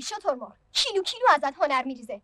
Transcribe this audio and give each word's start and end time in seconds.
شترمار 0.00 0.56
کیلو 0.72 1.02
کیلو 1.02 1.26
ازت 1.34 1.62
هنر 1.62 1.84
میریزه. 1.84 2.20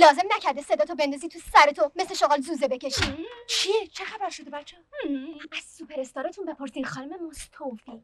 لازم 0.00 0.22
نکرده 0.36 0.62
صداتو 0.62 0.94
بندازی 0.94 1.28
تو 1.28 1.38
سرتو 1.38 1.90
مثل 1.96 2.14
شغال 2.14 2.40
زوزه 2.40 2.68
بکشی. 2.68 3.26
چیه؟ 3.46 3.86
چه 3.86 4.04
خبر 4.04 4.30
شده 4.30 4.50
بچه؟ 4.50 4.76
از 5.52 5.64
سوپر 5.64 6.00
استارتون 6.00 6.44
بپرسین 6.44 6.84
خانم 6.84 7.26
مستوفی 7.26 8.02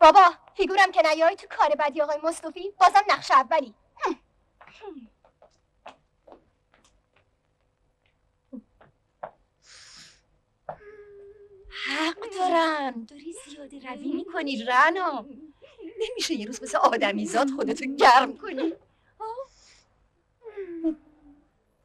بابا 0.00 0.34
فیگورم 0.56 0.92
که 0.92 1.02
نیای 1.14 1.36
تو 1.36 1.46
کار 1.50 1.68
بدی 1.78 2.00
آقای 2.02 2.18
مصطفی 2.22 2.70
بازم 2.80 3.02
نقش 3.08 3.30
اولی. 3.30 3.74
حق 11.88 12.30
دارن. 12.38 13.04
داری 13.04 13.34
زیاده 13.46 13.92
روی 13.94 14.12
می‌کنی 14.12 14.64
رنا. 14.64 15.26
نمیشه 15.98 16.34
یه 16.34 16.46
روز 16.46 16.62
مثل 16.62 16.78
آدمیزاد 16.78 17.50
خودتو 17.50 17.84
گرم 17.84 18.36
کنی. 18.36 18.72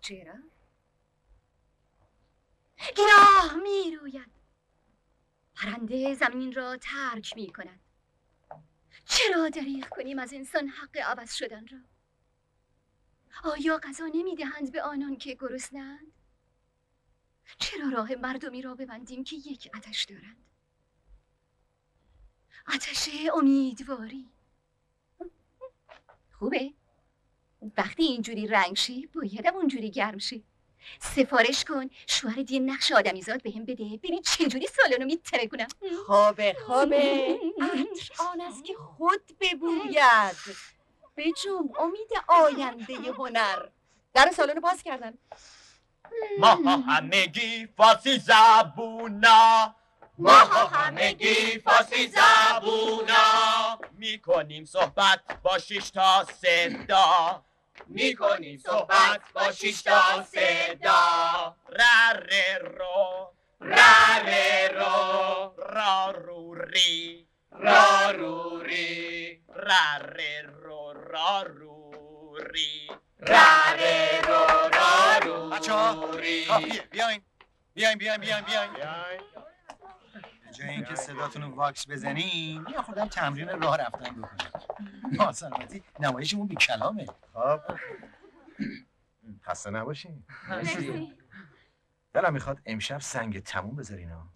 چرا؟ 0.02 0.34
گناه 2.98 3.56
می‌روید. 3.64 4.32
پرنده 5.56 6.14
زمین 6.16 6.54
را 6.54 6.78
ترک 6.78 7.34
می 7.36 7.54
کند 7.54 7.80
چرا 9.06 9.50
دریغ 9.50 9.90
کنیم 9.90 10.20
از 10.20 10.34
انسان 10.34 10.68
حق 10.68 10.98
عوض 10.98 11.34
شدن 11.34 11.68
را؟ 11.68 11.80
آیا 13.52 13.78
غذا 13.78 14.06
نمی‌دهند 14.14 14.72
به 14.72 14.84
آنان 14.84 15.18
که 15.18 15.36
گرسنند 15.36 16.12
چرا 17.60 17.90
راه 17.90 18.16
مردمی 18.16 18.62
را 18.62 18.76
ببندیم 18.76 19.24
که 19.24 19.36
یک 19.36 19.70
آتش 19.76 20.04
دارند؟ 20.04 20.51
آتش 22.68 23.10
امیدواری. 23.34 24.30
خوبه. 26.40 26.74
وقتی 27.78 28.04
اینجوری 28.04 28.48
رنگ 28.48 28.76
شی 28.76 29.08
بایدم 29.08 29.56
اونجوری 29.56 29.92
گرم 29.92 30.18
شی. 30.18 30.44
سفارش 31.00 31.66
کن 31.66 31.90
شوهر 32.08 32.52
یه 32.52 32.60
نقش 32.60 32.92
آدمیزاد 32.92 33.44
بهم 33.44 33.66
بده. 33.66 33.84
ببین 34.04 34.22
چجوری 34.22 34.68
سالنو 34.68 35.06
میتره 35.06 35.48
کنم. 35.48 35.68
خوابه 36.06 36.56
خوابه 36.66 37.40
عطر 37.62 38.24
آن 38.32 38.42
است 38.42 38.66
که 38.66 38.74
خود 38.74 39.22
ببوید. 39.40 39.96
بجوم 41.18 41.70
امید 41.80 42.10
آینده 42.28 42.94
هنر. 42.94 43.66
در 44.14 44.32
سالن 44.32 44.60
باز 44.60 44.84
کردن. 44.84 45.14
ما 46.40 46.48
همگی 46.78 47.68
فارسی 47.78 48.20
زبونا. 48.20 49.76
ما 50.22 50.32
همگی 50.72 51.60
فارسی 51.60 52.08
زبونا. 52.08 53.80
می‌کنیم 53.92 54.66
صحبت 54.66 55.20
با 55.44 55.58
شش 55.60 55.90
تا 55.90 56.28
صدا. 56.42 57.44
می‌کنیم 57.88 58.58
صحبت 58.58 59.22
با 59.34 59.52
شش 59.52 59.82
تا 59.82 60.24
صدا. 60.24 61.56
ره 61.70 62.58
رو 62.58 63.34
ره 63.62 64.68
رو. 64.68 65.54
را 65.58 66.12
رو 66.12 66.56
ری. 66.56 67.28
را 67.52 68.12
رو 68.12 68.60
ری. 68.60 69.42
ره 69.50 70.42
رو 70.64 70.94
را 70.94 71.42
رو 71.44 72.38
ری. 72.54 72.92
ره 73.20 74.22
رو 74.22 74.70
را 74.74 75.18
رو 75.26 75.50
بچه 75.50 75.74
ها 75.74 76.10
ری 76.16 76.46
کافیه 76.46 76.82
بیاین 76.82 77.22
بیاین 77.74 77.98
بیاین 77.98 78.18
بیاین. 78.18 78.42
بیاین. 78.44 78.72
به 80.52 80.58
جای 80.58 80.70
اینکه 80.70 80.96
صداتون 80.96 81.42
رو 81.42 81.56
واکس 81.56 81.90
بزنین 81.90 82.66
یا 82.74 82.82
خودم 82.82 83.08
تمرین 83.08 83.50
راه 83.50 83.78
رفتن 83.78 84.22
بکنید 84.22 84.52
ما 85.18 85.32
سلامتی 85.32 85.84
نمایشمون 86.00 86.48
بی 86.48 86.56
کلامه. 86.56 87.06
خب. 87.34 87.60
خسته 89.44 89.70
نباشین. 89.70 90.24
دلم 92.14 92.34
می‌خواد 92.34 92.60
امشب 92.66 93.00
سنگ 93.00 93.44
تموم 93.44 93.76
بذارین 93.76 94.10
ها. 94.10 94.28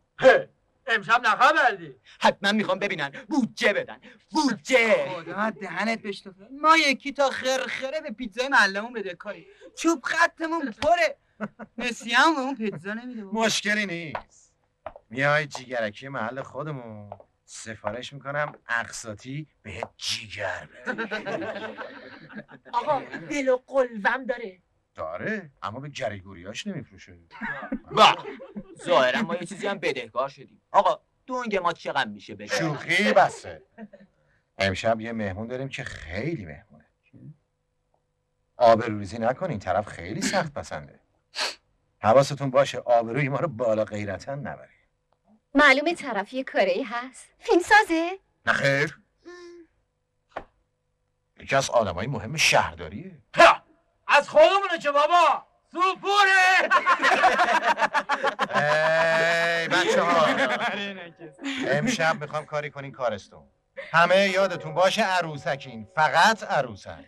امشب 0.87 1.21
نخبردی 1.25 1.95
حتما 2.19 2.51
می‌خوام 2.51 2.79
ببینن. 2.79 3.09
بودجه 3.29 3.73
بدن. 3.73 3.97
بودجه. 4.31 5.09
خدا 5.09 5.49
دهنت 5.49 6.01
بشتفه 6.01 6.47
ما 6.61 6.77
یکی 6.77 7.13
تا 7.13 7.29
خرخره 7.29 8.01
به 8.01 8.11
پیتزای 8.11 8.47
محلمون 8.47 8.93
بده 8.93 9.15
کاری. 9.15 9.47
چوب 9.77 10.03
خطمون 10.03 10.71
پره. 10.71 11.17
نسیه 11.77 12.17
به 12.35 12.41
اون 12.41 12.55
پیتزا 12.55 12.93
نمیده. 12.93 13.23
مشکلی 13.23 13.85
نیست. 13.85 14.44
میای 15.15 15.47
جیگرکی 15.47 16.07
محل 16.07 16.41
خودمون. 16.41 17.09
سفارش 17.45 18.13
می‌کنم 18.13 18.55
اقساطی 18.67 19.47
به 19.61 19.81
جیگر 19.97 20.69
بده 20.87 21.67
آقا 22.73 23.01
دل 23.29 23.49
و 23.49 23.57
قلبم 23.67 24.25
داره. 24.25 24.61
داره 24.95 25.51
اما 25.61 25.79
به 25.79 25.89
گریگوریاش 25.89 26.67
نمیفروشه. 26.67 27.17
با. 27.91 28.15
ظاهرا 28.85 29.21
ما 29.21 29.35
یه 29.35 29.45
چیزی 29.45 29.67
هم 29.67 29.79
بدهکار 29.79 30.29
شدیم. 30.29 30.61
آقا 30.71 31.01
دونگ 31.25 31.55
ما 31.55 31.73
چقدر 31.73 32.09
میشه 32.09 32.35
بشه؟ 32.35 32.55
شوخی 32.55 33.13
بسه. 33.13 33.61
امشب 34.57 35.01
یه 35.01 35.13
مهمون 35.13 35.47
داریم 35.47 35.69
که 35.69 35.83
خیلی 35.83 36.45
مهمونه. 36.45 36.85
آبروریزی 38.57 39.17
نکن 39.17 39.49
این 39.49 39.59
طرف 39.59 39.87
خیلی 39.87 40.21
سخت 40.21 40.53
پسنده. 40.53 40.99
حواستون 41.99 42.49
باشه 42.49 42.77
آبروی 42.77 43.29
ما 43.29 43.39
رو 43.39 43.47
بالا 43.47 43.85
غیرتا 43.85 44.35
نبره 44.35 44.74
معلومه 45.55 45.95
طرف 45.95 46.33
یه 46.33 46.43
کاری 46.43 46.83
هست. 46.83 47.27
فیلم 47.39 47.61
سازه؟ 47.61 48.19
نه 48.45 48.53
خیر. 48.53 48.97
یکی 51.39 51.55
از 51.55 51.69
آدمای 51.69 52.07
مهم 52.07 52.37
شهرداریه. 52.37 53.11
از 54.07 54.29
خودمونه 54.29 54.79
که 54.83 54.91
بابا! 54.91 55.45
سوپوره! 55.71 56.61
ای 58.55 59.67
بچه 59.67 60.01
ها 60.01 60.25
امشب 61.77 62.21
می‌خوام 62.21 62.45
کاری 62.45 62.69
کنین 62.69 62.91
کارستون 62.91 63.43
همه 63.91 64.29
یادتون 64.29 64.73
باشه 64.73 65.03
عروسکین. 65.03 65.87
فقط 65.95 66.43
عروسک. 66.43 67.05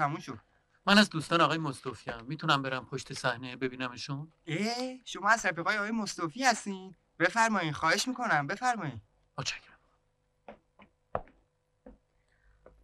نمایش 0.00 0.24
تموم 0.24 0.38
شد. 0.38 0.44
من 0.86 0.98
از 0.98 1.10
دوستان 1.10 1.40
آقای 1.40 1.58
مصطفی 1.58 2.10
هم 2.10 2.24
می‌تونم 2.24 2.62
برم 2.62 2.86
پشت 2.86 3.12
صحنه 3.12 3.56
ببینمشون؟ 3.56 4.32
اه 4.46 5.04
شما 5.04 5.28
از 5.28 5.46
رفیقای 5.46 5.76
آقای 5.76 5.90
مصطفی 5.90 6.44
هستین. 6.44 6.94
بفرمایین 7.18 7.72
خواهش 7.72 8.08
می‌کنم 8.08 8.46
بفرمایین. 8.46 9.00
متشکرم. 9.38 9.78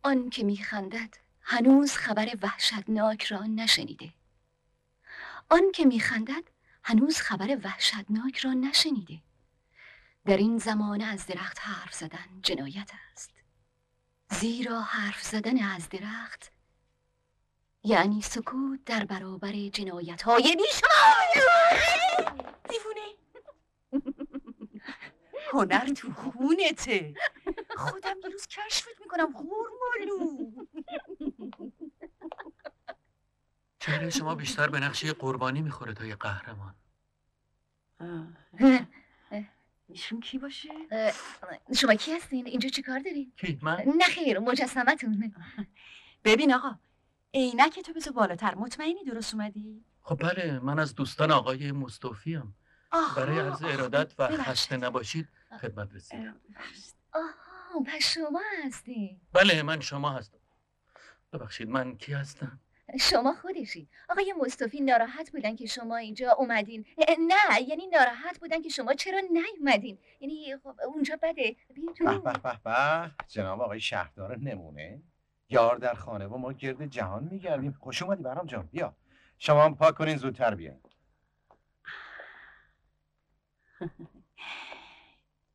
آن 0.02 0.30
که 0.30 0.44
میخندد 0.44 1.14
هنوز 1.42 1.92
خبر 1.92 2.36
وحشتناک 2.42 3.24
را 3.24 3.42
نشنیده. 3.42 4.12
آن 5.50 5.72
که 5.74 5.84
میخندد 5.84 6.44
هنوز 6.84 7.16
خبر 7.16 7.58
وحشتناک 7.64 8.38
را 8.38 8.52
نشنیده. 8.52 9.22
در 10.24 10.36
این 10.36 10.58
زمانه 10.58 11.04
از 11.04 11.26
درخت 11.26 11.58
حرف 11.60 11.94
زدن 11.94 12.40
جنایت 12.42 12.90
است. 13.12 13.30
زیرا 14.30 14.80
حرف 14.80 15.22
زدن 15.22 15.62
از 15.62 15.88
درخت 15.88 16.52
یعنی 17.82 18.22
سکوت 18.22 18.84
در 18.84 19.04
برابر 19.04 19.52
جنایت 19.52 20.22
های 20.22 20.56
بیشمار 20.56 21.26
دیوونه. 22.68 23.00
هنر 25.52 25.86
تو 25.86 26.12
خونته. 26.12 27.14
خودم 27.76 28.16
یه 28.24 28.28
روز 28.32 28.46
کشفت 28.46 29.00
می‌کنم 29.00 29.32
غورمالو 29.32 30.50
چهره 33.78 34.10
شما 34.10 34.34
بیشتر 34.34 34.68
به 34.68 34.80
نقش 34.80 35.04
یه 35.04 35.12
قربانی 35.12 35.62
می‌خوره 35.62 35.94
تا 35.94 36.04
یه 36.04 36.16
قهرمان. 36.16 36.74
ایشون 39.88 40.20
کی 40.20 40.38
باشه؟ 40.38 40.68
اه، 40.90 41.12
شما 41.74 41.94
کی 41.94 42.12
هستین؟ 42.12 42.46
اینجا 42.46 42.68
چی 42.68 42.82
کار 42.82 42.98
دارین؟ 42.98 43.32
کی؟ 43.36 43.58
من؟ 43.62 43.82
نه 43.96 44.04
خیر 44.04 44.38
مجسمتون. 44.38 45.34
ببین 46.24 46.54
آقا 46.54 46.78
عینک 47.34 47.80
تو 47.80 47.92
بذار 47.92 48.12
بالاتر. 48.12 48.54
مطمئنی 48.54 49.04
درست 49.04 49.34
اومدی؟ 49.34 49.84
خب 50.02 50.16
بله 50.22 50.58
من 50.58 50.78
از 50.78 50.94
دوستان 50.94 51.30
آقای 51.30 51.72
مصطفی 51.72 52.34
هم 52.34 52.54
آها، 52.92 53.20
برای 53.20 53.38
عرض. 53.38 53.62
ارادت 53.64 54.14
و. 54.18 54.28
خسته 54.28 54.76
نباشید 54.76 55.28
خدمت 55.60 55.94
رسید 55.94 56.32
آها 57.12 57.80
پس 57.86 58.02
شما 58.14 58.40
هستین 58.64 59.20
بله 59.32 59.62
من 59.62 59.80
شما 59.80 60.10
هستم. 60.10 60.38
ببخشید 61.32 61.68
من 61.68 61.96
کی 61.96 62.12
هستم؟ 62.12 62.60
شما 63.00 63.32
خودشی 63.32 63.88
آقای 64.08 64.34
مصطفی 64.40 64.80
ناراحت 64.80 65.30
بودن 65.32 65.56
که 65.56 65.66
شما 65.66 65.96
اینجا 65.96 66.32
اومدین. 66.32 66.84
نه 67.08 67.62
یعنی 67.68 67.86
ناراحت 67.86 68.38
بودن 68.40 68.62
که 68.62 68.68
شما 68.68 68.94
چرا 68.94 69.20
نیومدین؟ 69.32 69.98
یعنی 70.20 70.56
خب 70.64 70.74
اونجا 70.86 71.16
بده 71.22 71.56
به 72.02 72.18
به 72.42 72.60
به 72.64 73.10
جناب 73.28 73.60
آقای 73.60 73.80
شهردار 73.80 74.38
نمونه. 74.38 75.02
یار 75.50 75.76
در 75.76 75.94
خانه. 75.94 76.26
و 76.26 76.36
ما 76.36 76.52
گرد 76.52 76.86
جهان 76.86 77.24
میگردیم. 77.24 77.72
خوش 77.80 78.02
اومدی 78.02 78.22
برام 78.22 78.46
جان. 78.46 78.66
بیا. 78.66 78.96
شما 79.38 79.64
هم 79.64 79.74
پاک 79.74 79.94
کنین 79.94 80.16
زودتر 80.16 80.54
بیاین. 80.54 80.80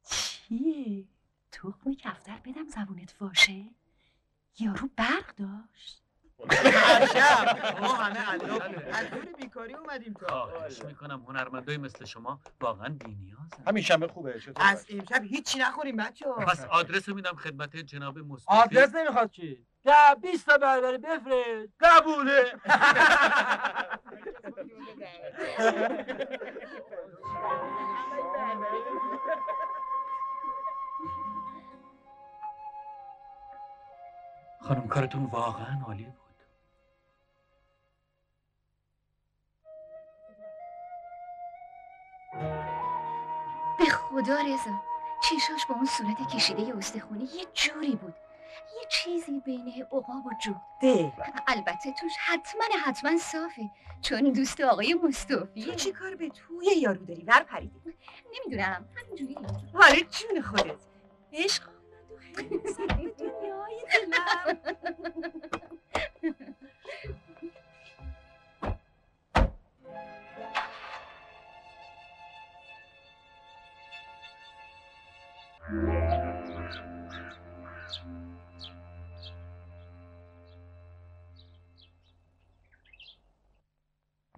چیه؟ 0.10 1.06
تخم 1.52 1.94
کفتر 1.94 2.40
بدم 2.46 2.68
زبونت 2.68 3.16
واشه؟ 3.22 3.66
یارو 4.60 4.90
برق 4.98 5.36
داشت. 5.36 6.02
هر 6.50 7.06
شب 7.06 7.80
ما 7.82 7.94
همه 7.94 8.20
از 8.94 9.10
دور 9.12 9.26
بیکاری 9.38 9.74
اومدیم 9.74 10.14
تا. 10.14 10.48
خواهش 10.48 10.82
می‌کنم 10.86 11.22
هنرمندای 11.22 11.78
مثل 11.78 12.06
شما 12.06 12.42
واقعا 12.62 12.90
بی‌نیازن. 12.90 13.64
همین 13.68 13.84
شنبه 13.84 14.08
خوبه. 14.08 14.40
چطور 14.40 14.54
از 14.58 14.86
امشب 14.90 15.24
هیچی 15.24 15.60
نخوریم 15.60 15.96
بچه 15.96 16.26
پس 16.26 16.66
آدرس 16.66 17.10
رو 17.10 17.16
میدم 17.16 17.36
خدمت 17.36 17.76
جناب 17.76 18.20
مصطفی. 18.20 18.58
آدرس 18.58 18.96
نمی‌خواد 18.96 19.30
چی؟ 19.32 19.66
ده 19.86 20.16
بیست 20.22 20.46
تا 20.46 20.58
بربری 20.58 20.98
بفرست. 20.98 21.74
قبوله. 21.80 22.54
خانم 34.62 34.88
کارتون 34.88 35.26
واقعا 35.26 35.82
عالی 35.88 36.04
بود. 36.04 36.16
به 43.78 43.86
خدا 43.86 44.34
رضا 44.34 44.82
چشاش 45.24 45.66
با 45.70 45.76
اون 45.76 45.86
صورت 45.86 46.36
کشیده 46.36 46.78
استخونی 46.78 47.24
یه 47.24 47.46
جوری 47.54 47.96
بود. 47.96 48.25
یه 48.82 48.88
چیزی 48.90 49.40
بین 49.40 49.86
عقاب 49.92 50.26
و 50.26 50.32
جو. 50.46 50.54
ده 50.82 51.14
البته 51.48 51.92
توش 52.00 52.12
حتما 52.20 52.64
حتما 52.86 53.18
صافه. 53.18 53.70
چون 54.02 54.20
دوست 54.22 54.62
آقای 54.62 54.94
مصطفی. 55.04 55.64
تو 55.66 55.74
چی 55.76 55.92
کار 55.92 56.16
به 56.16 56.30
توی 56.30 56.66
یارو 56.82 57.06
داری؟ 57.06 57.24
ور 57.28 57.44
پریدی. 57.44 57.82
نمی‌دونم. 58.34 58.86
همینجوری. 58.96 59.38
حالا 59.74 59.96
جون 59.96 60.42
خودت. 60.42 60.76
عشق. 61.34 61.64
دنیای 63.20 63.84
دلم. 63.94 64.58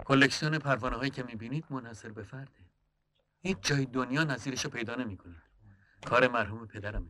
کلکسیون 0.07 0.59
پروانه 0.59 0.95
هایی 0.95 1.11
که 1.11 1.23
می‌بینید 1.23 1.65
منحصر 1.69 2.09
به 2.09 2.23
فرده. 2.23 2.65
هیچ 3.41 3.57
جای 3.61 3.85
دنیا 3.85 4.23
نظیرش 4.23 4.65
رو 4.65 4.71
پیدا 4.71 4.95
نمی‌کنید 4.95 5.41
کار 6.05 6.27
مرحوم 6.27 6.67
پدرمه. 6.67 7.09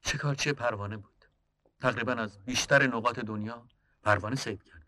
شکارچی 0.00 0.52
پروانه 0.52 0.96
بود. 0.96 1.24
تقریبا 1.80 2.12
از 2.12 2.44
بیشتر 2.44 2.86
نقاط 2.86 3.18
دنیا 3.18 3.68
پروانه 4.02 4.36
صید 4.36 4.62
کرده. 4.62 4.86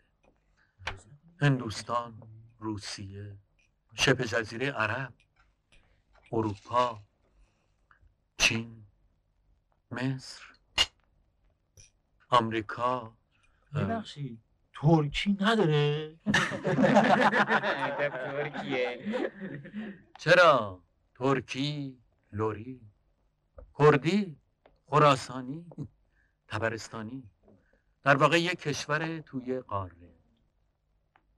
هندوستان 1.41 2.21
روسیه 2.59 3.37
شبه 3.93 4.25
جزیره 4.25 4.71
عرب 4.71 5.13
اروپا 6.31 7.03
چین 8.37 8.85
مصر 9.91 10.43
آمریکا 12.29 13.17
ببخشید. 13.75 14.44
ترکی 14.75 15.37
نداره؟ 15.41 16.15
ترکیه. 18.25 19.31
چرا؟ 20.19 20.83
ترکی 21.15 21.97
لوری 22.31 22.81
کردی 23.79 24.37
خراسانی 24.85 25.65
تبرستانی. 26.47 27.23
در 28.03 28.15
واقع 28.15 28.41
یک 28.41 28.59
کشور 28.59 29.19
توی 29.19 29.59
قاره 29.59 29.95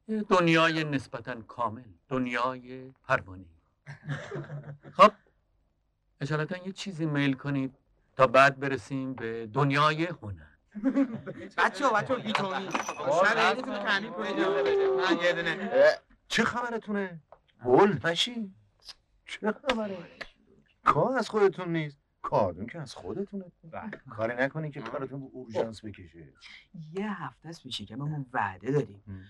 یه 0.07 0.21
دنیای 0.21 0.83
نسبتا 0.83 1.41
کامل 1.41 1.83
دنیای 2.07 2.93
پروانه. 3.03 3.45
خب 4.91 5.11
اجالتا 6.21 6.57
یه 6.65 6.71
چیزی 6.71 7.05
میل 7.05 7.33
کنید 7.33 7.77
تا 8.15 8.27
بعد 8.27 8.59
برسیم 8.59 9.13
به 9.13 9.47
دنیای 9.53 10.05
هنر. 10.05 10.56
بچه 11.57 11.87
ها 11.87 11.93
بچه 11.93 12.13
ها 12.13 12.19
ایتونی 12.19 12.69
شب 13.23 13.37
عیدتون 13.37 13.73
رو 13.73 13.83
تعمین 13.83 14.11
کنید 14.11 14.39
من 14.39 15.17
یه 15.23 15.33
دونه 15.33 15.71
چه 16.27 16.43
خبرتونه؟ 16.43 17.19
گل 17.65 17.99
پشی 17.99 18.53
چه 19.25 19.51
خبره؟ 19.51 19.97
کار 20.83 21.17
از 21.17 21.29
خودتون 21.29 21.73
نیست. 21.73 21.97
کارتون 22.21 22.65
که 22.67 22.79
از 22.79 22.95
خودتونه. 22.95 23.45
کاری 24.09 24.35
نکنی 24.35 24.71
که 24.71 24.81
کارتون 24.81 25.19
به 25.19 25.27
اورژانس 25.31 25.85
بکشه. 25.85 26.33
یه 26.93 27.23
هفته 27.23 27.49
است 27.49 27.63
پیش 27.63 27.81
که 27.81 27.95
ما 27.95 28.25
وعده 28.33 28.71
داریم. 28.71 29.03
هم. 29.07 29.23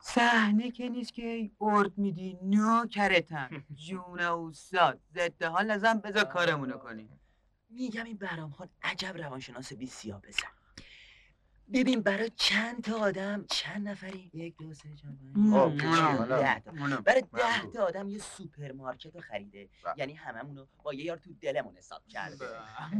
صحنه 0.00 0.70
که 0.70 0.88
نیست 0.88 1.12
که 1.14 1.26
ای 1.26 1.50
ارد 1.60 1.98
میدی. 1.98 2.38
نوکرتم 2.42 3.64
جون 3.74 4.20
استاد 4.20 5.00
ضد 5.14 5.42
حال 5.42 5.70
نزن 5.70 5.98
بذار 5.98 6.24
کارمونو 6.24 6.78
کنیم. 6.78 7.20
میگم 7.70 8.04
این 8.04 8.16
برام 8.16 8.50
خان 8.50 8.68
عجب 8.82 9.16
روانشناس 9.16 9.72
بی 9.72 9.86
سیا 9.86 10.18
بزن 10.18 10.48
ببین 11.72 12.00
برای 12.00 12.30
چند 12.36 12.84
تا 12.84 12.98
آدم 12.98 13.44
چند 13.50 13.88
نفری؟ 13.88 14.30
یک 14.34 14.56
دو 14.56 14.74
سه 14.74 14.88
چهار. 14.94 15.14
برای 17.00 17.22
ده. 17.32 17.70
تا 17.74 17.84
آدم 17.84 18.08
یه 18.08 18.18
سوپرمارکت 18.18 19.14
رو 19.14 19.20
خریده. 19.20 19.68
بله. 19.84 19.94
یعنی 19.96 20.14
هممونو 20.14 20.66
با 20.82 20.94
یه 20.94 21.04
یار 21.04 21.16
تو 21.16 21.30
دلمون 21.40 21.76
حساب 21.76 22.06
کرده. 22.08 22.48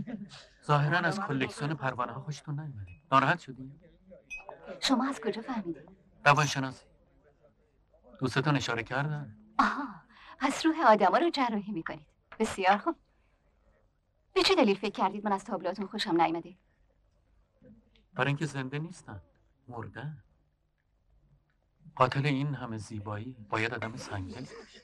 ظاهرا 0.66 0.98
از 0.98 1.20
کلکسیون 1.20 1.74
پروانه 1.74 2.12
ها 2.12 2.20
خوشتون 2.20 2.60
نیومده 2.60 2.92
ناراحت 3.12 3.38
شدی 3.38 3.72
شما 4.80 5.08
از 5.08 5.20
کجا 5.20 5.42
فهمیدین؟ 5.42 5.96
روانشناسی. 6.24 6.84
دوستتان 8.18 8.56
اشاره 8.56 8.82
کردن؟ 8.82 9.36
آها. 9.58 9.88
پس 10.38 10.66
روح 10.66 10.76
آدما 10.86 11.18
رو 11.18 11.30
جراحی 11.30 11.72
می‌کنید. 11.72 12.06
بسیار 12.38 12.78
خوب. 12.78 12.96
به 14.32 14.42
چه 14.42 14.54
دلیل 14.54 14.76
فکر 14.76 14.90
کردید 14.90 15.24
من 15.24 15.32
از 15.32 15.44
تابلوهاتون 15.44 15.86
خوشم 15.86 16.20
نیامده 16.20 16.56
برای 18.14 18.28
اینکه 18.28 18.46
زنده 18.46 18.78
نیستن. 18.78 19.20
مردن 19.68 20.22
قاتل 21.96 22.26
این 22.26 22.54
همه 22.54 22.78
زیبایی 22.78 23.36
باید 23.48 23.74
آدم 23.74 23.96
سنگین 23.96 24.40
باشه. 24.40 24.80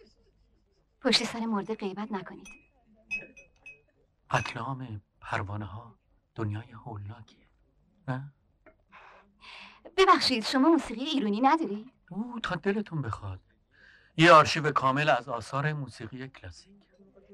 پشت 1.01 1.25
سر 1.25 1.47
مرده 1.47 1.75
غیبت 1.75 2.13
نکنید. 2.13 2.49
قتل 4.31 4.61
عام 4.61 5.03
پروانه 5.21 5.65
ها 5.65 5.99
دنیای 6.35 6.73
هولناکیه. 6.73 7.47
نه؟ 8.09 8.33
ببخشید 9.97 10.45
شما 10.45 10.69
موسیقی 10.69 11.05
ایرانی 11.05 11.41
نداری؟ 11.41 11.93
او 12.11 12.41
تا 12.43 12.55
دلتون 12.55 13.03
بخواد. 13.03 13.41
یه 14.17 14.33
آرشیو 14.33 14.73
کامل 14.73 15.09
از 15.09 15.29
آثار 15.29 15.73
موسیقی 15.73 16.29
کلاسیک. 16.29 16.73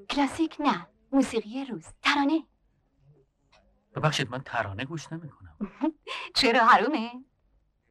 کلاسیک 0.09 0.57
نه 0.59 0.87
موسیقی 1.11 1.65
روز. 1.65 1.85
ترانه. 2.01 2.43
ببخشید 3.95 4.29
من 4.29 4.41
ترانه 4.41 4.85
گوش 4.85 5.11
نمی‌کنم. 5.13 5.46
چرا 6.35 6.65
حرومه؟ 6.65 7.11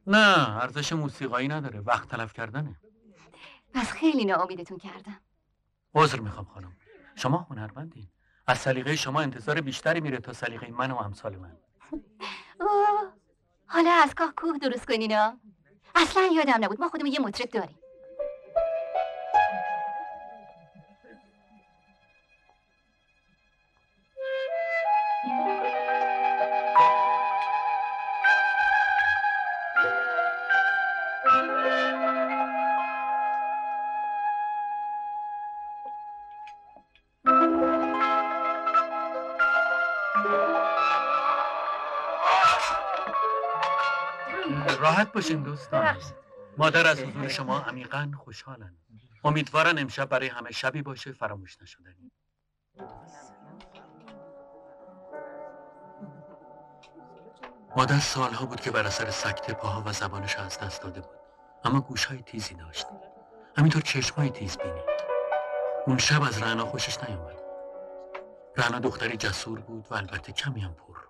نه 0.07 0.57
ارزش 0.63 0.93
موسیقایی 0.93 1.49
نداره. 1.49 1.81
وقت 1.81 2.09
تلف 2.09 2.33
کردنه. 2.33 2.77
پس 3.75 3.91
خیلی 3.93 4.25
ناامیدتون 4.25 4.79
کردم. 4.79 5.21
عذر 5.95 6.21
می‌خوام 6.21 6.45
خانم. 6.45 6.77
شما 7.15 7.47
هنرمندین. 7.51 8.09
از 8.47 8.59
سلیقه 8.59 8.97
شما 8.97 9.21
انتظار 9.21 9.61
بیشتری 9.61 10.01
میره 10.01 10.19
تا 10.19 10.33
سلیقه 10.33 10.71
من 10.71 10.91
و 10.91 10.97
امثال 10.97 11.37
من. 11.37 11.57
اوه 12.61 13.13
حالا 13.67 13.91
از 13.91 14.15
کاه 14.15 14.33
کوه 14.37 14.59
درست 14.59 14.87
کنین 14.87 15.13
اصلا 15.95 16.23
یادم 16.37 16.65
نبود. 16.65 16.81
ما 16.81 16.89
خودمون 16.89 17.13
یه 17.13 17.21
مطرب 17.21 17.51
داریم. 17.51 17.79
راحت 44.97 45.13
باشین 45.13 45.43
دوستان. 45.43 45.97
مادر 46.59 46.87
از 46.87 47.01
حضور 47.01 47.29
شما 47.29 47.59
عمیقا 47.61 48.13
خوشحالن. 48.25 48.77
امیدوارن 49.25 49.79
امشب 49.79 50.05
برای 50.09 50.29
همه 50.29 50.51
شبی 50.51 50.83
باشه 50.83 51.13
فراموش 51.13 51.63
نشدنی 51.63 52.13
مادر 57.77 57.99
سالها 57.99 58.47
بود 58.47 58.61
که 58.61 58.71
بر 58.71 58.87
اثر 58.87 59.11
سکته 59.11 59.53
پاها 59.53 59.83
و 59.87 59.93
زبانش 59.93 60.37
از 60.37 60.59
دست 60.59 60.83
داده 60.83 61.01
بود. 61.01 61.19
اما 61.65 61.81
گوشهای 61.81 62.23
تیزی 62.23 62.55
داشت. 62.55 62.87
همینطور 63.59 63.83
چشمهای 63.83 64.31
تیز 64.31 64.59
بینی 64.59 64.81
اون 65.87 65.99
شب 65.99 66.23
از 66.23 66.43
رعنا 66.43 66.67
خوشش 66.67 66.99
نیومد. 67.09 67.43
رعنا 68.57 68.79
دختری 68.79 69.17
جسور 69.17 69.61
بود 69.61 69.87
و 69.91 69.95
البته 69.95 70.33
کمی 70.33 70.61
هم 70.61 70.75
پر. 70.75 71.06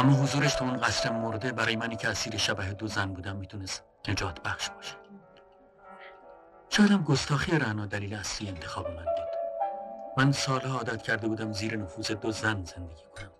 اما 0.00 0.12
حضورش 0.12 0.54
تو 0.54 0.64
اون 0.64 0.76
قصر 0.76 1.12
مرده 1.12 1.52
برای 1.52 1.76
منی 1.76 1.96
که 1.96 2.08
اسیر 2.08 2.36
شبه 2.36 2.72
دو 2.72 2.86
زن 2.86 3.14
بودم 3.14 3.36
می‌تونست 3.36 3.84
نجات 4.08 4.42
بخش 4.42 4.70
باشه. 4.70 4.94
شایدم 6.68 7.02
گستاخی 7.02 7.58
رعنا 7.58 7.86
دلیل 7.86 8.14
اصلی 8.14 8.48
انتخاب 8.48 8.90
من 8.90 9.04
بود. 9.04 9.28
من 10.16 10.32
سالها 10.32 10.76
عادت 10.76 11.02
کرده 11.02 11.28
بودم 11.28 11.52
زیر 11.52 11.76
نفوذ 11.76 12.12
دو 12.12 12.32
زن 12.32 12.64
زندگی 12.64 13.04
کنم. 13.16 13.30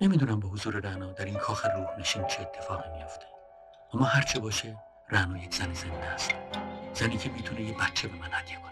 نمی‌دونم 0.00 0.40
به 0.40 0.48
حضور 0.48 0.80
رعنا 0.80 1.12
در 1.12 1.24
این 1.24 1.38
کاخ 1.38 1.66
روح 1.66 1.98
نشین 1.98 2.26
چه 2.26 2.42
اتفاقی 2.42 2.90
میافته. 2.90 3.26
اما 3.94 4.04
هرچه 4.04 4.40
باشه 4.40 4.76
رعنا 5.10 5.38
یک 5.38 5.54
زن 5.54 5.72
زنده 5.72 6.06
است. 6.06 6.30
زنی 6.94 7.18
که 7.18 7.30
می‌تونه 7.30 7.60
یه 7.60 7.74
بچه 7.78 8.08
به 8.08 8.14
من 8.14 8.28
هدیه 8.32 8.56
کنه. 8.56 8.69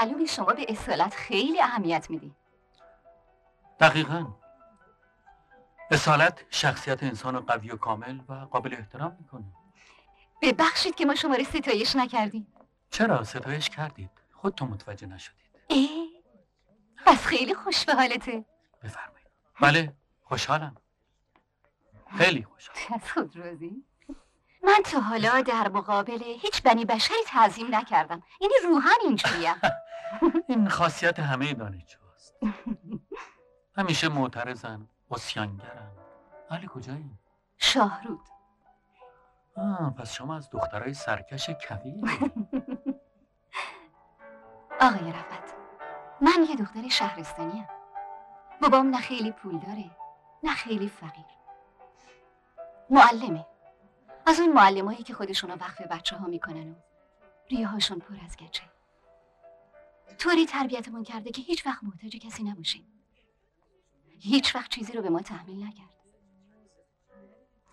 معلومه 0.00 0.26
شما 0.26 0.52
به 0.52 0.66
اصالت 0.68 1.14
خیلی 1.14 1.62
اهمیت 1.62 2.10
میدی. 2.10 2.34
دقیقا. 3.80 4.26
اصالت 5.90 6.44
شخصیت 6.50 7.02
انسان 7.02 7.40
قوی 7.40 7.70
و 7.70 7.76
کامل 7.76 8.20
و 8.28 8.34
قابل 8.34 8.74
احترام 8.74 9.16
می‌کنه. 9.20 9.44
ببخشید 10.42 10.94
که 10.94 11.06
ما 11.06 11.14
شما 11.14 11.34
رو 11.34 11.44
ستایش 11.44 11.96
نکردیم. 11.96 12.46
چرا؟ 12.90 13.24
ستایش 13.24 13.70
کردید. 13.70 14.10
خودتون 14.32 14.68
متوجه 14.68 15.06
نشدید. 15.06 15.40
اه 15.70 15.86
پس 17.06 17.26
خیلی 17.26 17.54
خوش 17.54 17.84
به 17.84 17.94
حالته. 17.94 18.44
بفرمایید. 18.82 19.26
بله 19.60 19.92
خوشحالم. 20.24 20.76
خیلی 22.18 22.42
خوشحالم. 22.42 23.00
از 23.02 23.12
خود 23.12 23.36
راضی 23.36 23.84
من 24.62 24.82
تا 24.84 25.00
حالا 25.00 25.40
در 25.40 25.68
مقابل 25.68 26.22
هیچ 26.22 26.62
بنی 26.62 26.84
بشری 26.84 27.16
تعظیم 27.26 27.74
نکردم. 27.74 28.22
یعنی 28.40 28.54
روحن 28.64 28.98
اینجوریم. 29.04 29.54
این 30.48 30.68
خاصیت 30.68 31.18
همه 31.18 31.54
دانشجوهاست. 31.54 32.34
همیشه 33.76 34.08
معترضن 34.08 34.88
اسیانگرن. 35.10 35.90
ولی 36.50 36.68
کجایی؟ 36.70 37.18
شاهرود. 37.58 38.20
آه 39.56 39.94
پس 39.94 40.12
شما 40.12 40.36
از 40.36 40.50
دخترای 40.50 40.94
سرکش 40.94 41.50
کویر 41.50 42.04
آقای 44.80 45.12
رفت 45.12 45.54
من 46.20 46.46
یه 46.48 46.56
دختر 46.56 46.88
شهرستانیم 46.88 47.68
بابام 48.62 48.90
نه 48.90 49.00
خیلی 49.00 49.32
پول 49.32 49.58
داره 49.58 49.90
نه 50.42 50.54
خیلی 50.54 50.88
فقیر. 50.88 51.24
معلمه. 52.90 53.46
از 54.26 54.40
اون 54.40 54.52
معلمایی 54.52 55.02
که 55.02 55.14
خودشونو 55.14 55.54
وقف 55.54 55.80
بچه 55.80 56.16
ها 56.16 56.26
می‌کنن 56.26 56.70
و 56.70 56.74
ریه 57.50 57.66
هاشون 57.66 57.98
پر 57.98 58.14
از 58.24 58.36
گچه. 58.36 58.62
طوری 60.18 60.46
تربیتمون 60.46 61.02
کرده 61.02 61.30
که 61.30 61.42
هیچ 61.42 61.66
وقت 61.66 61.84
محتاج 61.84 62.16
کسی 62.16 62.42
نباشیم. 62.42 62.86
هیچ 64.18 64.56
وقت 64.56 64.70
چیزی 64.70 64.92
رو 64.92 65.02
به 65.02 65.10
ما 65.10 65.20
تحمیل 65.20 65.66
نکرد. 65.66 65.90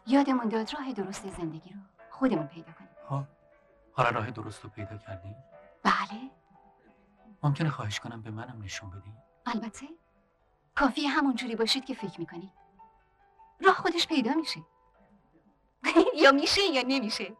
یادمون 0.07 0.49
داد 0.49 0.73
راه 0.73 0.93
درست 0.93 1.27
زندگی 1.27 1.69
رو 1.69 1.79
خودمون 2.09 2.47
پیدا 2.47 2.71
کنیم. 2.71 2.89
ها 3.09 3.27
حالا 3.91 4.09
راه 4.09 4.31
درست 4.31 4.63
رو 4.63 4.69
پیدا 4.69 4.97
کردی؟ 4.97 5.35
بله. 5.83 6.31
ممکنه 7.43 7.69
خواهش 7.69 7.99
کنم 7.99 8.21
به 8.21 8.31
منم 8.31 8.61
نشون 8.63 8.89
بدی؟ 8.89 9.13
البته. 9.45 9.87
کافی 10.75 11.05
همون 11.05 11.35
جوری 11.35 11.55
باشید 11.55 11.85
که 11.85 11.93
فکر 11.93 12.19
می‌کنید 12.19 12.51
راه 13.65 13.75
خودش 13.75 14.07
پیدا 14.07 14.33
میشه. 14.33 14.59
یا 16.23 16.31
میشه 16.31 16.61
یا 16.61 16.83
نمیشه. 16.87 17.37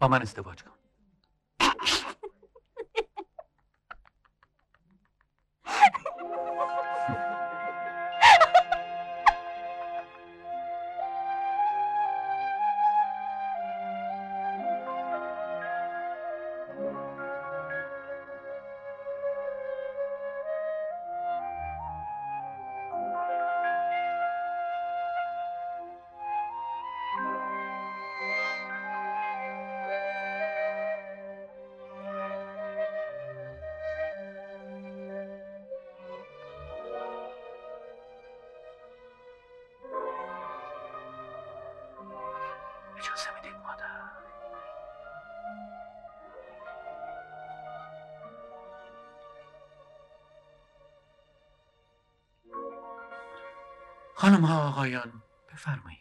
با 0.00 0.08
من 0.08 0.22
ازدواج 0.22 0.62
کن. 0.62 0.77
خانم 54.28 54.44
ها 54.44 54.68
آقایان. 54.68 55.22
بفرمایید. 55.52 55.97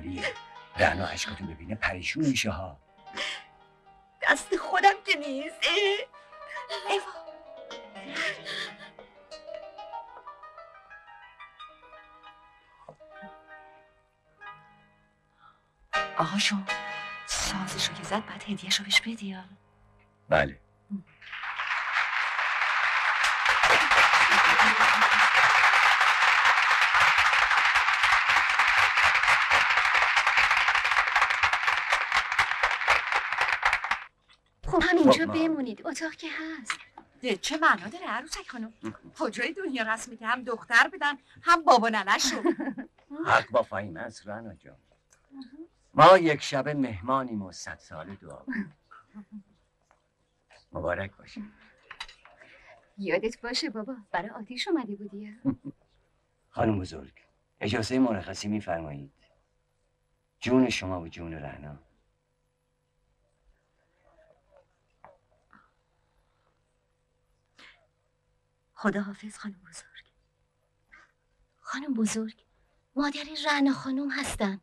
عالیه. 0.00 0.24
رعنا 0.76 1.06
عشقتو 1.06 1.44
ببینه 1.44 1.74
پریشون 1.74 2.26
میشه 2.26 2.50
ها. 2.50 2.78
دست 4.22 4.56
خودم 4.56 4.94
که 5.06 5.18
نیست. 5.18 5.56
ایوا. 6.88 7.20
آقا 16.18 16.38
شو 16.38 16.56
سازشو 17.26 17.94
که 17.94 18.02
زد 18.02 18.26
بعد 18.26 18.42
هدیهشو 18.42 18.84
بهش 18.84 19.00
بدی. 19.00 19.36
بله. 20.28 20.59
اتاق 36.00 36.14
که 36.14 36.28
هست. 36.30 36.78
ده، 37.22 37.36
چه 37.36 37.56
معنا 37.56 37.88
داره 37.88 38.06
عروسک 38.06 38.48
خانم؟ 38.48 38.72
کجای 39.18 39.52
دنیا 39.52 39.82
رسمی 39.94 40.16
که 40.16 40.26
هم 40.26 40.42
دختر 40.44 40.88
بدن 40.92 41.18
هم 41.42 41.64
بابا 41.64 41.88
ننشو 41.88 42.42
حق 43.26 43.50
با 43.50 43.62
فهیمه 43.62 44.00
است 44.00 44.26
رعنا 44.26 44.54
جان. 44.54 44.76
ما 45.94 46.18
یک 46.18 46.42
شب 46.42 46.68
مهمانیم 46.68 47.42
و 47.42 47.52
صد 47.52 47.78
سال 47.78 48.14
دعا 48.14 48.42
مبارک 50.72 51.16
باشه 51.16 51.42
یادت 52.98 53.40
باشه 53.40 53.70
بابا 53.70 53.96
برای 54.12 54.30
آتیش 54.30 54.68
اومده 54.68 54.96
بودی 54.96 55.36
خانم 56.54 56.78
بزرگ 56.78 57.12
اجازه 57.60 57.98
مرخصی 57.98 58.48
میفرمایید. 58.48 59.12
جون 60.40 60.68
شما 60.70 61.00
و 61.00 61.08
جون 61.08 61.32
رعنا 61.32 61.78
خدا 68.80 69.02
حافظ 69.02 69.38
خانم 69.38 69.60
بزرگ. 69.68 70.06
خانم 71.60 71.94
بزرگ 71.94 72.44
مادر 72.96 73.24
رعنا 73.46 73.72
خانم 73.72 74.10
هستن. 74.10 74.60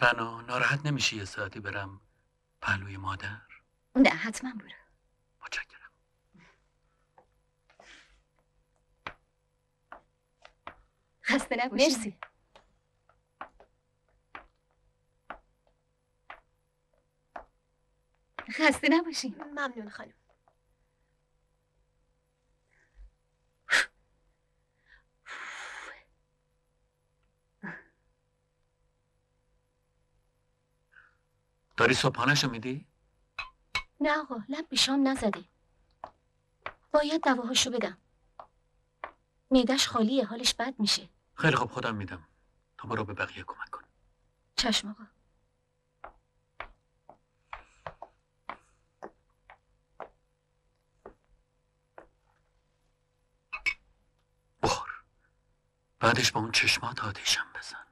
رنا 0.00 0.40
ناراحت 0.40 0.86
نمیشی 0.86 1.16
یه 1.16 1.24
ساعتی 1.24 1.60
برم 1.60 2.00
پهلوی 2.60 2.96
مادر؟ 2.96 3.40
نه 3.96 4.10
حتما 4.10 4.52
برو 4.52 4.68
متشکرم. 5.44 5.92
خسته 11.22 11.56
نباشی 11.56 11.84
مرسی. 11.84 12.18
خسته 18.52 18.88
نباشی 18.90 19.28
ممنون 19.28 19.90
خانم. 19.90 20.12
داری 31.76 31.94
صبحانهشو 31.94 32.50
میدی؟ 32.50 32.86
نه 34.00 34.18
آقا 34.18 34.40
لب 34.48 34.68
به 34.68 34.76
شام 34.76 35.08
نزده 35.08 35.44
باید 36.92 37.22
دواهاشو 37.24 37.70
بدم. 37.70 37.98
میدش 39.50 39.88
خالیه 39.88 40.24
حالش 40.24 40.54
بد 40.54 40.74
میشه. 40.78 41.08
خیلی 41.34 41.56
خوب 41.56 41.70
خودم 41.70 41.96
میدم. 41.96 42.28
تو 42.78 42.88
برو 42.88 43.04
به 43.04 43.12
بقیه 43.14 43.44
کمک 43.44 43.70
کن. 43.70 43.82
چشم 44.56 44.88
آقا 44.88 45.04
بخور 54.62 54.88
بعدش 56.00 56.32
با 56.32 56.40
اون 56.40 56.52
چشمات 56.52 57.04
آتیشم 57.04 57.46
بزن 57.54 57.84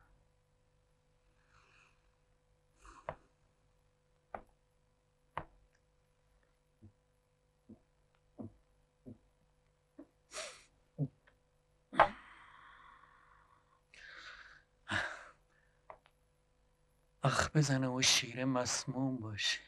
آخ 17.22 17.50
بزنه 17.50 17.88
و 17.88 18.02
شیر 18.02 18.44
مسموم 18.44 19.16
باشه 19.16 19.60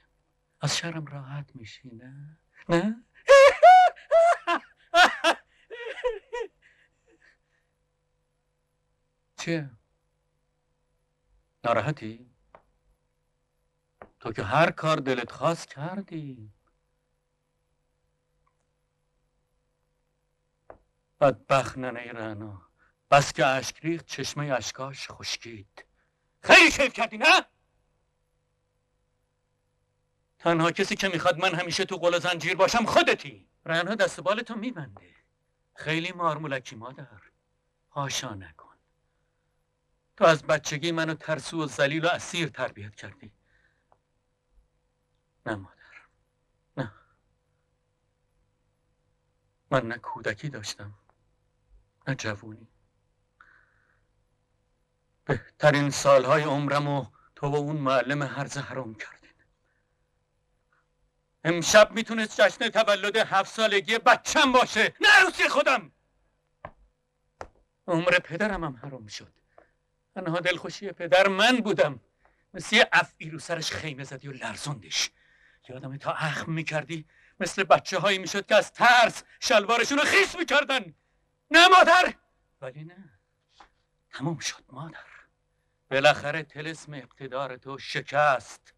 از 0.60 0.76
شرم 0.76 1.06
راحت 1.06 1.56
میشی 1.56 1.90
نه؟ 1.90 2.38
نه؟ 2.68 3.04
چیه؟ 9.48 9.70
ناراحتی؟ 11.64 12.30
تو 14.20 14.32
که 14.32 14.42
هر 14.42 14.70
کار 14.70 14.96
دلت 14.96 15.32
خواست 15.32 15.68
کردی. 15.68 16.52
بدبخت 21.20 21.78
ننه 21.78 22.12
رنا. 22.12 22.62
بس 23.10 23.32
که 23.32 23.46
اشک 23.46 23.78
ریخت 23.80 24.06
چشمه 24.06 24.52
اشکاش 24.52 25.10
خشکید. 25.10 25.84
خیلی 26.42 26.70
کیف 26.70 26.92
کردی 26.92 27.18
نه؟ 27.18 27.44
تنها 30.38 30.70
کسی 30.70 30.96
که 30.96 31.08
می‌خواد 31.08 31.38
من 31.38 31.54
همیشه 31.54 31.84
تو 31.84 31.96
قل 31.96 32.18
زنجیر 32.18 32.56
باشم 32.56 32.86
خودتی. 32.86 33.48
رنا 33.64 33.94
دست 33.94 34.20
بالتو 34.20 34.54
میبنده. 34.54 35.14
خیلی 35.74 36.12
مارمولکی 36.12 36.76
مادر. 36.76 37.22
هاشا 37.90 38.34
نکن. 38.34 38.67
تو 40.18 40.24
از 40.24 40.42
بچگی 40.42 40.92
منو 40.92 41.14
ترسو 41.14 41.64
و 41.64 41.66
ذلیل 41.66 42.04
و 42.04 42.08
اسیر 42.08 42.48
تربیت 42.48 42.94
کردی. 42.94 43.32
نه 45.46 45.54
مادر. 45.54 45.94
نه. 46.76 46.92
من 49.70 49.88
نه 49.88 49.98
کودکی 49.98 50.48
داشتم 50.48 50.94
نه 52.08 52.14
جوونی. 52.14 52.68
بهترین 55.24 55.90
سالهای 55.90 56.42
عمرم 56.42 56.88
و 56.88 57.06
تو 57.36 57.46
و 57.46 57.54
اون 57.54 57.76
معلم 57.76 58.22
هرز 58.22 58.58
حرام 58.58 58.94
کردین. 58.94 59.34
امشب 61.44 61.92
می‌تونست 61.92 62.40
جشن 62.40 62.68
تولد 62.68 63.16
هفت 63.16 63.54
سالگی 63.54 63.98
بچم 63.98 64.52
باشه. 64.52 64.94
نه 65.00 65.08
عروسی 65.08 65.48
خودم. 65.48 65.92
عمر 67.86 68.18
پدرم 68.18 68.64
هم 68.64 68.76
حرام 68.76 69.06
شد. 69.06 69.38
تنها 70.18 70.40
دلخوشی 70.40 70.92
پدر 70.92 71.28
من 71.28 71.56
بودم. 71.56 72.00
مثل 72.54 72.76
یه 72.76 72.88
افعی 72.92 73.30
رو 73.30 73.38
سرش 73.38 73.70
خیمه 73.70 74.04
زدی 74.04 74.28
و 74.28 74.32
لرزوندش 74.32 75.10
یادم 75.68 75.96
تا 75.96 76.12
اخم 76.12 76.52
می‌کردی 76.52 77.06
مثل 77.40 77.64
بچه 77.64 77.98
هایی 77.98 78.18
می‌شد 78.18 78.46
که 78.46 78.54
از 78.54 78.72
ترس 78.72 79.22
شلوارشون 79.40 79.98
رو 79.98 80.04
خیس 80.04 80.36
می‌کردن. 80.36 80.94
نه 81.50 81.68
مادر! 81.68 82.14
ولی 82.60 82.84
نه. 82.84 83.18
تموم 84.10 84.38
شد 84.38 84.64
مادر. 84.68 85.06
بالاخره 85.90 86.42
تلسم 86.42 86.94
اقتدار 86.94 87.56
تو 87.56 87.78
شکست. 87.78 88.74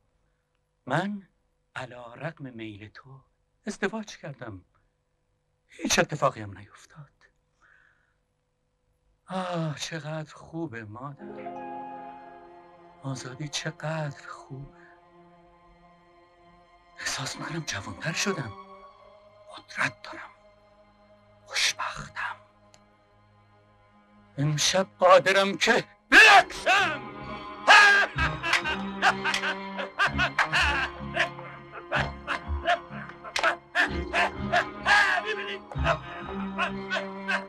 من 0.86 1.28
علا 1.76 2.14
رقم 2.14 2.44
میل 2.54 2.88
تو 2.88 3.20
ازدواج 3.66 4.16
کردم. 4.16 4.64
هیچ 5.68 5.98
اتفاقی 5.98 6.40
هم 6.40 6.58
نیفتاد. 6.58 7.19
آه 9.30 9.78
چقدر 9.78 10.34
خوبه 10.34 10.84
مادر. 10.84 11.24
آزادی 13.02 13.48
چقدر 13.48 14.28
خوبه. 14.28 14.78
احساس 16.98 17.36
می‌کنم 17.36 17.64
جوانتر 17.66 18.12
شدم. 18.12 18.52
قدرت 19.56 20.02
دارم. 20.02 20.30
خوشبختم. 21.46 22.36
امشب 24.38 24.86
قادرم 24.98 25.56
که 25.56 25.84
برقصم 26.10 27.00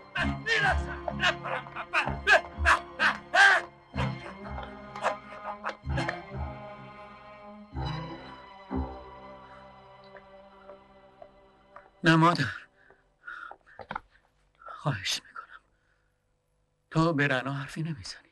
نه 12.04 12.16
مادر 12.16 12.46
خواهش 14.58 15.22
می‌کنم 15.26 15.62
تو 16.92 17.14
به 17.14 17.28
رنا 17.28 17.54
حرفی 17.54 17.84
نمی‌زنی 17.84 18.32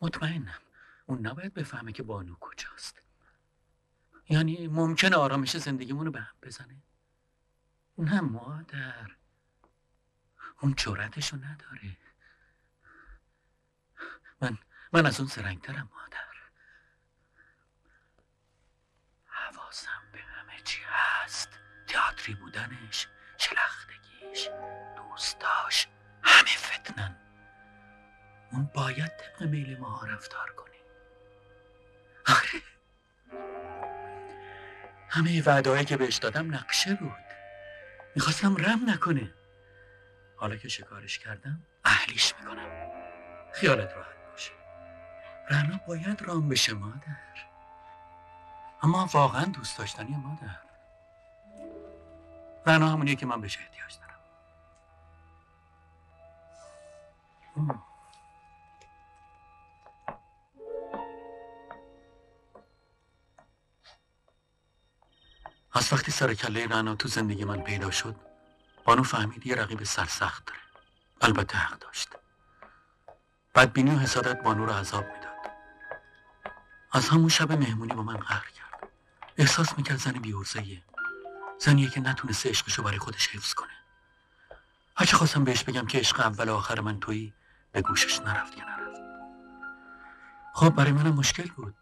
مطمئنم 0.00 0.58
اون 1.06 1.26
نباید 1.26 1.54
بفهمه 1.54 1.92
که 1.92 2.02
بانو 2.02 2.34
کجاست 2.40 3.02
یعنی 4.28 4.68
ممکنه 4.68 5.16
آرامش 5.16 5.56
زندگیمونو 5.56 6.10
به 6.10 6.20
هم 6.20 6.34
بزنه 6.42 6.82
نه 7.98 8.20
مادر 8.20 9.17
اون 10.60 10.74
جرأتشو 10.76 11.36
نداره. 11.36 11.96
من 14.40 14.58
من 14.92 15.06
از 15.06 15.20
اون 15.20 15.28
زرنگترم 15.28 15.90
مادر. 15.94 16.18
حواسم 19.26 20.02
به 20.12 20.18
همه 20.18 20.60
چی 20.64 20.82
هست. 20.86 21.48
تئاتری 21.86 22.34
بودنش 22.34 23.08
شلختگیش 23.38 24.48
دوستاش 24.96 25.88
همه 26.22 26.56
فتنن. 26.56 27.16
اون 28.52 28.70
باید 28.74 29.16
طبق 29.16 29.42
میل 29.42 29.78
ما 29.78 30.04
رفتار 30.04 30.52
کنه. 30.52 30.76
آره. 32.26 32.62
همه 35.10 35.42
وعدهایی 35.42 35.84
که 35.84 35.96
بهش 35.96 36.16
دادم 36.16 36.54
نقشه 36.54 36.94
بود. 36.94 37.24
می‌خواستم 38.14 38.56
رم 38.56 38.90
نکنه. 38.90 39.34
حالا 40.38 40.56
که 40.56 40.68
شکارش 40.68 41.18
کردم 41.18 41.62
اهلیش 41.84 42.34
می‌کنم. 42.40 42.90
خیالت 43.52 43.92
راحت 43.92 44.30
باشه. 44.30 44.52
رنا 45.50 45.80
باید 45.88 46.22
رام 46.22 46.48
بشه 46.48 46.74
مادر. 46.74 47.16
اما 48.82 49.08
واقعا 49.12 49.44
دوست 49.44 49.78
داشتنی 49.78 50.16
مادر. 50.16 50.58
رنا 52.66 52.88
همونیه 52.88 53.14
که 53.14 53.26
من 53.26 53.40
بهش 53.40 53.58
احتیاج 53.58 53.98
دارم. 53.98 54.18
از 65.72 65.92
وقتی 65.92 66.12
سر 66.12 66.34
کله 66.34 66.66
رنا 66.66 66.94
تو 66.94 67.08
زندگی 67.08 67.44
من 67.44 67.62
پیدا 67.62 67.90
شد 67.90 68.27
بانو 68.88 69.02
فهمید 69.02 69.46
یه 69.46 69.54
رقیب 69.54 69.84
سرسخت 69.84 70.46
داره. 70.46 70.60
البته 71.20 71.58
حق 71.58 71.78
داشت. 71.78 72.08
بدبینی 73.54 73.90
و 73.90 73.98
حسادت 73.98 74.42
بانو 74.42 74.66
رو 74.66 74.72
عذاب 74.72 75.04
می‌داد. 75.04 75.50
از 76.92 77.08
همون 77.08 77.28
شب 77.28 77.52
مهمونی 77.52 77.94
با 77.94 78.02
من 78.02 78.16
قهر 78.16 78.48
کرد. 78.50 78.88
احساس 79.36 79.78
می‌کرد 79.78 79.96
زن 79.96 80.12
بیورزهیه 80.12 80.82
زنیه 81.58 81.90
که 81.90 82.00
نتونسته 82.00 82.50
عشقشو 82.50 82.82
برای 82.82 82.98
خودش 82.98 83.28
حفظ 83.28 83.54
کنه. 83.54 83.76
هرچه 84.96 85.16
خواستم 85.16 85.44
بهش 85.44 85.64
بگم 85.64 85.86
که 85.86 85.98
عشق 85.98 86.20
اول 86.20 86.48
و 86.48 86.54
آخر 86.54 86.80
من 86.80 87.00
تویی 87.00 87.34
به 87.72 87.82
گوشش 87.82 88.20
نرفت 88.20 88.58
یا 88.58 88.64
نرفت. 88.64 89.00
خب 90.54 90.70
برای 90.70 90.92
منم 90.92 91.14
مشکل 91.14 91.50
بود. 91.50 91.74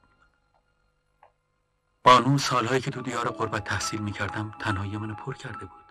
بانو 2.02 2.38
سالهایی 2.38 2.80
که 2.80 2.90
تو 2.90 3.02
دیار 3.02 3.30
قربت 3.30 3.64
تحصیل 3.64 4.00
می‌کردم 4.00 4.50
تنهایی 4.60 4.96
منو 4.96 5.14
پر 5.14 5.34
کرده 5.34 5.66
بود. 5.66 5.85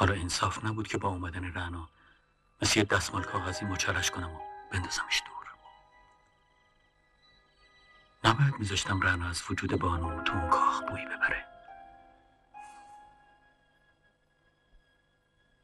حالا 0.00 0.14
انصاف 0.14 0.64
نبود 0.64 0.88
که 0.88 0.98
با 0.98 1.08
اومدن 1.08 1.52
رعنا 1.54 1.88
مثل 2.62 2.78
یه 2.78 2.84
دستمال 2.84 3.22
کاغذی 3.22 3.64
مچلش 3.64 4.10
کنم 4.10 4.30
و 4.34 4.38
بندازمش 4.72 5.22
دور 5.26 5.46
نباید 8.24 8.54
میذاشتم 8.58 9.00
رعنا 9.00 9.28
از 9.28 9.42
وجود 9.50 9.78
بانو 9.78 10.22
تو 10.22 10.32
اون 10.32 10.50
کاخ 10.50 10.82
بوی 10.82 11.04
ببره 11.04 11.46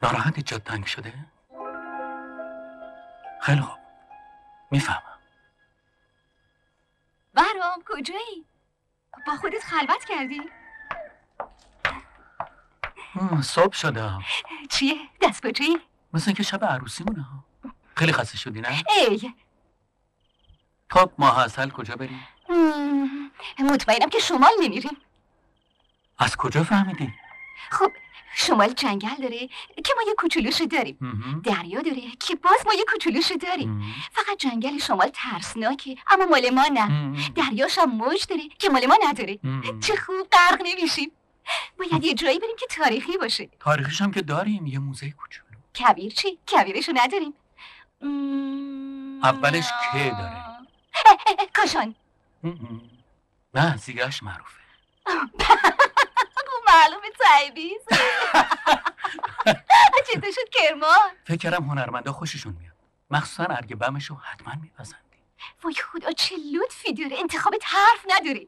ناراحت 0.03 0.41
جاد 0.41 0.63
تنگ 0.63 0.87
شده؟ 0.87 1.15
خیلی 3.43 3.61
خوب 3.61 3.79
می‌فهمم 4.71 5.19
برام 7.35 7.85
کجایی؟ 7.89 8.47
با 9.27 9.37
خودت 9.37 9.65
خلوت 9.65 10.05
کردی؟ 10.05 10.51
صبح 13.43 13.73
شده 13.73 14.11
چیه؟ 14.71 14.95
دست 15.23 15.47
کجایی؟ 15.47 15.77
مثل 16.15 16.25
اینکه 16.27 16.43
شب 16.43 16.65
عروسیمونه 16.65 17.23
ها 17.23 17.45
خیلی 17.97 18.13
خسته 18.13 18.39
شدی 18.39 18.61
نه؟ 18.61 18.83
ای 19.09 19.33
خب 20.91 21.11
ماه 21.19 21.39
اصل 21.39 21.71
کجا 21.71 21.97
بریم؟ 21.97 22.29
مطمئنم 23.59 24.09
که 24.09 24.19
شمال 24.19 24.51
نمیریم 24.63 24.97
از 26.19 26.37
کجا 26.37 26.65
فهمیدی؟ 26.65 27.13
خب 27.71 27.93
شمال 28.35 28.69
جنگل 28.69 29.15
داره 29.23 29.49
که 29.85 29.93
ما 29.97 30.03
یه 30.07 30.15
کوچولوشو 30.19 30.65
داریم 30.65 30.99
مهم. 31.01 31.41
دریا 31.45 31.83
داره 31.83 32.03
که 32.21 32.35
باز 32.35 32.67
ما 32.67 32.75
یه 32.75 32.85
کوچولوشو 32.93 33.35
داریم. 33.35 33.95
فقط 34.13 34.39
جنگل 34.39 34.79
شمال 34.79 35.11
ترسناکه 35.15 35.97
اما 36.11 36.27
مال 36.27 36.51
ما 36.51 36.65
نه. 36.73 37.17
دریاش 37.35 37.79
هم 37.79 37.91
موج 37.91 38.27
داره 38.29 38.49
که 38.49 38.69
مال 38.69 38.87
ما 38.87 38.99
نداره. 39.09 39.39
چه 39.81 39.97
خوب 39.97 40.29
غرق 40.33 40.63
نمیشیم 40.65 41.13
باید 41.79 42.05
یه 42.05 42.15
جایی 42.15 42.39
بریم 42.39 42.57
که 42.57 42.67
تاریخی 42.67 43.19
باشه. 43.19 43.49
تاریخش 43.61 44.03
هم 44.03 44.11
که 44.11 44.23
داریم. 44.23 44.67
یه 44.67 44.79
موزه 44.79 45.11
کوچولو. 45.11 45.49
کبیر 45.79 46.13
چی؟ 46.13 46.39
کبیرشو 46.53 46.93
نداریم. 46.95 47.35
اولش 49.23 49.67
که 49.93 50.15
داره؟ 50.19 50.45
کاشان. 51.55 51.95
نه 53.55 53.77
زیرش 53.77 54.23
معروفه. 54.23 54.61
معلومه 56.69 57.09
تایبیز. 57.19 57.81
چطور 60.13 60.31
شد 60.31 60.49
کرمان؟ 60.53 61.11
فکر 61.25 61.37
کردم 61.37 61.65
هنرمندا 61.65 62.13
خوششون 62.13 62.57
میاد. 62.61 62.73
مخصوصا 63.11 63.45
ارگ 63.45 63.75
بمشو 63.75 64.15
حتما 64.15 64.55
میپسندی. 64.63 65.03
وای 65.63 65.75
خدا 65.75 66.13
چه 66.13 66.35
لطفی 66.55 66.93
داره 66.93 67.17
انتخابت 67.21 67.63
حرف 67.65 68.07
نداره 68.09 68.47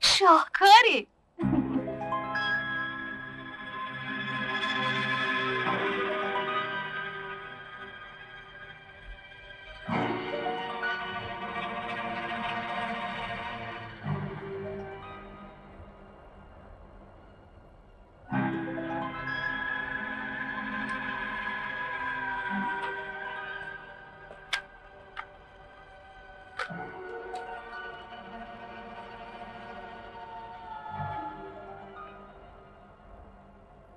شاهکاره 0.00 1.06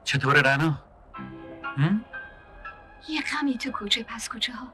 چطوره 0.10 0.42
رنا؟ 0.42 0.82
یه 3.10 3.22
کمی 3.22 3.58
تو 3.58 3.72
کوچه 3.72 4.04
پس 4.04 4.30
کوچه 4.30 4.54
ها 4.54 4.68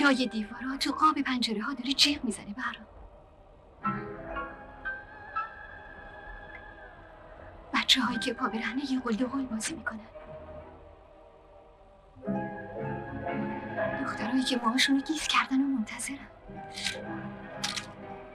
لای 0.00 0.26
دیوارا 0.26 0.76
تو 0.76 0.92
قاب 0.92 1.22
پنجره 1.22 1.62
ها 1.62 1.74
داره 1.74 1.92
جیغ 1.92 2.24
می‌زنه 2.24 2.54
برام 2.54 2.86
بچه 7.74 8.00
هایی 8.00 8.18
که 8.18 8.32
پا 8.32 8.48
برهنه 8.48 8.92
یه 8.92 9.00
قل 9.00 9.26
قل 9.26 9.42
بازی 9.42 9.74
می‌کنن 9.74 10.00
دخترهایی 14.02 14.42
که 14.42 14.56
ماهاشون 14.56 14.96
رو 14.96 15.02
گیز 15.02 15.26
کردن 15.26 15.60
و 15.60 15.64
منتظرن 15.64 16.28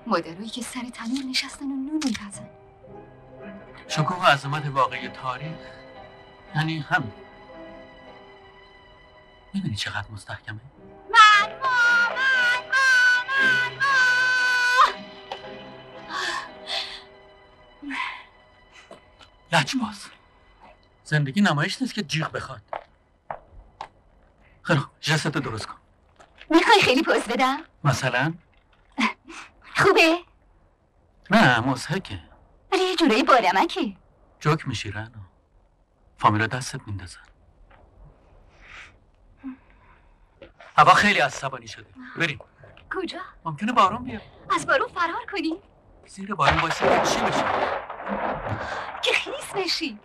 مادرهایی 0.08 0.50
که 0.50 0.62
سر 0.62 0.82
تنور 0.82 1.24
نشستن 1.30 1.66
و 1.66 1.76
نون 1.76 2.00
میپزن 2.06 2.50
شکوه 3.88 4.18
و 4.18 4.26
عظمت 4.26 4.66
واقعی 4.66 5.08
تاریخ 5.08 5.79
یعنی 6.56 6.80
همین. 6.80 7.12
می‌دونی 9.54 9.76
چقدر 9.76 10.12
مستحکمه؟ 10.12 10.60
من 11.12 11.60
ما 11.62 11.70
من 17.84 17.96
لجباز. 19.52 20.06
زندگی 21.04 21.42
نمایش 21.42 21.82
نیست 21.82 21.94
که 21.94 22.02
جیغ 22.02 22.32
بخواد. 22.32 22.62
خیلی 24.62 24.80
خوب 24.80 24.92
جستو 25.02 25.40
درست 25.40 25.66
کن. 25.66 25.76
می‌خوای 26.50 26.82
خیلی 26.82 27.04
پوز 27.04 27.24
بدم؟ 27.24 27.58
مثلا؟ 27.84 28.34
خوبه؟ 29.76 30.18
نه 31.32 31.60
مزهکه 31.60 32.20
ولی 32.72 32.84
یه 32.84 32.96
جورایی 32.96 33.24
بادمکه 33.24 33.96
جوک 34.40 34.68
میشی 34.68 34.92
رنا 34.92 35.29
فامیلا 36.20 36.48
دستت 36.48 36.82
میندازن. 36.88 37.20
هوا 40.78 40.94
خیلی 40.94 41.20
عصبانی 41.20 41.68
شده. 41.68 41.86
بریم. 42.18 42.40
کجا؟ 42.96 43.20
ممکنه 43.46 43.72
بارون 43.72 44.04
بیاد. 44.04 44.22
از 44.56 44.68
بارون 44.68 44.88
فرار 44.88 45.26
کنی؟ 45.32 45.54
زیر 46.08 46.36
بارون 46.36 46.60
وایسا 46.60 47.06
چی 47.06 47.20
بشه 47.20 47.46
که 49.02 49.12
خیس 49.14 49.54
بشی. 49.56 50.00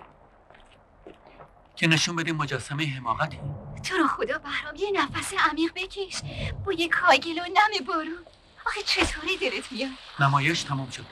که 1.76 1.86
نشون 1.86 2.16
بدیم 2.16 2.36
مجسمه 2.36 2.86
حماقتی. 2.86 3.40
تو 3.82 3.96
رو 3.96 4.06
خدا 4.08 4.38
بهرام 4.38 4.74
یه 4.76 4.90
نفس 4.90 5.34
عمیق 5.50 5.72
بکش؟ 5.74 6.22
با 6.64 6.72
یه 6.72 6.88
کاگل 6.88 7.38
و 7.38 7.42
نم 7.44 7.86
بارون. 7.86 8.24
آخه 8.66 8.82
چطوری 8.82 9.36
دلت 9.36 9.72
میاد؟ 9.72 9.90
نمایش 10.20 10.62
تمام 10.62 10.90
شد. 10.90 11.04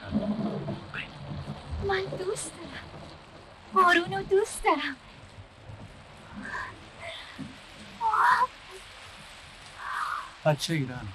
من 1.87 2.01
دوست 2.01 2.51
بارون 3.73 4.13
رو 4.13 4.23
دوست 4.23 4.63
دارم 4.63 4.95
بچه 10.45 10.73
ایران. 10.73 11.07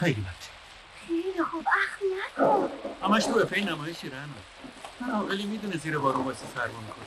خیلی 0.00 0.20
بچه. 0.20 0.50
خیلی 1.06 1.44
خوب 1.50 1.66
اخ 1.68 1.98
نکن. 2.02 2.70
همش 3.02 3.24
تو 3.24 3.38
افه 3.38 3.60
نمایش 3.60 3.96
ایران. 4.02 4.34
من 5.00 5.10
عاقلی 5.10 5.46
می‌دونه 5.46 5.76
زیر 5.76 5.98
بارون 5.98 6.24
واسه 6.24 6.46
سرما 6.54 6.80
می‌کنه 6.80 7.04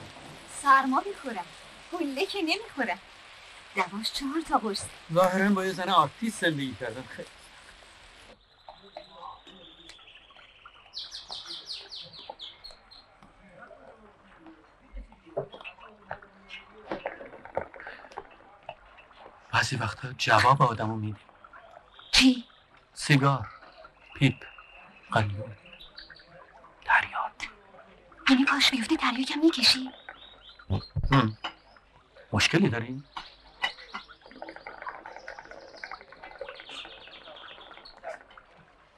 سرما 0.61 1.03
می‌خورم 1.05 1.45
گله 1.91 2.25
که 2.25 2.41
نمی‌خورم 2.41 2.99
دواش 3.75 4.11
چهار 4.13 4.41
تا 4.49 4.57
قرص. 4.57 4.83
ظاهرا 5.13 5.49
با 5.49 5.65
یه 5.65 5.73
زن 5.73 5.89
آرتیست 5.89 6.41
زندگی 6.41 6.75
کردم. 6.79 7.03
خیلی. 7.09 7.27
بعضی 19.59 19.75
وقتا 19.75 20.13
جواب 20.17 20.61
آدمو 20.61 20.95
میدیم 20.95 21.25
چی؟ 22.11 22.45
سیگار 22.93 23.47
پیپ 24.15 24.45
قلیون 25.11 25.55
دریات 26.85 27.47
یعنی 28.29 28.45
پاش 28.45 28.71
بیفته 28.71 28.95
دریا 28.95 29.25
کم 29.25 29.39
می‌کشی؟ 29.39 29.91
مشکلی 32.33 32.69
داریم؟ 32.69 33.03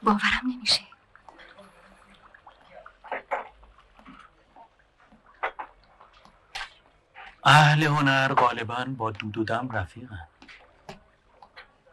باورم 0.04 0.22
نمیشه 0.44 0.82
اهل 7.44 7.84
هنر 7.84 8.34
غالبا 8.34 8.86
با 8.98 9.12
دود 9.12 9.38
و 9.38 9.44
دم 9.44 9.70
رفیقن 9.72 10.28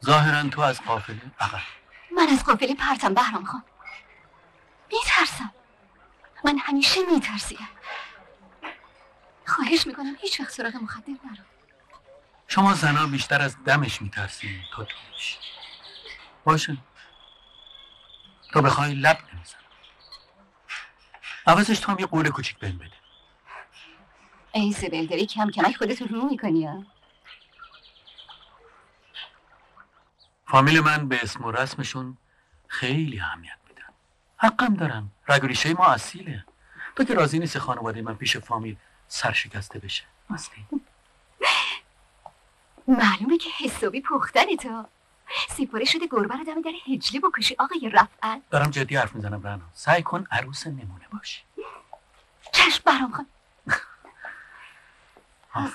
ظاهرا 0.08 0.48
تو 0.48 0.60
از 0.60 0.80
قافله 0.80 1.20
عقب 1.40 1.60
من 2.16 2.28
از 2.28 2.44
قافله 2.44 2.74
پرتم 2.74 3.14
بهرام 3.14 3.44
خان. 3.44 3.62
میترسم. 4.92 5.52
من 6.44 6.58
همیشه 6.58 7.00
میترسیم 7.14 7.68
خواهش 9.46 9.86
می‌کنم 9.86 10.16
هیچ 10.20 10.40
وقت 10.40 10.50
سراغ 10.50 10.76
مخدر 10.76 11.12
نرو. 11.24 11.44
شما 12.48 12.74
زنا 12.74 13.06
بیشتر 13.06 13.42
از 13.42 13.64
دمش 13.64 14.02
میترسین 14.02 14.60
تا 14.74 14.84
توش 14.84 15.38
باشه. 16.44 16.76
تو 18.52 18.62
بخوای 18.62 18.94
لب 18.94 19.18
نمیزن 19.34 19.58
عوضش 21.46 21.78
تو 21.78 21.92
هم 21.92 21.98
یه 21.98 22.06
قول 22.06 22.30
کوچیک 22.30 22.58
بهم 22.58 22.78
بده. 22.78 22.96
ای 24.52 24.72
زبل 24.72 25.06
داری 25.06 25.26
کم 25.26 25.50
کمک 25.50 25.76
خودت 25.76 26.02
رو 26.02 26.28
می‌کنی 26.28 26.66
ها؟ 26.66 26.84
فامیل 30.48 30.80
من 30.80 31.08
به 31.08 31.22
اسم 31.22 31.44
و 31.44 31.50
رسمشون 31.50 32.16
خیلی 32.68 33.20
اهمیت 33.20 33.58
میدن. 33.68 33.82
حقم 34.36 34.74
دارم 34.74 35.10
رگ 35.28 35.42
ریشه 35.46 35.74
ما 35.74 35.86
اصیله. 35.86 36.44
تو 36.96 37.04
که 37.04 37.14
راضی 37.14 37.38
نیست 37.38 37.58
خانواده 37.58 38.02
من 38.02 38.14
پیش 38.14 38.36
فامیل 38.36 38.76
سرشکسته 39.08 39.78
بشه. 39.78 40.04
اصلی 40.30 40.66
معلومه 42.88 43.38
که 43.38 43.50
حسابی 43.58 44.00
پختنی 44.00 44.56
تو 44.56 44.84
سیپاره 45.48 45.84
شده 45.84 46.06
گربه 46.06 46.36
رو 46.36 46.44
دم 46.44 46.62
در 46.62 46.70
هجله 46.86 47.20
بکشی 47.20 47.56
آقای 47.58 47.90
رفعت. 47.92 48.42
دارم 48.50 48.70
جدی 48.70 48.96
حرف 48.96 49.14
می‌زنم 49.14 49.46
رنا. 49.46 49.64
سعی 49.74 50.02
کن 50.02 50.26
عروس 50.30 50.66
نمونه 50.66 51.08
باشی. 51.12 51.42
چشم 52.52 52.82
بهرام 52.84 53.12
خان 53.12 53.26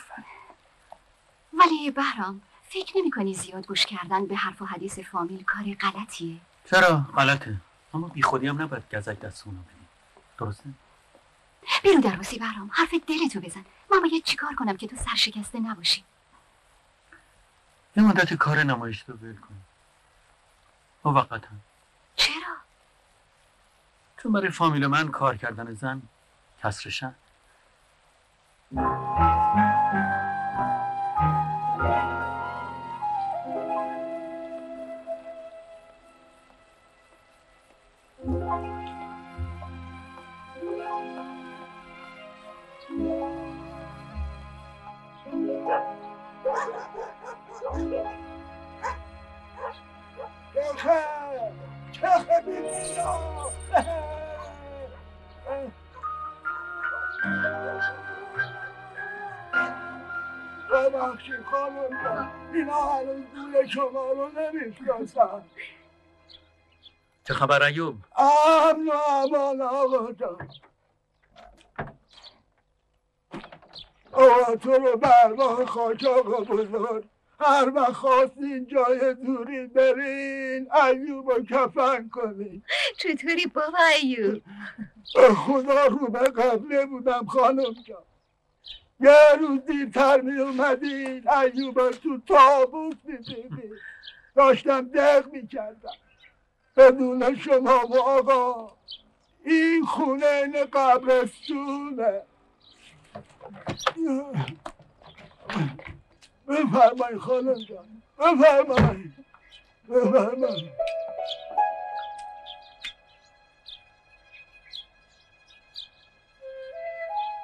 ولی 1.59 1.91
بهرام 1.91 2.41
فکر 2.73 2.97
نمی 2.97 3.11
کنی 3.11 3.33
زیاد 3.33 3.67
گوش 3.67 3.85
کردن 3.85 4.27
به 4.27 4.35
حرف 4.35 4.61
و 4.61 4.65
حدیث 4.65 4.99
فامیل 4.99 5.43
کار 5.43 5.63
غلطیه؟ 5.73 6.37
چرا؟ 6.65 7.05
غلطه. 7.17 7.55
اما 7.93 8.07
بی 8.07 8.21
خودی 8.21 8.47
هم 8.47 8.61
نباید 8.61 8.95
گزک 8.95 9.19
دست 9.19 9.47
اونو 9.47 9.59
بدی. 9.59 9.85
درسته؟ 10.37 10.63
بیرون 11.83 12.01
در 12.01 12.15
روسی 12.15 12.39
بهرام 12.39 12.69
حرف 12.73 12.93
دلتو 13.07 13.39
بزن. 13.39 13.65
من 13.91 13.99
باید 13.99 14.23
چیکار 14.23 14.55
کنم 14.55 14.77
که 14.77 14.87
تو 14.87 14.95
سرشکسته 14.95 15.59
نباشی؟ 15.59 16.03
یه 17.95 18.03
مدت 18.03 18.33
کار 18.33 18.63
نمایش 18.63 19.03
تو 19.03 19.13
ول 19.13 19.35
کن. 19.35 19.55
موقتا. 21.05 21.47
چرا؟ 22.15 22.55
چون 24.23 24.31
برای 24.31 24.49
فامیل 24.49 24.87
من 24.87 25.07
کار 25.07 25.37
کردن 25.37 25.73
زن 25.73 26.01
کسرشن 26.63 27.15
چه 67.27 67.33
خبر 67.33 67.63
ایوب؟ 67.63 67.95
امن 68.17 68.87
و 68.87 68.91
امان 69.09 69.61
آقا 69.61 70.13
جان. 70.13 70.49
آقا 74.11 74.55
تو 74.55 74.71
رو 74.71 74.97
برماه 74.97 75.65
خاک 75.65 76.03
آقا 76.03 76.43
بزرگ. 76.43 77.03
هر 77.39 77.71
وقت 77.75 77.93
خواستین 77.93 78.67
جای 78.67 79.13
دوری 79.13 79.67
برین 79.67 80.73
ایوب 80.73 81.29
رو 81.29 81.45
کفن 81.45 82.09
کنین. 82.09 82.63
چطوری 82.97 83.45
بابا 83.45 83.77
ایوب؟ 84.01 84.41
خدا 85.35 85.85
رو 85.85 86.07
به 86.07 86.19
قبله 86.19 86.85
بودم 86.85 87.25
خانم 87.25 87.73
جان. 87.87 88.03
یه 88.99 89.17
روز 89.39 89.65
دیرتر 89.65 90.21
می 90.21 90.39
اومدین 90.39 91.29
ایوب 91.29 91.91
تو 91.91 92.17
تابوت 92.27 92.97
می 93.03 93.17
دیدین. 93.17 93.77
داشتم 94.35 94.81
دق 94.87 95.31
می 95.31 95.47
کردم. 95.47 95.89
بدون 96.77 97.35
شما 97.35 97.87
و 97.87 97.99
آقا 97.99 98.71
این 99.45 99.85
خونه 99.85 100.25
این 100.25 100.65
قبرستونه 100.65 102.21
بفرمایید 106.47 107.19
خانم 107.19 107.53
جان 107.53 108.01
بفرمایید 108.19 109.13
بفرمایید. 109.89 110.73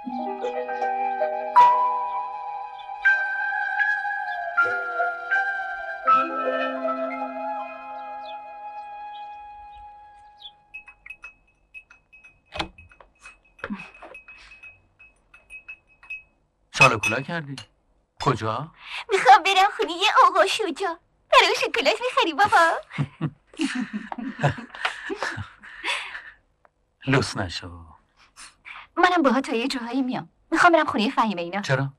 شال 0.05 0.83
و 0.83 0.88
کلا 16.99 17.21
کردی؟ 17.21 17.55
کجا؟ 18.23 18.71
می‌خوام 19.11 19.43
برم 19.43 19.69
خونه 19.77 19.91
یه 19.91 20.09
آقا 20.27 20.45
شجا 20.45 20.99
برای 21.33 21.55
شکلات 21.57 21.95
می‌خری 22.01 22.33
بابا. 22.33 22.77
لوس 27.07 27.37
نشو 27.37 27.85
منم 28.97 29.23
باها 29.23 29.41
تا 29.41 29.55
یه 29.55 29.67
جاهایی 29.67 30.01
میام. 30.01 30.29
می‌خوام 30.51 30.73
برم 30.73 30.85
خونه 30.85 31.09
فهیمه 31.09 31.41
اینا. 31.41 31.61
چرا؟ 31.61 31.93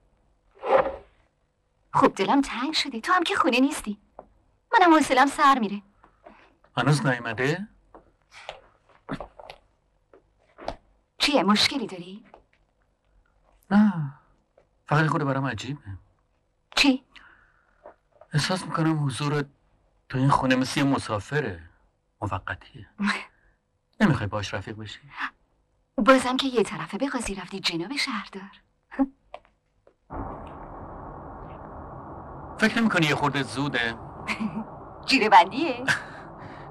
خوب 1.93 2.15
دلم 2.15 2.41
تنگ 2.41 2.73
شده. 2.73 3.01
تو 3.01 3.13
هم 3.13 3.23
که 3.23 3.35
خونه 3.35 3.61
نیستی. 3.61 3.99
منم 4.73 4.95
حوصلم 4.95 5.27
سر 5.27 5.59
میره. 5.59 5.83
هنوز 6.77 7.07
نیومده؟ 7.07 7.69
چیه 11.19 11.43
مشکلی 11.43 11.87
داری؟ 11.87 12.25
نه. 13.71 14.20
فقط 14.91 15.07
خود 15.07 15.25
برام 15.25 15.47
عجیبه 15.47 15.81
چی؟ 16.77 17.05
احساس 18.33 18.65
می‌کنم 18.65 19.05
حضور 19.07 19.45
تو 20.09 20.19
این 20.19 20.29
خونه 20.29 20.57
مثل 20.57 20.81
یه 20.81 20.87
مسافره 20.87 21.71
موقتیه 22.23 22.89
نمی‌خوای 24.01 24.27
باش 24.27 24.55
رفیق 24.55 24.77
بشی 24.77 25.01
بازم 25.97 26.37
که 26.37 26.49
یه 26.49 26.63
طرفه 26.63 26.99
به 26.99 27.09
قاضی 27.09 27.35
رفتی 27.35 27.61
جناب 27.61 27.97
شهردار 27.97 28.51
فکر 32.59 32.79
نمی‌کنی 32.79 33.07
یه 33.07 33.15
خورده 33.15 33.43
زوده 33.43 33.95
جیره 35.07 35.29
بندیه 35.29 35.85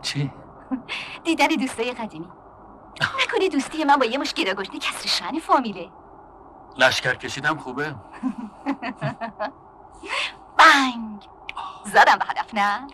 چی 0.01 0.31
دیدن 1.23 1.47
دوستای 1.47 1.91
قدیمی 1.91 2.29
نکنی 3.23 3.49
دوستی 3.49 3.83
من 3.83 3.95
با 3.95 4.05
یه 4.05 4.17
مش 4.17 4.33
گدا 4.33 4.53
گشنه 4.53 4.79
کسر 4.79 5.07
شن 5.07 5.39
فامیله 5.39 5.89
لشکر 6.79 7.15
کشیدم 7.15 7.57
خوبه؟ 7.57 7.95
بنگ 10.57 11.27
زدم 11.85 12.15
به 12.15 12.25
هدف 12.25 12.53
نه؟ 12.53 12.87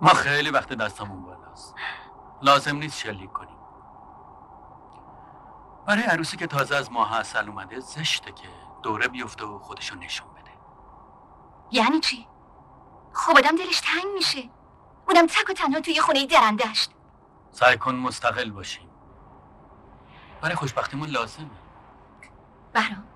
ما 0.00 0.08
خیلی 0.08 0.50
وقت 0.50 0.72
دستمون 0.72 1.22
بالاست. 1.22 1.74
لازم 2.42 2.76
نیست 2.76 2.98
شلیک 2.98 3.32
کنیم. 3.32 3.56
برای 5.86 6.02
عروسی 6.02 6.36
که 6.36 6.46
تازه 6.46 6.76
از 6.76 6.92
ماه 6.92 7.16
اصل 7.16 7.48
اومده 7.48 7.80
زشته 7.80 8.32
که 8.32 8.48
دوره 8.82 9.08
بیفته 9.08 9.44
و 9.44 9.58
خودشو 9.58 9.96
نشون 9.96 10.28
بده. 10.28 10.50
یعنی 11.70 12.00
چی؟ 12.00 12.26
خب 13.12 13.36
آدم 13.36 13.56
دلش 13.56 13.80
تنگ 13.80 14.12
میشه. 14.14 14.50
اونم 15.08 15.26
تک 15.26 15.50
و 15.50 15.52
تنها 15.52 15.80
توی 15.80 16.00
خونه 16.00 16.26
درندشت 16.26 16.90
سعی 17.50 17.76
کن 17.76 17.94
مستقل 17.94 18.50
باشیم. 18.50 18.88
برای 20.40 20.54
خوشبختیمون 20.54 21.08
لازمه. 21.08 21.50
برام. 22.72 23.15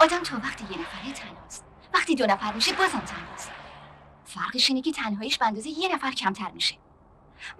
آدم 0.00 0.22
تا 0.22 0.36
وقتی 0.36 0.64
یه 0.64 0.80
نفره 0.80 1.12
تنهاست. 1.12 1.64
وقتی 1.94 2.14
دو 2.14 2.26
نفر 2.26 2.52
میشه 2.52 2.72
بازم 2.72 3.00
تنهاست. 3.00 3.50
فرقش 4.24 4.70
اینه 4.70 4.82
که 4.82 4.92
تنهاییش 4.92 5.38
به 5.38 5.46
اندازه 5.46 5.68
یه 5.68 5.94
نفر 5.94 6.10
کمتر 6.10 6.50
میشه. 6.50 6.74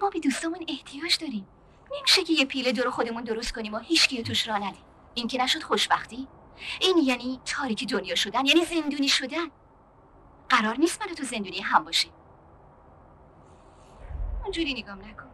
ما 0.00 0.10
به 0.10 0.20
دوستامون 0.20 0.64
احتیاج 0.68 1.18
داریم. 1.18 1.46
نمیشه 1.98 2.24
که 2.24 2.32
یه 2.32 2.44
پیله 2.44 2.72
دور 2.72 2.90
خودمون 2.90 3.24
درست 3.24 3.52
کنیم 3.52 3.74
و 3.74 3.78
هیچ 3.78 4.22
توش 4.22 4.48
را 4.48 4.56
ندیم. 4.56 4.84
این 5.14 5.28
که 5.28 5.42
نشد 5.42 5.62
خوشبختی. 5.62 6.28
این 6.80 6.98
یعنی 6.98 7.40
تاریکی 7.44 7.86
دنیا 7.86 8.14
شدن 8.14 8.46
یعنی 8.46 8.64
زندونی 8.64 9.08
شدن. 9.08 9.46
قرار 10.48 10.76
نیست 10.76 11.02
من 11.02 11.14
تو 11.14 11.24
زندونی 11.24 11.60
هم 11.60 11.84
باشه 11.84 12.08
اونجوری 14.42 14.74
نگام 14.74 14.98
نکن. 14.98 15.30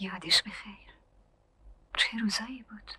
یادش 0.00 0.42
بخیر. 0.42 0.94
چه 1.96 2.18
روزایی 2.18 2.62
بود؟ 2.62 2.92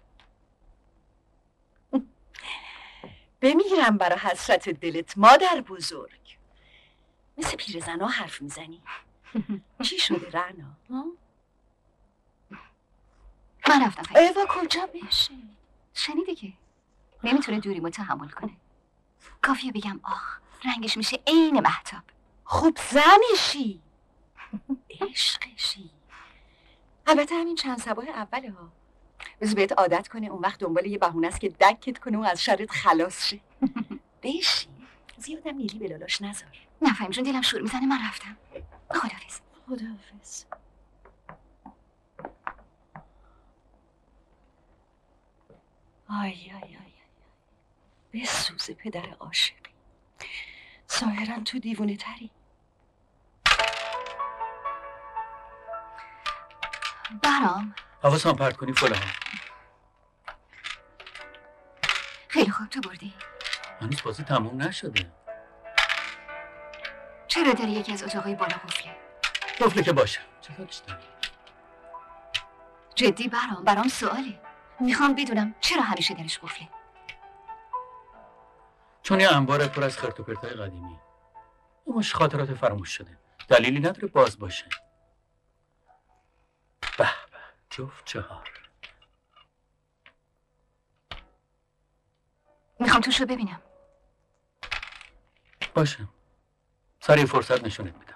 بمیرم 3.41 3.97
برا 3.97 4.17
حسرت 4.17 4.69
دلت 4.69 5.17
مادر 5.17 5.61
بزرگ. 5.61 6.37
مثل 7.37 7.55
پیرزنا 7.55 8.07
حرف 8.07 8.41
می‌زنی. 8.41 8.81
چی 9.83 9.99
شده 9.99 10.29
رعنا؟ 10.29 10.77
من 13.69 13.85
رفتم 13.85 14.15
ایوا 14.15 14.45
کجا 14.49 14.85
بشه 14.87 15.33
شنیده 15.93 16.35
که؟ 16.35 16.53
نمی‌تونه 17.23 17.59
دوریمو 17.59 17.89
تحمل 17.89 18.29
کنه. 18.29 18.57
کافیه 19.41 19.71
بگم 19.71 19.99
آخ 20.03 20.39
رنگش 20.65 20.97
میشه 20.97 21.19
عین 21.27 21.59
محتاب 21.59 22.03
خوب 22.43 22.77
زنشی 22.77 23.81
عشقشی. 25.01 25.89
البته 27.07 27.35
همین 27.35 27.55
چند 27.55 27.77
سباه 27.77 28.09
اوله 28.09 28.51
ها. 28.51 28.71
بذار 29.41 29.55
بهت 29.55 29.71
عادت 29.71 30.07
کنه 30.07 30.27
اون 30.27 30.41
وقت 30.41 30.59
دنبال 30.59 30.85
یه 30.85 30.97
بهونه 30.97 31.27
است 31.27 31.39
که 31.39 31.49
دکت 31.49 31.97
کنه 31.99 32.17
و 32.17 32.21
از 32.21 32.43
شرت 32.43 32.71
خلاص 32.71 33.25
شه. 33.27 33.39
بشی 34.23 34.67
زیادم 35.17 35.55
لی‌لی 35.55 35.79
به 35.79 35.87
لالاش 35.87 36.21
نذار. 36.21 36.57
نفهم 36.81 37.09
جون 37.09 37.23
دلم 37.23 37.41
شور 37.41 37.61
می‌زنه 37.61 37.85
من 37.85 37.99
رفتم. 38.07 38.37
خدافظ 38.89 39.39
خدافظ 39.67 40.45
آی 46.09 46.31
آی 46.31 46.51
آی 46.53 46.75
آی 46.75 48.21
بسوز 48.21 48.71
پدر 48.71 49.09
عاشقی. 49.19 49.57
ظاهرا 50.99 51.39
تو 51.43 51.59
دیوونه 51.59 51.95
تری. 51.97 52.31
برام. 57.23 57.75
حواسم 58.03 58.33
پرت 58.33 58.57
کنی 58.57 58.73
فلا 58.73 58.95
خیلی 62.27 62.51
خوب 62.51 62.67
تو 62.67 62.81
بردی. 62.81 63.13
هنوز 63.81 64.01
بازی 64.01 64.23
تموم 64.23 64.61
نشده. 64.61 65.11
چرا 67.27 67.53
داری 67.53 67.71
یکی 67.71 67.93
از 67.93 68.03
اتاقای 68.03 68.35
بالا 68.35 68.55
قفله 68.55 68.95
قفله 69.59 69.83
که 69.83 69.93
باشه 69.93 70.19
چه 70.41 70.53
کارش 70.53 70.77
داری؟ 70.77 71.01
جدی 72.95 73.27
برام 73.27 73.63
برام 73.63 73.87
سواله 73.87 74.41
می‌خوام 74.79 75.15
بدونم 75.15 75.55
چرا 75.61 75.81
همیشه 75.81 76.13
درش 76.13 76.39
قفله؟ 76.39 76.67
چون 79.03 79.19
یه 79.19 79.35
انبار 79.35 79.67
پر 79.67 79.83
از 79.83 79.97
خرت 79.97 80.19
و 80.19 80.23
پرتای 80.23 80.49
قدیمی. 80.51 80.99
اون 81.85 81.97
مش 81.97 82.15
خاطرات 82.15 82.53
فراموش 82.53 82.89
شده. 82.89 83.17
دلیلی 83.47 83.79
نداره 83.79 84.07
باز 84.07 84.39
باشه. 84.39 84.65
جفت 87.71 88.05
چهار. 88.05 88.49
می‌خوام 92.79 93.01
توش 93.01 93.21
رو 93.21 93.27
ببینم. 93.27 93.61
باشه 95.75 96.07
سریع 96.99 97.25
فرصت 97.25 97.63
نشونت 97.63 97.95
میدم. 97.95 98.15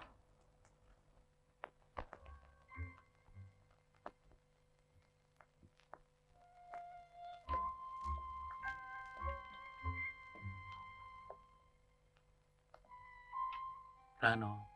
رنا. 14.22 14.75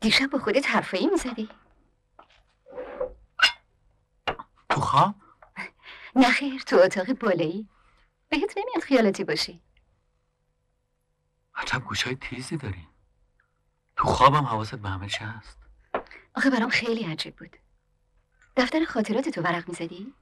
دیشب 0.00 0.30
با 0.30 0.38
خودت 0.38 0.66
حرفایی 0.66 1.06
می‌زدی. 1.06 1.48
تو 4.68 4.80
خواب؟ 4.80 5.14
نه 6.16 6.30
خیر 6.30 6.60
تو 6.60 6.76
اتاق 6.76 7.12
بالایی. 7.12 7.68
بهت 8.28 8.58
نمیاد 8.58 8.82
خیالاتی 8.82 9.24
باشی. 9.24 9.60
عجب 11.62 11.84
گوشای 11.84 12.14
تیزی 12.14 12.56
داری. 12.56 12.88
تو 13.96 14.04
خوابم 14.08 14.46
حواست 14.46 14.74
به 14.74 14.88
همه 14.88 15.08
چی 15.08 15.24
هست؟ 15.24 15.58
آخه 16.34 16.50
برام 16.50 16.70
خیلی 16.70 17.04
عجیب 17.04 17.36
بود. 17.36 17.56
دفتر 18.56 18.84
خاطرات 18.84 19.28
تو 19.28 19.42
ورق 19.42 19.68
می‌زدی؟ 19.68 20.14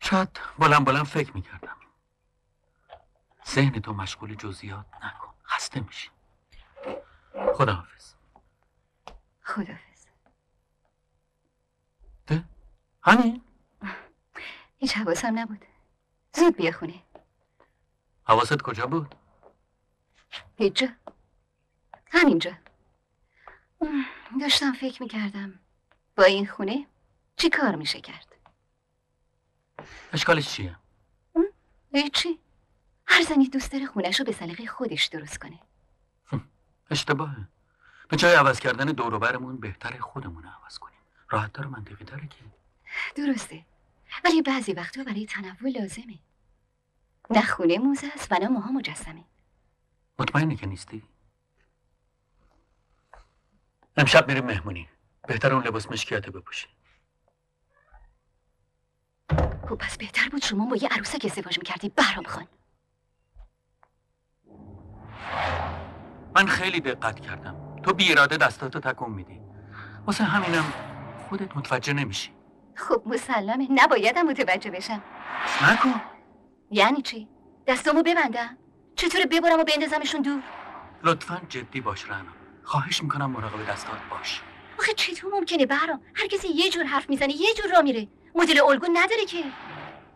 شاید 0.00 0.40
بلند 0.58 0.84
بلند 0.84 1.06
فکر 1.06 1.32
می‌کردم. 1.32 1.76
ذهن 3.48 3.80
تو 3.80 3.92
مشغول 3.92 4.34
جزئیات 4.34 4.86
نکن. 5.02 5.34
خسته 5.44 5.80
میشی. 5.80 6.10
خداحافظ. 7.54 8.14
خدافز 9.42 10.06
همین؟ 13.02 13.42
هیچ 14.78 14.96
حواسم 14.96 15.38
نبود. 15.38 15.64
زود 16.36 16.56
بیا 16.56 16.72
خونه. 16.72 17.02
حواست 18.24 18.62
کجا 18.62 18.86
بود؟ 18.86 19.14
هیچ 20.58 20.72
جا 20.72 20.88
همینجا 22.12 22.52
ام، 23.80 24.04
داشتم 24.40 24.72
فکر 24.72 25.02
می‌کردم 25.02 25.58
با 26.16 26.24
این 26.24 26.46
خونه 26.46 26.86
چی 27.36 27.50
کار 27.50 27.74
میشه 27.74 28.00
کرد. 28.00 28.36
اشکالش 30.12 30.52
چیه؟ 30.52 30.76
هیچی 31.92 32.38
هر 33.06 33.22
زنی 33.22 33.48
دوست 33.48 33.72
داره 33.72 33.86
خونش 33.86 34.18
رو 34.18 34.24
به 34.26 34.32
سلیقه 34.32 34.66
خودش 34.66 35.04
درست 35.04 35.38
کنه. 35.38 35.58
اشتباهه. 36.90 37.48
به 38.08 38.16
جای 38.16 38.34
عوض 38.34 38.60
کردن 38.60 38.86
دوروبرمون 38.86 39.60
بهتر 39.60 39.98
خودمون 39.98 40.42
رو 40.42 40.48
عوض 40.48 40.78
کنیم. 40.78 40.98
راحت 41.30 41.52
دار 41.52 41.66
منطقی 41.66 42.04
داره 42.04 42.28
که. 42.28 42.36
درسته. 43.14 43.64
ولی 44.24 44.42
بعضی 44.42 44.72
وقتا 44.72 45.04
برای 45.04 45.26
تنوع 45.26 45.70
لازمه. 45.80 46.18
نه 47.30 47.42
خونه 47.42 47.78
موزه 47.78 48.06
است 48.14 48.32
و 48.32 48.34
نه 48.34 48.48
ماها 48.48 48.72
مجسمه. 48.72 49.24
مطمئنی 50.18 50.56
که 50.56 50.66
نیستی؟ 50.66 51.02
امشب 53.96 54.28
میریم 54.28 54.44
مهمونی. 54.44 54.88
بهتر 55.28 55.54
اون 55.54 55.66
لباس 55.66 55.90
مشکیاته 55.90 56.30
بپوشی. 56.30 56.66
خب 59.68 59.74
پس 59.74 59.98
بهتر 59.98 60.28
بود 60.28 60.42
شما 60.42 60.66
با 60.66 60.76
یه 60.76 60.88
عروسک 60.88 61.24
ازدواج 61.24 61.58
می‌کردی 61.58 61.88
بهرام 61.88 62.24
خان 62.24 62.46
من 66.36 66.46
خیلی 66.46 66.80
دقت 66.80 67.20
کردم. 67.20 67.76
تو 67.82 67.92
بی 67.92 68.12
اراده 68.12 68.36
دستاتو 68.36 68.80
تکون 68.80 69.10
میدی. 69.10 69.40
واسه 70.06 70.24
همینم 70.24 70.64
خودت 71.28 71.56
متوجه 71.56 71.92
نمیشی. 71.92 72.30
خب 72.74 73.02
مسلمه. 73.06 73.68
نبایدم 73.70 74.22
متوجه 74.22 74.70
بشم. 74.70 75.02
نکن. 75.62 76.00
یعنی 76.70 77.02
چی؟ 77.02 77.28
دستامو 77.66 78.02
ببندم. 78.02 78.58
چطوره؟ 78.96 79.26
ببرم 79.26 79.60
و 79.60 79.64
بندازمشون 79.64 80.22
دور. 80.22 80.42
لطفا 81.04 81.42
جدی 81.48 81.80
باش 81.80 82.04
رنا. 82.04 82.32
خواهش 82.62 83.02
می‌کنم 83.02 83.30
مراقب 83.30 83.70
دستات 83.70 83.98
باش. 84.10 84.42
آخه 84.78 84.92
چطور 84.92 85.32
ممکنه 85.34 85.66
بهرام 85.66 86.00
هر 86.14 86.26
کسی 86.26 86.48
یه 86.48 86.70
جور 86.70 86.84
حرف 86.84 87.10
می‌زنه 87.10 87.32
یه 87.32 87.54
جور 87.54 87.72
را 87.72 87.82
میره. 87.82 88.08
مدل 88.34 88.60
الگو 88.60 88.86
نداره 88.92 89.24
که. 89.24 89.44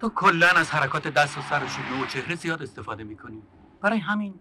تو 0.01 0.09
کلا 0.09 0.49
از 0.49 0.71
حرکات 0.71 1.09
دست 1.09 1.39
و 1.39 1.41
سر 1.43 1.65
و 1.65 1.69
شونه 1.69 2.03
و 2.03 2.07
چهره 2.07 2.35
زیاد 2.35 2.63
استفاده 2.63 3.05
می‌کنی. 3.05 3.43
برای 3.83 3.99
همین 3.99 4.35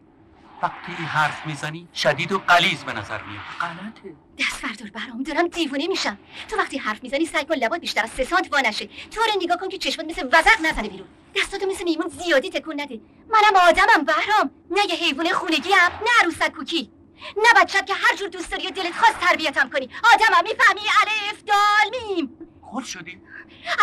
وقتی 0.63 0.91
حرف 0.91 1.45
می‌زنی 1.45 1.87
شدید 1.95 2.31
و 2.31 2.39
قلیز 2.39 2.83
به 2.83 2.93
نظر 2.93 3.21
میاد 3.23 3.41
غلطه. 3.59 4.15
دست 4.39 4.61
بردار 4.61 4.89
برام 4.89 5.23
دارم 5.23 5.47
دیوونه 5.47 5.87
میشم. 5.87 6.17
تو 6.49 6.57
وقتی 6.57 6.77
حرف 6.77 7.03
می‌زنی 7.03 7.25
سعی 7.25 7.45
کن 7.45 7.55
لبات 7.55 7.81
بیشتر 7.81 8.03
از 8.03 8.09
سه 8.09 8.23
سانت 8.23 8.53
وا 8.53 8.59
نشه. 8.59 8.85
تو 8.85 9.21
رو 9.21 9.41
نگاه 9.41 9.57
کن 9.57 9.69
که 9.69 9.77
چشمات 9.77 10.07
مثل 10.07 10.27
وزق 10.27 10.61
نزنه 10.61 10.89
بیرون. 10.89 11.07
دستاتو 11.35 11.65
مثل 11.67 11.83
میمون 11.83 12.07
زیادی 12.07 12.49
تکون 12.49 12.81
نده. 12.81 13.01
منم 13.29 13.55
آدمم 13.67 14.05
بهرام. 14.05 14.51
نه 14.71 14.81
یه 14.89 14.95
حیوان 14.95 15.33
خونگی 15.33 15.71
هم 15.71 15.91
نه 15.91 16.09
عروسک 16.21 16.51
کوکی. 16.51 16.91
نه 17.37 17.61
بچت 17.61 17.85
که 17.85 17.93
هر 17.93 18.15
جور 18.15 18.29
دوست 18.29 18.51
داری 18.51 18.67
و 18.67 18.71
دلت 18.71 18.95
خواست 18.95 19.19
تربیتم 19.19 19.69
کنی. 19.69 19.89
آدمم 20.13 20.43
می‌فهمی؟ 20.43 20.81
الف 21.01 21.43
دال 21.43 22.01
میم. 22.07 22.29
خود 22.61 22.85
شدی. 22.85 23.21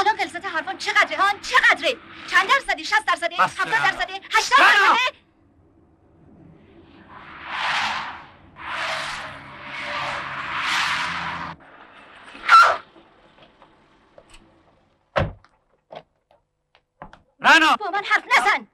الان 0.00 0.16
قلصت 0.16 0.44
حرفان 0.44 0.78
چقدره 0.78 1.16
هان؟ 1.16 1.34
چقدره؟ 1.40 1.96
چند 2.30 2.48
درصدی؟ 2.48 2.84
60 2.84 3.04
درصده؟ 3.06 3.36
بس 3.38 3.60
70 3.60 3.74
رنا. 3.74 3.90
درصده؟ 3.90 4.20
80 4.32 4.60
رنا. 4.60 4.68
درصده؟ 4.70 5.25
رنا 17.40 17.76
با 17.80 17.90
من 17.90 18.02
حرف 18.04 18.24
نزن. 18.38 18.66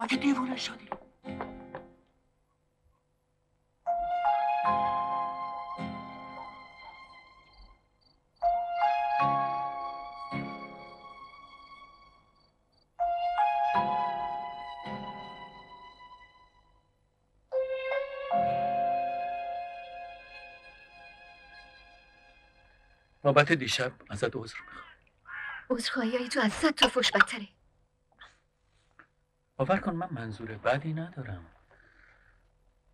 مگه 0.00 0.16
دیوونه 0.16 0.56
شدی؟ 0.56 0.91
بابت 23.32 23.52
دیشب 23.52 23.92
ازت 24.10 24.36
عذر 24.36 24.56
می‌خوام. 24.66 24.84
عذرخواهی 25.70 26.28
تو 26.28 26.40
از 26.40 26.52
صد 26.52 26.70
تا 26.70 26.88
فش 26.88 27.10
بدتره. 27.10 27.48
باور 29.56 29.76
کن 29.76 29.92
من 29.92 30.08
منظور 30.10 30.52
بدی 30.52 30.92
ندارم. 30.92 31.46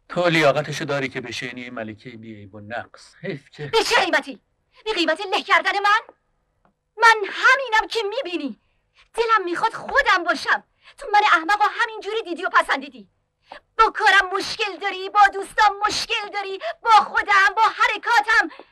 تو 0.09 0.29
لیاقتشو 0.29 0.85
داری 0.85 1.09
که 1.09 1.21
بشینی 1.21 1.71
ملکه 1.71 2.11
بیعیب 2.11 2.55
و 2.55 2.61
نقص. 2.61 3.15
حیف 3.23 3.51
که 3.51 3.67
به 3.67 3.85
چه 3.85 4.05
قیمتی؟ 4.05 4.41
به 4.85 4.93
قیمت 4.93 5.21
له 5.21 5.43
کردن 5.43 5.73
من؟ 5.73 6.15
من 6.97 7.17
همینم 7.25 7.89
که 7.91 8.01
می‌بینی. 8.03 8.61
دلم 9.15 9.45
می‌خواد 9.45 9.73
خودم 9.73 10.25
باشم. 10.25 10.65
تو 10.99 11.07
من 11.13 11.21
احمق 11.33 11.61
و 11.61 11.69
همین 11.71 12.01
جوری 12.01 12.23
دیدی 12.23 12.45
و 12.45 12.49
پسندیدی. 12.49 13.09
با 13.79 13.93
کارم 13.95 14.37
مشکل 14.37 14.77
داری 14.77 15.11
با 15.11 15.21
دوستام 15.33 15.79
مشکل 15.87 16.31
داری 16.35 16.59
با 16.83 16.91
خودم 16.91 17.55
با 17.57 17.63
حرکاتم. 17.63 18.65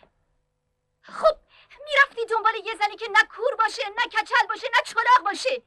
خب 1.02 1.45
می‌رفتی 1.86 2.34
دنبال 2.34 2.52
یه 2.66 2.72
زنی 2.80 2.96
که 2.96 3.06
نه 3.12 3.28
کور 3.28 3.56
باشه 3.58 3.82
نه 3.98 4.04
کچل 4.06 4.46
باشه 4.48 4.66
نه 4.76 4.82
چلاق 4.84 5.24
باشه 5.24 5.62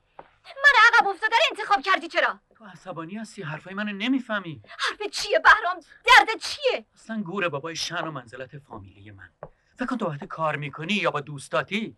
من 0.45 0.73
عقب 0.87 1.07
افتاده 1.07 1.35
رو 1.35 1.57
انتخاب 1.57 1.81
کردی 1.81 2.07
چرا؟ 2.07 2.39
تو 2.55 2.65
عصبانی 2.65 3.17
هستی 3.17 3.43
حرفای 3.43 3.73
منو 3.73 3.91
نمی‌فهمی 3.91 4.61
حرف 4.67 5.09
چیه 5.11 5.39
بهرام؟ 5.39 5.79
درد 6.05 6.41
چیه؟ 6.41 6.85
اصلا 6.95 7.21
گور 7.21 7.49
بابای 7.49 7.75
شن 7.75 8.07
و 8.07 8.11
منزلت 8.11 8.57
فامیلی 8.57 9.11
من 9.11 9.29
فکر 9.75 9.85
کن 9.85 9.97
تو 9.97 10.05
وقتی 10.05 10.27
کار 10.27 10.55
می‌کنی 10.55 10.93
یا 10.93 11.11
با 11.11 11.19
دوستاتی 11.21 11.95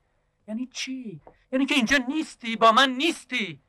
یعنی 0.48 0.68
چی 0.74 1.22
یعنی 1.52 1.66
که 1.66 1.76
اینجا 1.76 1.98
نیستی 1.98 2.56
با 2.56 2.72
من 2.72 2.90
نیستی 2.90 3.60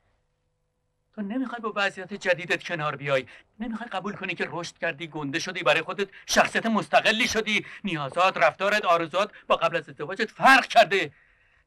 تو 1.15 1.21
نمی‌خوای 1.21 1.61
با 1.61 1.73
وضعیت 1.75 2.13
جدیدت 2.13 2.63
کنار 2.63 2.95
بیای. 2.95 3.25
نمی‌خوای 3.59 3.89
قبول 3.89 4.13
کنی 4.13 4.35
که 4.35 4.47
رشد 4.51 4.77
کردی 4.77 5.07
گنده 5.07 5.39
شدی 5.39 5.63
برای 5.63 5.81
خودت 5.81 6.09
شخصیت 6.25 6.65
مستقلی 6.65 7.27
شدی. 7.27 7.65
نیازات 7.83 8.37
رفتارت 8.37 8.85
آرزوات 8.85 9.31
با 9.47 9.55
قبل 9.55 9.77
از 9.77 9.89
ازدواجت 9.89 10.31
فرق 10.31 10.65
کرده. 10.65 11.11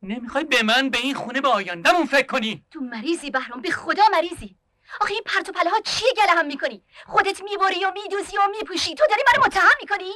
نمی‌خوای 0.02 0.44
به 0.44 0.62
من 0.62 0.90
به 0.90 0.98
این 0.98 1.14
خونه 1.14 1.40
به 1.40 1.48
آیندهمون 1.48 2.06
فکر 2.06 2.26
کنی. 2.26 2.64
تو 2.70 2.80
مریضی 2.80 3.30
بهرام 3.30 3.60
به 3.60 3.70
خدا 3.70 4.02
مریضی. 4.12 4.56
آخه 5.00 5.12
این 5.12 5.22
پرت 5.26 5.48
و 5.48 5.52
پله 5.52 5.70
ها 5.70 5.76
چیه 5.84 6.08
گله 6.16 6.32
هم 6.38 6.46
می‌کنی؟ 6.46 6.82
خودت 7.06 7.42
می‌بری 7.42 7.84
و 7.84 7.92
میدوزی 7.92 8.36
و 8.36 8.40
میپوشی 8.58 8.94
تو 8.94 9.04
داری 9.10 9.22
منو 9.32 9.46
متهم 9.46 9.76
می‌کنی؟ 9.80 10.10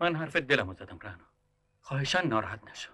من 0.00 0.16
حرف 0.16 0.36
دلمو 0.36 0.74
زدم 0.74 0.98
رنا. 1.02 1.26
خواهشن 1.80 2.26
ناراحت 2.26 2.60
نشو. 2.70 2.90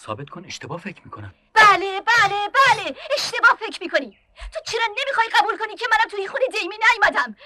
ثابت 0.00 0.30
کن 0.30 0.44
اشتباه 0.44 0.80
فکر 0.80 1.02
می‌کنم. 1.04 1.34
بله 1.54 2.00
بله 2.00 2.48
بله 2.48 2.96
اشتباه 3.16 3.58
فکر 3.60 3.82
می‌کنی. 3.82 4.18
تو 4.52 4.60
چرا 4.66 4.86
نمی‌خوای 4.86 5.26
قبول 5.34 5.58
کنی 5.58 5.76
که 5.76 5.86
منم 5.90 6.10
توی 6.10 6.20
این 6.20 6.28
خونه 6.28 6.44
دیمی 6.60 6.74
نیومدم؟ 6.78 7.36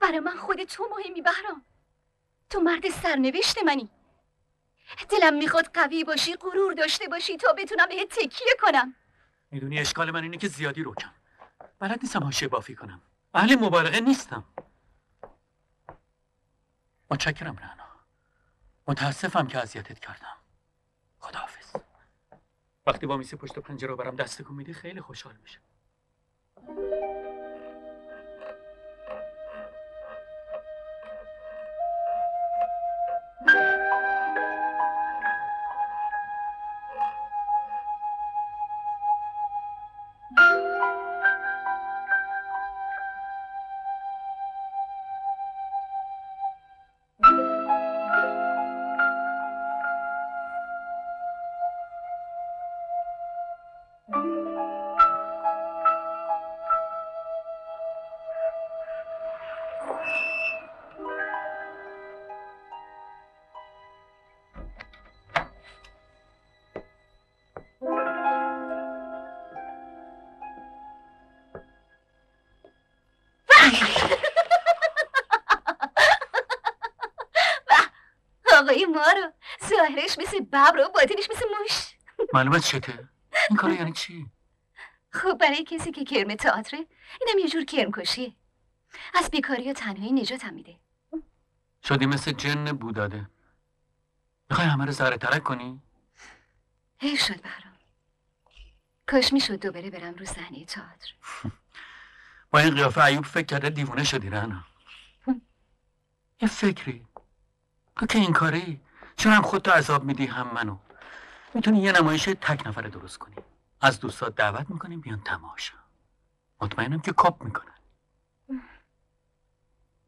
برای 0.00 0.20
من 0.20 0.36
خود 0.36 0.64
تو 0.64 0.88
مهمی 0.90 1.22
بهرام. 1.22 1.64
تو 2.50 2.60
مرد 2.60 2.88
سرنوشت 2.90 3.62
منی. 3.62 3.90
دلم 5.08 5.34
می‌خواد 5.34 5.70
قوی 5.74 6.04
باشی 6.04 6.34
غرور 6.34 6.72
داشته 6.72 7.08
باشی 7.08 7.36
تا 7.36 7.52
بتونم 7.52 7.88
بهت 7.88 8.08
تکیه 8.08 8.56
کنم. 8.60 8.94
می‌دونی 9.50 9.78
اشکال 9.78 10.10
من 10.10 10.22
اینه 10.22 10.36
که 10.36 10.48
زیادی 10.48 10.82
روکم 10.82 11.12
بلد 11.78 11.98
نیستم 12.02 12.24
حاشیه 12.24 12.48
بافی 12.48 12.74
کنم. 12.74 13.02
اهل 13.34 13.54
مبالغه 13.54 14.00
نیستم. 14.00 14.44
متشکرم 17.10 17.56
رنا. 17.56 17.88
متاسفم 18.88 19.46
که 19.46 19.58
اذیتت 19.58 19.98
کردم. 19.98 20.36
خداحافظ. 21.22 21.76
وقتی 22.86 23.06
با 23.06 23.16
میسی 23.16 23.36
پشت 23.36 23.58
پنجره 23.58 23.94
برم 23.94 24.16
دست 24.16 24.42
کن 24.42 24.54
میدی 24.54 24.74
خیلی 24.74 25.00
خوشحال 25.00 25.36
میشم. 25.42 25.60
آقای 78.58 78.84
ما 78.86 79.12
مثل 81.30 81.44
موش. 81.60 81.96
معلومت 82.34 82.64
شده 82.64 83.08
این 83.50 83.58
یعنی 83.78 83.92
چی؟ 83.92 84.26
خب 85.10 85.38
برای 85.38 85.64
کسی 85.64 85.90
که 85.90 86.04
کرم 86.04 86.34
تئاتره 86.34 86.86
اینم 87.26 87.38
یه 87.38 87.48
جور 87.48 87.64
کرم 87.64 87.92
کشیه 87.92 88.32
از 89.14 89.30
بیکاری 89.30 89.70
و 89.70 89.72
تنهایی 89.72 90.12
نجاتم 90.12 90.54
میده. 90.54 90.76
شدی 91.84 92.06
مثل 92.06 92.32
جن 92.32 92.64
بوداده. 92.64 93.30
می‌خوای 94.50 94.68
همه 94.68 94.84
رو 94.84 94.92
زهره 94.92 95.16
ترک 95.16 95.42
کنی؟ 95.42 95.82
حیف 96.98 97.20
شد 97.20 97.40
برام. 97.42 97.72
کاش 99.06 99.32
می‌شد 99.32 99.60
دوباره 99.60 99.90
برم 99.90 100.14
رو 100.14 100.24
صحنه 100.24 100.64
تئاتر. 100.64 101.12
با 102.50 102.58
این 102.58 102.74
قیافه 102.74 103.04
ایوب 103.04 103.24
فکر 103.24 103.46
کرده 103.46 103.70
دیوونه 103.70 104.04
شدی 104.04 104.30
رنا. 104.30 104.64
یه 106.42 106.48
فکری. 106.48 107.06
تو 107.96 108.06
که 108.06 108.18
این 108.18 108.32
کاری؟ 108.32 108.80
چون 109.16 109.32
هم 109.32 109.42
خودتو 109.42 109.70
عذاب 109.70 110.04
میدی 110.04 110.26
هم 110.26 110.54
منو؟ 110.54 110.78
می‌تونی 111.54 111.82
یه 111.82 111.92
نمایش 111.92 112.24
تک 112.24 112.66
نفره 112.66 112.90
درست 112.90 113.18
کنی. 113.18 113.36
از 113.80 114.00
دوستات 114.00 114.34
دعوت 114.34 114.70
می‌کنیم 114.70 115.00
بیان 115.00 115.20
تماشا. 115.20 115.74
مطمئنم 116.60 117.00
که 117.00 117.12
کاپ 117.12 117.42
می‌کنن. 117.42 117.71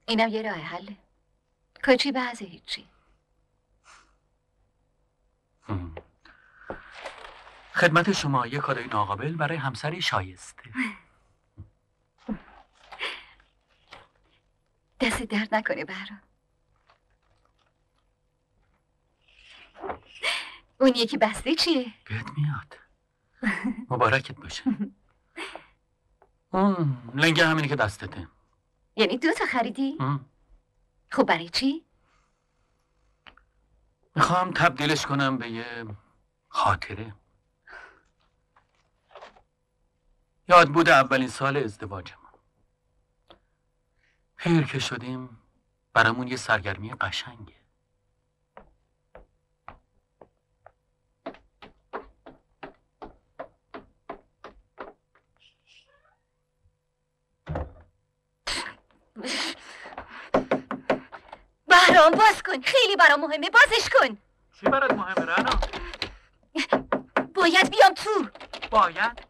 اینم 0.06 0.28
یه 0.28 0.42
راه 0.42 0.54
حله. 0.54 0.96
کاچی 1.82 2.12
بعض 2.12 2.42
هیچی. 2.42 2.86
خدمت 7.74 8.12
شما 8.12 8.46
یه 8.46 8.58
کادوی 8.58 8.86
ناقابل 8.86 9.36
برای 9.36 9.56
همسری 9.56 10.02
شایسته. 10.02 10.62
دست 15.00 15.22
درد 15.22 15.54
نکنه 15.54 15.84
برام 15.84 16.20
اون 20.80 20.92
یکی 20.96 21.16
بسته 21.16 21.54
چیه؟ 21.54 21.94
بهت 22.04 22.26
میاد. 22.36 22.78
مبارکت 23.90 24.36
باشه. 24.36 24.64
اون 26.52 27.12
لنگه 27.14 27.46
همینی 27.46 27.68
که 27.68 27.76
دستته. 27.76 28.28
یعنی 28.96 29.18
دو 29.18 29.32
تا 29.32 29.46
خریدی؟ 29.46 29.98
خب 31.10 31.22
برای 31.22 31.48
چی؟ 31.48 31.84
می‌خوام 34.16 34.50
تبدیلش 34.50 35.06
کنم 35.06 35.38
به 35.38 35.50
یه 35.50 35.86
خاطره 36.48 37.14
یاد 40.48 40.68
بوده 40.72 40.94
اولین 40.94 41.28
سال 41.28 41.56
ازدواجمون 41.56 42.24
پیر 44.36 44.66
که 44.66 44.78
شدیم 44.78 45.38
برامون 45.92 46.28
یه 46.28 46.36
سرگرمی 46.36 46.94
قشنگه 46.94 47.63
بهرام 62.04 62.18
باز 62.18 62.42
کن. 62.42 62.62
خیلی 62.62 62.96
برام 62.96 63.20
مهمه. 63.20 63.50
بازش 63.50 63.88
کن. 63.88 64.18
چی 64.60 64.66
برات 64.66 64.90
مهمه 64.92 65.26
رنا؟ 65.26 65.60
باید 67.34 67.70
بیام 67.70 67.94
تو. 67.94 68.28
باید؟ 68.70 69.28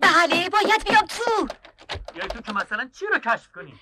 بله 0.00 0.48
باید 0.48 0.84
بیام 0.88 1.06
تو. 1.06 1.48
یعنی 2.14 2.28
تو 2.28 2.40
که 2.40 2.52
مثلا 2.52 2.90
چی 2.98 3.06
رو 3.06 3.18
کشف 3.18 3.48
کنی؟ 3.54 3.80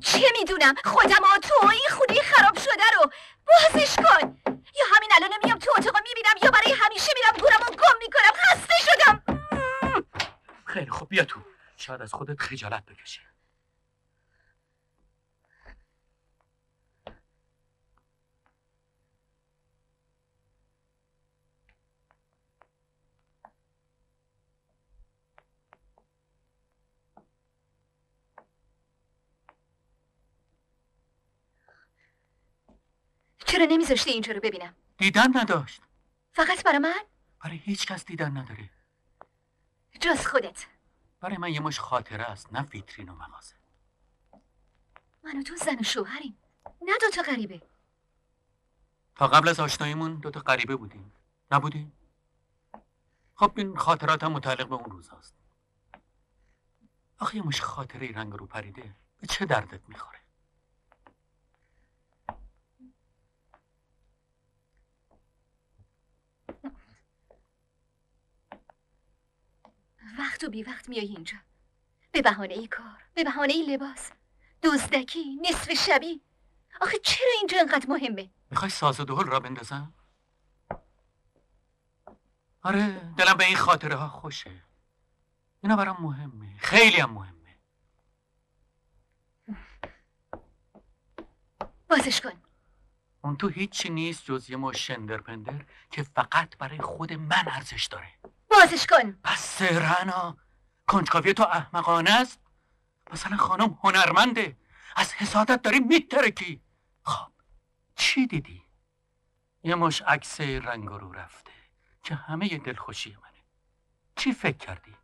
چه 0.00 0.20
می‌دونم؟ 0.38 0.74
خودم 0.84 1.22
تو 1.42 1.68
این 1.68 1.88
خونه 1.90 2.22
خراب 2.22 2.58
شده 2.58 2.84
رو. 2.96 3.10
بازش 3.46 3.96
کن. 3.96 4.38
یا 4.46 4.84
همین 4.96 5.10
الان 5.16 5.30
میام 5.44 5.58
تو 5.58 5.70
اتاق 5.78 5.96
می‌بینم 5.96 6.34
یا 6.42 6.50
برای 6.50 6.72
همیشه 6.80 7.12
میرم 7.16 7.42
گورم 7.42 7.76
گم 7.76 7.98
می‌کنم. 8.00 8.32
خسته 8.34 8.74
شدم. 8.80 9.22
خیلی 10.64 10.90
خوب 10.90 11.08
بیا 11.08 11.24
تو. 11.24 11.40
شاید 11.76 12.02
از 12.02 12.12
خودت 12.12 12.40
خجالت 12.40 12.86
بکشی. 12.86 13.20
چرا 33.58 33.66
نمیذاشتی 33.66 34.10
اینجا 34.10 34.32
رو 34.32 34.40
ببینم؟ 34.40 34.74
دیدن 34.98 35.36
نداشت. 35.36 35.82
فقط 36.32 36.64
برای 36.64 36.78
من؟ 36.78 37.00
برای 37.44 37.56
هیچ 37.56 37.86
کس 37.86 38.04
دیدن 38.04 38.36
نداره 38.36 38.70
جز 40.00 40.26
خودت. 40.26 40.66
برای 41.20 41.36
من 41.36 41.52
یه 41.52 41.60
مش 41.60 41.80
خاطره 41.80 42.24
است 42.24 42.52
نه 42.52 42.62
ویترین 42.62 43.08
و 43.08 43.14
مغازه. 43.14 43.54
من 45.24 45.38
و 45.38 45.42
تو 45.42 45.56
زن 45.56 45.78
و 45.80 45.82
شوهریم. 45.82 46.38
نه 46.82 46.92
دوتا 47.00 47.22
غریبه. 47.22 47.62
تا 49.14 49.26
قبل 49.26 49.48
از 49.48 49.60
آشناییمون 49.60 50.14
دوتا 50.14 50.40
غریبه 50.40 50.76
بودیم. 50.76 51.12
نبودیم؟ 51.50 51.92
خب 53.34 53.52
این 53.56 53.76
خاطرات 53.76 54.24
هم 54.24 54.32
متعلق 54.32 54.68
به 54.68 54.74
اون 54.74 54.90
روز 54.90 55.10
هست 55.10 55.34
آخه 57.18 57.36
یه 57.36 57.42
مش 57.42 57.60
خاطره 57.60 58.12
رنگ 58.12 58.32
رو 58.32 58.46
پریده 58.46 58.94
به 59.20 59.26
چه 59.26 59.46
دردت 59.46 59.88
می‌خوره؟ 59.88 60.18
وقت 70.18 70.44
و 70.44 70.50
بی 70.50 70.62
وقت 70.62 70.88
میای 70.88 71.06
اینجا. 71.06 71.36
به 72.12 72.22
بهانه 72.22 72.54
ای 72.54 72.66
کار 72.66 73.02
به 73.14 73.24
بهانه 73.24 73.52
ای 73.52 73.62
لباس. 73.62 74.10
دزدکی 74.62 75.40
نصف 75.50 75.72
شبی. 75.72 76.20
آخه 76.80 76.98
چرا 76.98 77.28
اینجا 77.38 77.58
انقدر 77.60 77.86
مهمه؟ 77.88 78.30
می‌خوای 78.50 78.70
ساز 78.70 79.00
و 79.00 79.04
دهل 79.04 79.24
را 79.24 79.40
بندازم؟ 79.40 79.94
آره 82.62 83.12
دلم 83.16 83.34
به 83.34 83.44
این 83.44 83.56
خاطره 83.56 83.94
ها 83.94 84.08
خوشه. 84.08 84.62
اینا 85.62 85.76
برام 85.76 85.96
مهمه. 86.00 86.58
خیلی 86.58 86.96
هم 86.96 87.10
مهمه. 87.10 87.58
بازش 91.88 92.20
کن. 92.20 92.42
اون 93.24 93.36
تو 93.36 93.48
هیچی 93.48 93.90
نیست 93.90 94.24
جز 94.24 94.50
یه 94.50 94.56
مش 94.56 94.86
شندر 94.86 95.18
پندر 95.18 95.64
که 95.90 96.02
فقط 96.02 96.56
برای 96.56 96.78
خود 96.78 97.12
من 97.12 97.48
ارزش 97.48 97.86
داره. 97.86 98.08
بازش 98.50 98.86
کن. 98.86 99.12
پس 99.24 99.62
رنا. 99.62 100.36
کنجکاوی 100.86 101.34
تو 101.34 101.42
احمقانه 101.42 102.10
است. 102.10 102.40
مثلا 103.12 103.36
خانم 103.36 103.78
هنرمنده. 103.84 104.56
از 104.96 105.12
حسادت 105.12 105.62
داری 105.62 105.80
میترکی. 105.80 106.62
خب 107.02 107.32
چی 107.94 108.26
دیدی؟ 108.26 108.64
یه 109.62 109.74
مش 109.74 110.02
عکس 110.02 110.40
رنگ 110.40 110.88
رو 110.88 111.12
رفته 111.12 111.52
که 112.02 112.14
همه 112.14 112.52
ی 112.52 112.58
دلخوشی 112.58 113.10
منه. 113.10 113.44
چی 114.16 114.32
فکر 114.32 114.56
کردی؟ 114.56 114.96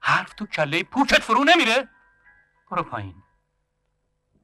حرف 0.00 0.34
تو 0.34 0.46
کله 0.46 0.82
پوکت 0.82 1.22
فرو 1.22 1.44
نمیره. 1.44 1.88
برو 2.70 2.82
پایین. 2.82 3.22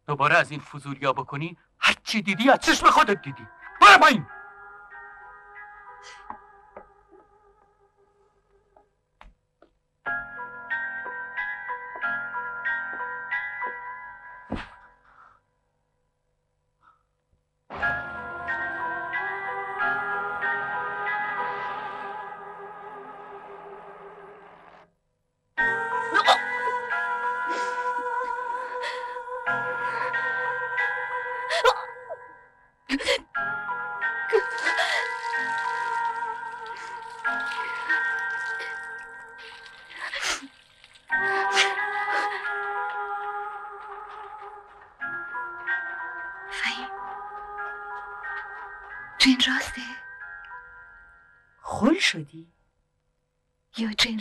دوباره 0.06 0.36
از 0.36 0.50
این 0.50 0.60
فضولیا 0.60 1.12
بکنی. 1.12 1.58
هر 1.78 1.94
چی 2.04 2.22
دیدی 2.22 2.50
از 2.50 2.58
چشم 2.58 2.90
خودت 2.90 3.22
دیدی. 3.22 3.46
برو 3.80 3.98
پایین. 3.98 4.26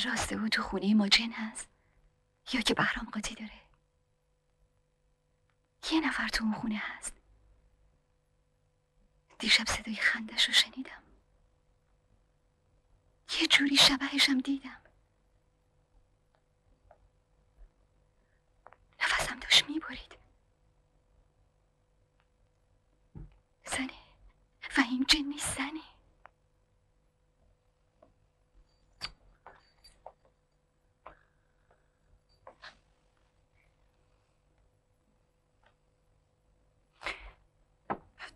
راسته 0.05 0.37
و 0.37 0.47
تو 0.47 0.61
خونه 0.61 0.93
ما 0.93 1.07
جن 1.07 1.31
هست؟ 1.31 1.69
یا 2.53 2.61
که 2.61 2.73
بهرام 2.73 3.09
قاطی 3.09 3.35
داره؟ 3.35 3.61
یه 5.91 6.07
نفر 6.07 6.27
تو 6.27 6.43
اون 6.43 6.53
خونه 6.53 6.75
هست. 6.75 7.13
دیشب 9.39 9.67
صدای 9.67 9.95
خندش 9.95 10.45
رو 10.45 10.53
شنیدم. 10.53 11.03
یه 13.41 13.47
جوری 13.47 13.77
شبهشم 13.77 14.37
دیدم. 14.37 14.81
نفسم 19.01 19.39
داشت 19.39 19.69
می‌برید. 19.69 20.17
زنه. 23.65 23.93
فهیم 24.61 25.03
جن 25.03 25.19
نیست 25.25 25.57
زنه 25.57 25.93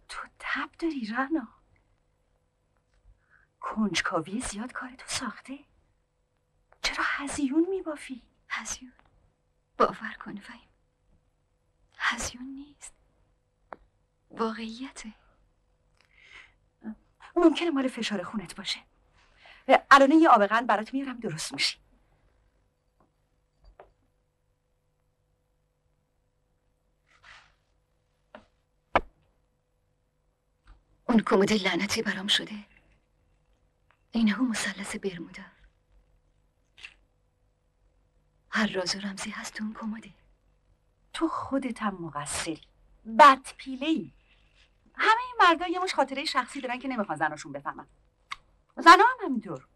تو 0.10 0.28
تب 0.40 0.70
داری 0.88 1.06
رنا. 1.06 1.48
کنجکاوی 3.60 4.42
زیاد 4.42 4.72
کار 4.72 4.90
تو 4.90 5.08
ساخته. 5.08 5.60
چرا 6.82 7.04
هزیون 7.08 7.66
میبافی؟ 7.70 8.22
هزیون. 8.50 8.94
باور 9.78 10.14
کن 10.20 10.36
فهیم. 10.36 10.70
هزیون 11.98 12.44
نیست. 12.44 12.94
واقعیته. 14.32 15.14
ممکنه 17.36 17.70
مال 17.70 17.88
فشار 17.88 18.24
خونت 18.24 18.56
باشه. 18.56 18.80
الان 19.92 20.12
یه 20.12 20.30
آب 20.30 20.46
قند 20.46 20.68
برات 20.68 20.94
میارم 20.94 21.20
درست 21.20 21.54
میشی. 21.54 21.78
اون 31.10 31.20
کمد 31.20 31.54
لعنتی 31.54 32.02
برام 32.02 32.28
شده. 32.28 32.56
اینهو 34.12 34.44
مثلث 34.44 34.96
برمودا 34.96 35.44
هر 38.50 38.72
راز 38.72 38.96
و 38.96 39.00
رمزی 39.00 39.30
هست 39.30 39.54
تو 39.54 39.64
اون 39.64 39.74
کمده. 39.74 40.10
تو 41.14 41.28
خودت 41.28 41.82
هم 41.82 41.98
مقصری 42.00 42.62
بد 43.20 43.48
پیله 43.58 43.88
ای 43.88 44.12
همه 44.96 45.22
این 45.28 45.36
مردا 45.40 45.68
یه 45.68 45.80
مش 45.80 45.94
خاطره 45.94 46.26
شخصی 46.26 46.62
دارن 46.62 46.80
که 46.80 46.88
نمی‌خوان 46.88 47.18
زناشون 47.18 47.52
بفهمن. 47.52 47.88
زنا 48.78 49.04
هم 49.04 49.26
همینطور. 49.26 49.68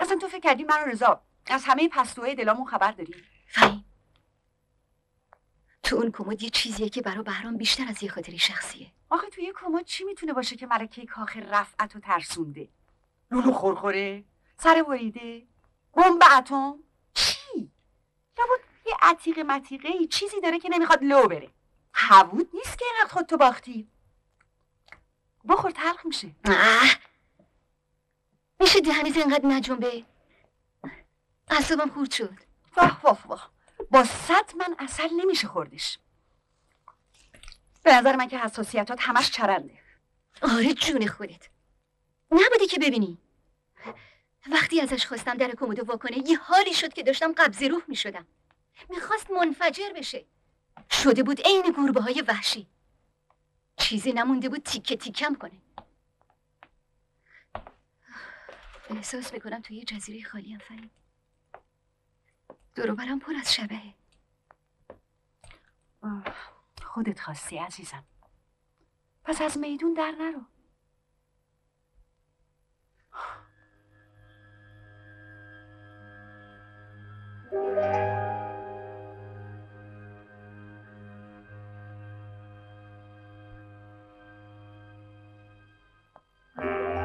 اصلا 0.00 0.16
تو 0.16 0.28
فکر 0.28 0.40
کردی 0.40 0.64
من 0.64 0.82
و 0.82 0.84
رضا 0.84 1.22
از 1.46 1.64
همه 1.66 1.88
پستوهای 1.88 2.34
دلامون 2.34 2.66
خبر 2.66 2.92
داریم؟ 2.92 3.24
فهیم 3.46 3.84
تو 5.82 5.96
اون 5.96 6.10
کمد 6.12 6.42
یه 6.42 6.50
چیزیه 6.50 6.88
که 6.88 7.02
برا 7.02 7.22
بهرام 7.22 7.56
بیشتر 7.56 7.88
از 7.88 8.02
یه 8.02 8.10
خاطره 8.10 8.36
شخصیه. 8.36 8.90
آخه 9.14 9.30
توی 9.30 9.52
کمد 9.56 9.84
چی 9.84 10.04
می‌تونه 10.04 10.32
باشه 10.32 10.56
که 10.56 10.66
ملکه 10.66 11.06
کاخ 11.06 11.36
رفعت 11.36 11.96
و 11.96 12.00
ترسونده؟ 12.00 12.68
لولو 13.30 13.52
خورخوره؟ 13.52 14.24
سر 14.56 14.82
بریده؟ 14.82 15.46
بمب 15.92 16.22
اتم؟ 16.38 16.78
چی؟ 17.14 17.70
لابد 18.38 18.64
یه 18.86 18.94
عتیق 19.02 19.38
متیقه 19.38 19.88
ای 19.88 20.06
چیزی 20.06 20.40
داره 20.40 20.58
که 20.58 20.68
نمی‌خواد 20.68 21.04
لو 21.04 21.28
بره. 21.28 21.50
حوود 21.92 22.50
نیست 22.54 22.78
که 22.78 22.84
اینقدر 22.84 23.12
خودتو 23.14 23.36
باختی. 23.36 23.88
بخور 25.48 25.70
تلخ 25.70 26.06
میشه. 26.06 26.30
میشه 28.60 28.80
دهنت 28.80 29.16
اینقدر 29.16 29.46
نجنبه 29.46 30.04
اعصابم 31.50 31.90
خورد 31.90 32.10
شد. 32.10 32.38
واه 32.76 33.00
واه 33.02 33.26
واه. 33.26 33.50
با 33.90 34.04
صد 34.04 34.56
من 34.56 34.76
اصل 34.78 35.08
نمیشه 35.16 35.48
خوردش. 35.48 35.98
به 37.84 37.94
نظر 37.94 38.16
من 38.16 38.28
که 38.28 38.38
حساسیتات 38.38 38.98
همش 39.00 39.30
چرنده. 39.30 39.78
آره 40.42 40.74
جون 40.74 41.06
خودت. 41.06 41.48
نبودی 42.30 42.66
که 42.66 42.78
ببینی. 42.78 43.18
وقتی 44.50 44.80
ازش 44.80 45.06
خواستم 45.06 45.34
در 45.34 45.50
کمدو 45.50 45.84
واکنه 45.84 46.30
یه 46.30 46.38
حالی 46.38 46.74
شد 46.74 46.92
که 46.92 47.02
داشتم 47.02 47.32
قبض 47.32 47.62
روح 47.62 47.82
می 47.88 47.96
شدم 47.96 48.26
می‌خواست 48.90 49.30
منفجر 49.30 49.92
بشه. 49.96 50.24
شده 50.90 51.22
بود 51.22 51.40
عین 51.40 51.74
گربه 51.76 52.00
های 52.00 52.22
وحشی. 52.28 52.66
چیزی 53.76 54.12
نمونده 54.12 54.48
بود 54.48 54.62
تیکه 54.62 54.96
تیکم 54.96 55.34
کنه. 55.34 55.62
احساس 58.90 59.32
می‌کنم 59.32 59.60
توی 59.62 59.76
یه 59.76 59.84
جزیره 59.84 60.28
خالی 60.28 60.52
هم 60.52 60.58
فهیم 60.58 60.90
دورو 62.74 62.94
برم 62.94 63.18
پر 63.18 63.32
از 63.34 63.54
شبهه. 63.54 63.94
خودت 66.94 67.20
خواستی 67.20 67.58
عزیزم. 67.58 68.04
پس 69.24 69.42
از 69.42 69.58
میدون 69.58 69.94
در 69.94 70.14
نرو. 70.18 70.40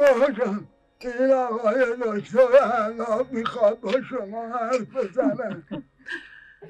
آقا 0.00 0.30
جان 0.30 0.68
این 1.00 1.32
آقای 1.32 1.96
دکتر 2.04 2.64
اناب 2.64 3.32
می‌خواد 3.32 3.80
با 3.80 3.92
شما 4.10 4.48
حرف 4.48 4.80
بزنه. 4.80 5.62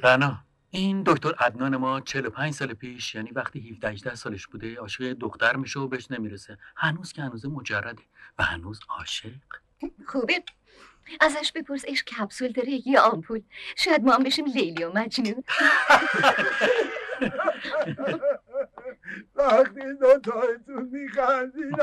رنا 0.02 0.38
این 0.70 1.02
دکتر 1.06 1.34
عدنان 1.38 1.76
ما 1.76 2.00
45 2.00 2.54
سال 2.54 2.74
پیش 2.74 3.14
یعنی 3.14 3.30
وقتی 3.30 3.70
17 3.70 3.88
18 3.90 4.14
سالش 4.14 4.46
بوده 4.46 4.76
عاشق 4.76 5.00
یه 5.00 5.14
دختر 5.14 5.56
میشه 5.56 5.80
و 5.80 5.88
بهش 5.88 6.10
نمی‌رسه. 6.10 6.58
هنوز 6.76 7.12
که 7.12 7.22
هنوز 7.22 7.46
مجرده 7.46 8.02
و 8.38 8.42
هنوز 8.42 8.80
عاشق. 8.88 9.30
خوبه. 10.06 10.42
ازش 11.20 11.52
بپرس 11.54 11.84
عشق 11.84 12.06
کپسول 12.06 12.52
داره 12.52 12.88
یا 12.88 13.02
آمپول؟ 13.02 13.42
شاید 13.76 14.04
ما 14.04 14.12
هم 14.14 14.22
بشیم 14.22 14.44
لیلی 14.44 14.84
و 14.84 14.92
مجنون. 14.94 15.44
وقتی 19.34 19.80
دوتایتون 20.00 20.88
میخندین 20.92 21.76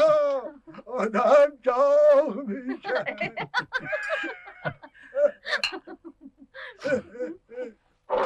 آدم 0.86 1.52
جاغ 1.62 2.48
میشه. 2.48 3.06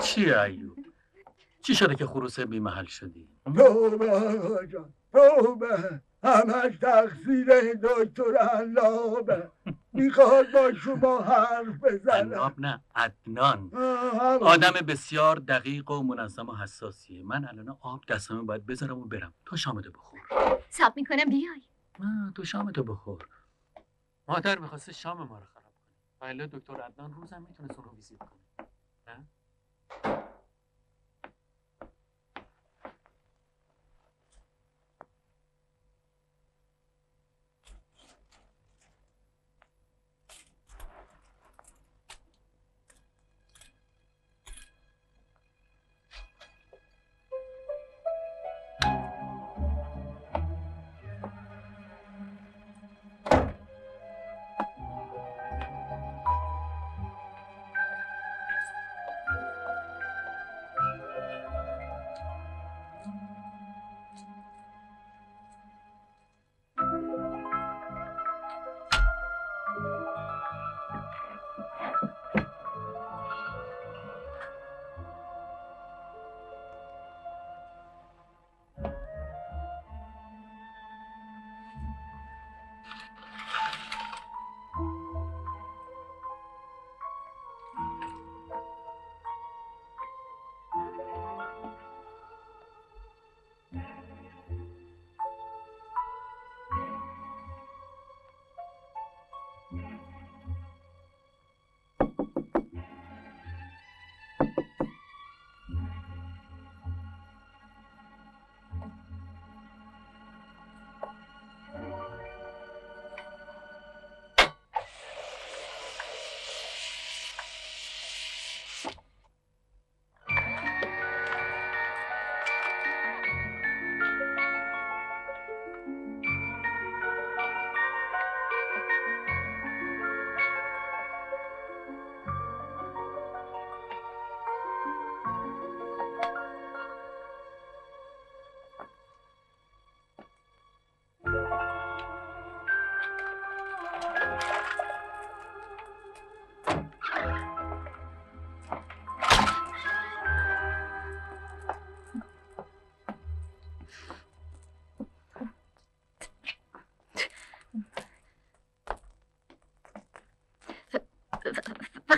چی 0.04 0.34
ایوب؟ 0.34 0.78
چی 1.64 1.76
شده 1.76 1.96
که 1.96 2.06
خروس 2.06 2.40
بی 2.40 2.60
محل 2.60 2.86
شدی؟ 2.86 3.30
توبه 3.46 4.12
آقا 4.12 4.66
جان 4.66 4.94
توبه 5.14 6.02
همش 6.24 6.78
تقصیر 6.82 7.52
این 7.52 7.82
دکتر 7.84 8.38
علابه 8.38 9.52
می‌خواد 9.94 10.52
با 10.52 10.74
شما 10.74 11.22
حرف 11.22 11.68
بزنه. 11.84 12.36
عناب 12.36 12.60
نه 12.60 12.82
عدنان. 12.96 13.76
آدم 14.42 14.72
بسیار 14.72 15.36
دقیق 15.36 15.92
و 15.92 16.04
منظم 16.04 16.50
و 16.50 16.56
حساسیه. 16.56 17.26
من 17.26 17.46
الان 17.46 17.78
آب 17.82 18.06
دستمه 18.06 18.42
باید 18.42 18.66
بذارم 18.66 19.00
و 19.00 19.06
برم. 19.06 19.34
تو 19.46 19.58
شامتو 19.58 19.92
بخور. 19.92 20.20
سب 20.70 20.94
می‌کنم 20.96 21.30
بیای. 21.30 21.62
تو 22.36 22.44
شامتو 22.44 22.84
بخور. 22.84 23.28
مادر 24.28 24.60
می‌خواسته 24.60 24.94
شام 24.94 25.28
ما 25.28 25.40
رو 25.40 25.46
خراب 25.46 25.64
کنه. 25.64 26.30
ولی 26.30 26.48
دکتر 26.48 26.82
عدنان 26.82 27.14
روزم 27.14 27.46
می‌تونست 27.50 27.80
اون 27.80 27.90
رو 27.90 27.96
ویزیت 27.96 28.20
کنه. 28.20 28.68
نه؟ 29.08 29.26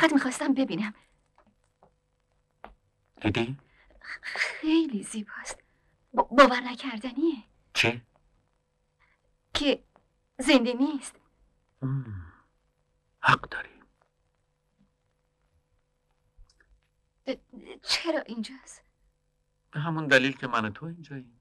فقط 0.03 0.13
می‌خواستم 0.13 0.53
ببینم 0.53 0.93
دیدی؟ 3.21 3.57
خیلی 4.21 5.03
زیباست 5.03 5.63
با- 6.13 6.23
باور 6.23 6.59
نکردنیه 6.61 7.43
چه؟ 7.73 8.01
که 9.53 9.83
زنده 10.39 10.73
نیست 10.73 11.15
مم. 11.81 12.33
حق 13.19 13.49
داری 13.49 13.69
چرا 17.81 18.19
اینجاست 18.19 18.81
به 19.71 19.79
همون 19.79 20.07
دلیل 20.07 20.31
که 20.37 20.47
من 20.47 20.65
و 20.65 20.69
تو 20.69 20.85
اینجاییم 20.85 21.39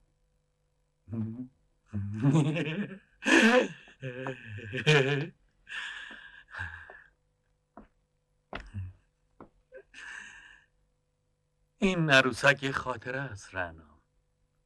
این 11.77 12.09
عروسک 12.23 12.63
یه 12.63 12.71
خاطره 12.71 13.21
از 13.21 13.55
رنا. 13.55 14.01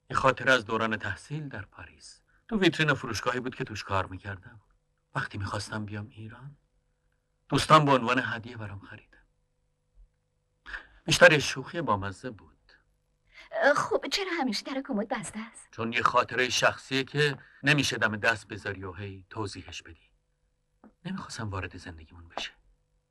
یه 0.10 0.16
خاطره 0.16 0.52
از 0.52 0.66
دوران 0.66 0.98
تحصیل 0.98 1.50
در 1.50 1.62
پاریس. 1.62 2.22
تو 2.48 2.60
ویترین 2.60 2.94
فروشگاهی 2.94 3.40
بود 3.40 3.56
که 3.56 3.64
توش 3.64 3.84
کار 3.84 4.06
می‌کردم. 4.06 4.62
وقتی 5.16 5.38
می‌خواستم 5.38 5.86
بیام 5.86 6.08
ایران 6.10 6.58
دوستان 7.50 7.86
به 7.86 7.92
عنوان 7.92 8.22
هدیه 8.24 8.58
برام 8.58 8.80
خریدم 8.80 9.26
بیشتر 11.06 11.40
شوخی 11.40 11.82
بامزه 11.82 12.30
بود. 12.30 12.72
خب 13.76 14.06
چرا 14.12 14.32
همیشه 14.40 14.64
در 14.64 14.82
کمد 14.86 15.08
بسته 15.08 15.40
است؟ 15.40 15.68
چون 15.72 15.94
یه 15.94 16.02
خاطره 16.02 16.50
شخصیه 16.50 17.04
که 17.04 17.38
نمیشه 17.64 17.98
دم 17.98 18.18
دست 18.18 18.48
بذاری 18.48 18.84
و 18.84 18.94
هی 18.94 19.26
توضیحش 19.30 19.82
بدی. 19.82 20.12
نمی‌خواستم 21.06 21.50
وارد 21.50 21.78
زندگیمون 21.78 22.28
بشه. 22.28 22.52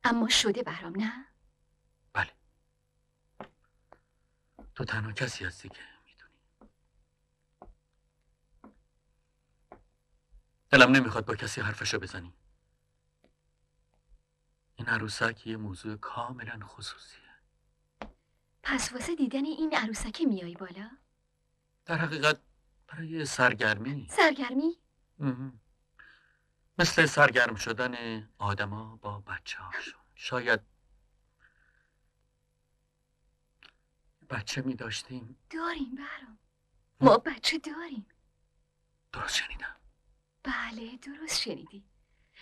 اما 0.05 0.29
شده 0.29 0.63
برام 0.63 0.97
نه 0.97 1.27
بله 2.13 2.31
تو 4.77 4.85
تنها 4.85 5.13
کسی 5.13 5.45
هستی 5.45 5.69
که 5.69 5.81
می‌دونی. 6.05 6.71
دلم 10.71 10.91
نمی‌خواد 10.91 11.27
با 11.27 11.35
کسی 11.35 11.61
حرفشو 11.61 11.99
بزنی. 11.99 12.35
این 14.77 14.89
عروسک 14.89 15.47
یه 15.47 15.57
موضوع 15.57 15.97
کاملا 15.97 16.67
خصوصیه. 16.67 17.21
پس 18.63 18.93
واسه 18.93 19.15
دیدن 19.15 19.45
این 19.45 19.75
عروسک 19.75 20.21
میایی 20.21 20.55
بالا؟ 20.55 20.91
در 21.85 21.97
حقیقت 21.97 22.41
برای 22.89 23.25
سرگرمی 23.25 24.09
سرگرمی؟ 24.11 24.79
مهم. 25.19 25.61
مثل 26.79 27.07
سرگرم 27.07 27.55
شدن 27.55 28.23
آدما 28.39 28.97
با 28.97 29.21
بچه 29.21 29.59
هاشون 29.59 30.01
شاید 30.15 30.61
بچه 34.31 34.63
می 34.63 34.75
داشتیم. 34.75 35.37
داریم 35.51 35.95
برام. 35.95 36.39
ما 37.01 37.17
بچه 37.17 37.59
داریم. 37.59 38.07
درست 39.13 39.35
شنیدم. 39.35 39.77
بله 40.43 40.97
درست 40.97 41.41
شنیدی. 41.41 41.85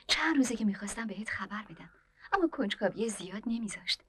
چند 0.07 0.37
روزه 0.37 0.57
که 0.57 0.65
می‌خواستم 0.65 1.07
بهت 1.07 1.29
خبر 1.29 1.63
بدم 1.63 1.91
اما 2.33 2.49
کنجکاوی 2.49 3.09
زیاد 3.09 3.43
نمیذاشت. 3.47 4.03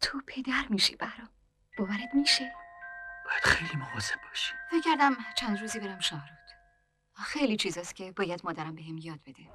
تو 0.00 0.20
پدر 0.26 0.66
میشی 0.70 0.96
برام. 0.96 1.28
باورت 1.78 2.14
میشه؟ 2.14 2.52
باید 3.24 3.42
خیلی 3.44 3.82
مواظب 3.82 4.16
باشی. 4.28 4.54
فکر 4.70 4.80
کردم 4.80 5.16
چند 5.36 5.60
روزی 5.60 5.80
برم 5.80 6.00
شاهرود. 6.00 6.38
خیلی 7.14 7.56
چیزاست 7.56 7.96
که 7.96 8.12
باید 8.12 8.40
مادرم 8.44 8.74
بهم 8.74 8.98
یاد 8.98 9.20
بده. 9.26 9.48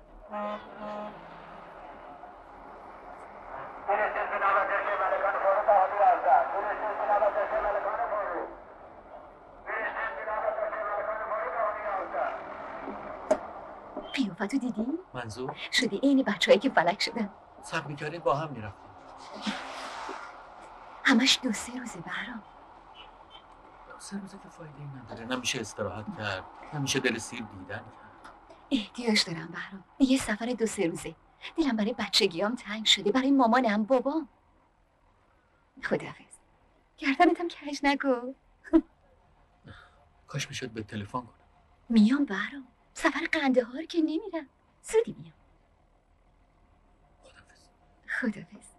قیافتو 14.18 14.58
دیدی؟ 14.58 14.86
منظور 15.14 15.56
شدی 15.72 15.98
عین 15.98 16.24
بچه‌ای 16.24 16.60
که 16.60 16.70
فلک 16.70 17.02
شدن 17.02 17.30
سب 17.62 17.88
می‌کردیم 17.88 18.22
با 18.22 18.36
هم 18.36 18.52
می‌رفتیم 18.52 18.88
همش 21.04 21.40
دو 21.44 21.52
سه 21.52 21.80
روزه 21.80 22.00
برام 22.00 22.44
سه 24.00 24.20
روزه 24.20 24.38
که 24.38 24.50
فایده 24.50 24.80
ای 24.80 24.86
نداره 24.86 25.26
نمیشه 25.26 25.60
استراحت 25.60 26.06
کرد 26.18 26.44
نمیشه 26.74 27.00
دل 27.00 27.18
سیر 27.18 27.40
دیدن 27.40 27.78
کرد 27.78 28.32
احتیاج 28.72 29.26
دارم 29.26 29.48
برام 29.48 29.84
به 29.98 30.06
یه 30.06 30.18
سفر 30.18 30.46
دو 30.46 30.66
سه 30.66 30.88
روزه 30.88 31.16
دلم 31.58 31.76
برای 31.76 31.94
بچگیام 31.94 32.56
تنگ 32.56 32.86
شده 32.86 33.12
برای 33.12 33.32
مامانم 33.32 33.84
بابام 33.84 34.30
خداحافظ 35.84 36.24
گردنتم 36.98 37.48
کج 37.48 37.80
نگو 37.84 38.34
کاش 40.28 40.48
می‌شد 40.50 40.70
به 40.70 40.84
تلفن 40.84 41.22
کنم 41.22 41.34
میام 41.90 42.26
برام 42.26 42.68
سفر 42.98 43.26
قندهار 43.32 43.84
که 43.84 43.98
نمیرم. 44.02 44.50
زودی 44.84 45.16
میام. 45.20 45.34
خداحافظ. 48.08 48.68
چیه؟ 48.68 48.77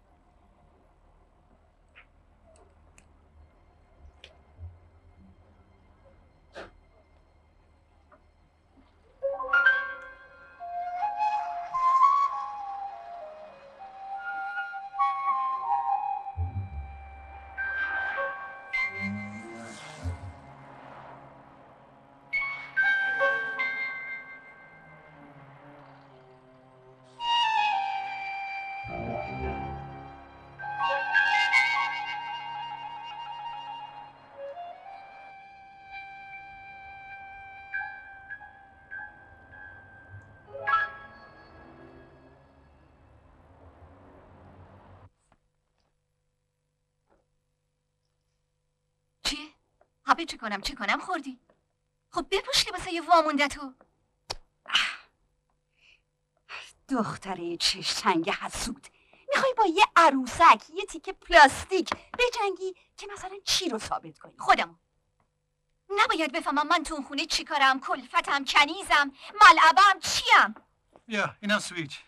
هبه 50.19 50.27
چه 50.27 50.37
کنم 50.37 50.61
چه 50.61 50.75
کنم؟ 50.75 51.01
خوردی؟ 51.01 51.39
خب 52.11 52.27
بپوش 52.31 52.69
لباسای 52.69 52.93
یه 52.93 53.03
وامونده 53.03 53.49
تو. 53.49 53.75
دختره 56.89 57.57
چشتنگ 57.57 58.31
حسود. 58.31 58.87
می‌خوای 59.35 59.55
با 59.57 59.67
یه 59.67 59.85
عروسک 59.97 60.63
یه 60.75 60.85
تیکه 60.85 61.13
پلاستیک 61.13 61.91
بجنگی 61.91 62.75
که 62.97 63.07
مثلا 63.13 63.39
چی 63.45 63.69
رو 63.69 63.79
ثابت 63.79 64.19
کنی؟ 64.19 64.39
خودم 64.39 64.79
نباید 65.91 66.33
بفهمم 66.33 66.69
من 66.69 66.83
تو 66.83 67.03
خونه 67.03 67.27
چی 67.27 67.45
کارم 67.45 67.81
کلفتم 67.81 68.45
کنیزم 68.45 69.13
ملعبم 69.41 70.01
چیم. 70.01 70.55
بیا 71.07 71.37
اینم 71.41 71.59
سویچ. 71.59 72.01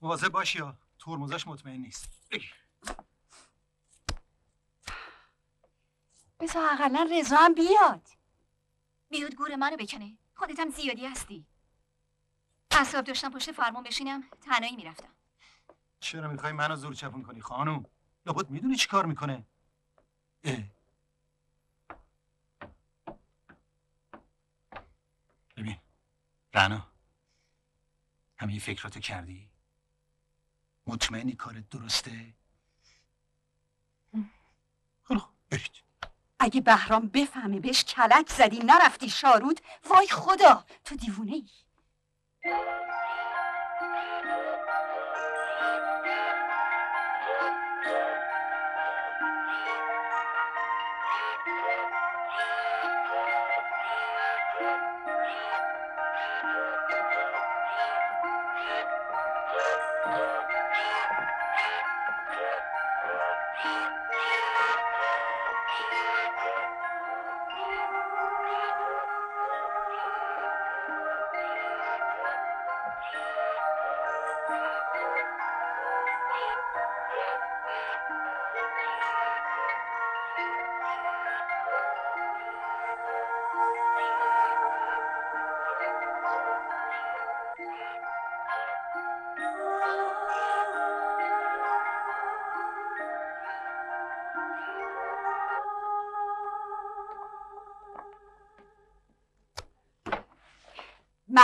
مواظب 0.00 0.28
باشی 0.28 0.58
یا 0.58 0.76
ترمزش 0.98 1.46
مطمئن 1.46 1.76
نیست. 1.76 2.08
بذار 6.40 6.68
اقلا 6.72 7.08
رضا 7.12 7.36
هم 7.36 7.54
بیاد. 7.54 8.08
بیاد 9.08 9.34
گور 9.34 9.56
منو 9.56 9.76
بکنه. 9.76 10.18
خودتم 10.34 10.70
زیادی 10.70 11.06
هستی. 11.06 11.46
اصاب 12.70 13.04
داشتم 13.04 13.30
پشت 13.30 13.52
فرمون 13.52 13.82
بشینم 13.82 14.30
تنهایی 14.40 14.76
می‌رفتم. 14.76 15.12
چرا 16.00 16.28
می‌خوای 16.28 16.52
منو 16.52 16.76
زور 16.76 16.94
چپون 16.94 17.22
کنی 17.22 17.40
خانوم؟ 17.40 17.86
لابد 18.26 18.50
می‌دونی 18.50 18.76
چی 18.76 18.88
کار 18.88 19.06
می‌کنه. 19.06 19.46
اه. 20.44 20.62
ببین 25.56 25.76
رنا 26.54 26.88
همه 28.36 28.58
فکراتو 28.58 29.00
کردی؟ 29.00 29.50
مطمئنی 30.86 31.32
کارت 31.32 31.68
درسته؟ 31.68 32.34
خوب، 35.04 35.20
برید 35.50 35.85
اگه 36.46 36.60
بهرام 36.60 37.08
بفهمه 37.08 37.60
بهش 37.60 37.84
کلک 37.84 38.30
زدی 38.30 38.58
نرفتی 38.58 39.10
شارود 39.10 39.60
وای 39.90 40.08
خدا 40.08 40.64
تو 40.84 40.96
دیوونه 40.96 41.32
ای. 41.32 41.46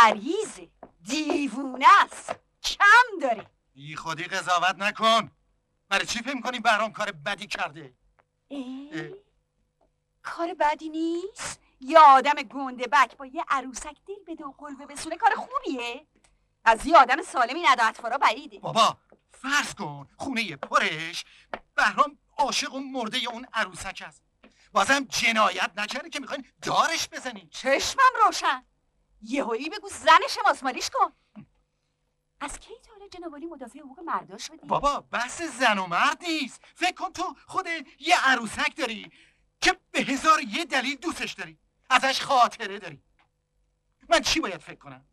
مریضه 0.02 0.68
دیوونه 1.02 1.86
است. 2.02 2.34
کم 2.62 3.18
داره 3.22 3.46
بی 3.74 3.96
خودی 3.96 4.24
قضاوت 4.24 4.74
نکن. 4.78 5.30
برای 5.88 6.06
چی 6.06 6.22
فکر 6.22 6.40
کنی 6.40 6.60
برام 6.60 6.92
کار 6.92 7.12
بدی 7.12 7.46
کرده؟ 7.46 7.94
اه، 8.50 9.08
کار 10.22 10.54
بدی 10.54 10.88
نیست؟ 10.88 11.60
یا 11.80 12.00
آدم 12.00 12.34
گنده 12.34 12.86
بک 12.86 13.16
با 13.16 13.26
یه 13.26 13.44
عروسک 13.48 13.96
دل 14.06 14.34
بده 14.34 14.44
و 14.44 14.52
قلبه 14.52 14.86
بسونه 14.86 15.16
کار 15.16 15.34
خوبیه. 15.34 16.06
از 16.64 16.86
یه 16.86 16.96
آدم 16.96 17.22
سالمی 17.22 17.62
ندا 17.62 17.84
اطفارا 17.84 18.18
بعیده. 18.18 18.58
بابا 18.58 18.96
فرض 19.30 19.74
کن 19.74 20.08
خونه 20.16 20.56
پرش 20.56 21.24
بهرام 21.74 22.18
عاشق 22.38 22.74
و 22.74 22.80
مرده 22.80 23.18
اون 23.18 23.46
عروسک 23.52 24.02
است. 24.06 24.22
بازم 24.72 25.04
جنایت 25.04 25.70
نکرده 25.76 26.08
که 26.08 26.20
می‌خواین 26.20 26.44
دارش 26.62 27.08
بزنی. 27.08 27.48
چشمم 27.50 28.12
روشن. 28.26 28.64
یهویی 29.22 29.68
بگو 29.68 29.88
زنش 29.88 30.38
ماسمالیش 30.46 30.90
کن. 30.90 31.12
از 32.40 32.58
کی 32.58 32.74
تا 32.82 32.92
حالا 32.92 33.08
جنابالی 33.08 33.46
مدافع 33.46 33.78
حقوق 33.78 34.00
مردا 34.00 34.38
شدی؟ 34.38 34.66
بابا 34.66 35.00
بحث 35.00 35.42
زن 35.42 35.78
و 35.78 35.86
مرد 35.86 36.22
نیست. 36.22 36.60
فکر 36.74 36.92
کن 36.92 37.12
تو 37.12 37.36
خود 37.46 37.66
یه 37.98 38.16
عروسک 38.24 38.76
داری 38.76 39.12
که 39.60 39.78
به 39.90 40.00
هزار 40.00 40.40
یه 40.42 40.64
دلیل 40.64 40.96
دوستش 40.96 41.32
داری. 41.32 41.58
ازش 41.90 42.22
خاطره 42.22 42.78
داری. 42.78 43.02
من 44.08 44.20
چی 44.20 44.40
باید 44.40 44.60
فکر 44.60 44.78
کنم؟ 44.78 45.04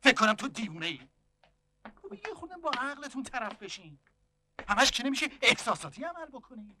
فکر 0.00 0.14
کنم 0.14 0.32
تو 0.34 0.48
دیوونه 0.48 0.86
ای. 0.86 1.08
یه 2.28 2.34
خودم 2.34 2.60
با 2.60 2.70
عقلتون 2.70 3.22
طرف 3.22 3.54
بشین. 3.58 3.98
همش 4.68 4.90
که 4.90 5.04
نمیشه 5.04 5.30
احساساتی 5.42 6.04
عمل 6.04 6.26
بکنی. 6.26 6.76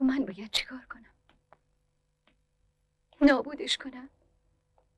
من 0.00 0.24
باید 0.24 0.50
چیکار 0.50 0.86
کنم؟ 0.90 1.14
نابودش 3.20 3.76
کنم؟ 3.76 4.08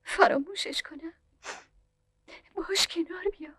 فراموشش 0.08 0.82
کنم. 0.82 1.12
باش 2.54 2.86
کنار 2.86 3.24
بیا. 3.38 3.54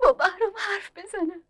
با 0.00 0.12
بهرام 0.12 0.54
حرف 0.56 0.90
بزنم. 0.96 1.42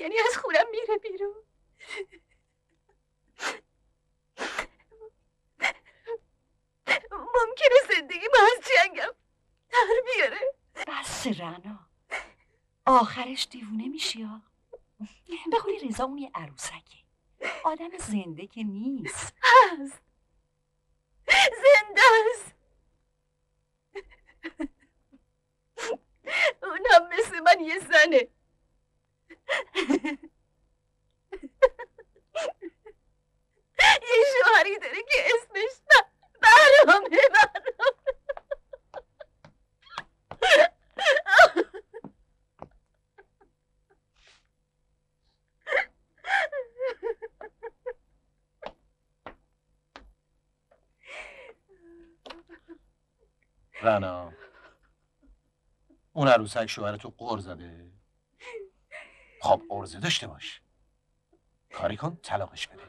یعنی 0.00 0.14
از 0.28 0.36
خونم 0.36 0.70
میره 0.70 0.98
بیرون. 0.98 1.34
ممکنه 7.10 7.96
زندگی 7.96 8.26
ما 8.32 8.48
از 8.56 8.64
جنگم 8.68 9.14
در 9.70 9.86
بیاره. 10.14 10.54
بس 10.86 11.26
رنا. 11.26 11.88
آخرش 12.86 13.48
دیوونه 13.50 13.88
میشی 13.88 14.22
ها. 14.22 14.42
قول 15.62 15.88
رضا 15.88 16.04
اون 16.04 16.18
یه 16.18 16.30
عروسکه. 16.34 17.01
آدم 17.64 17.98
زنده 17.98 18.46
که 18.46 18.62
نیست. 18.62 19.34
هست. 19.42 20.02
زنده 21.28 22.00
است. 22.34 22.54
اونم 26.62 27.08
مثل 27.12 27.40
من 27.40 27.60
یه 27.60 27.78
زنه. 27.78 28.28
یه 34.02 34.24
شوهری 34.44 34.78
داره 34.78 35.02
که 35.02 35.24
اسمش 35.26 35.82
برامه 36.42 37.18
برام 37.32 37.72
رنا 53.82 54.32
اون 56.12 56.28
عروسک 56.28 56.66
شوهر 56.66 56.96
تو 56.96 57.14
قر 57.18 57.38
زده. 57.38 57.92
خب 59.40 59.62
ارزه 59.70 60.00
داشته 60.00 60.26
باش. 60.26 60.62
کاری 61.74 61.96
کن 61.96 62.16
طلاقش 62.22 62.66
بده. 62.68 62.82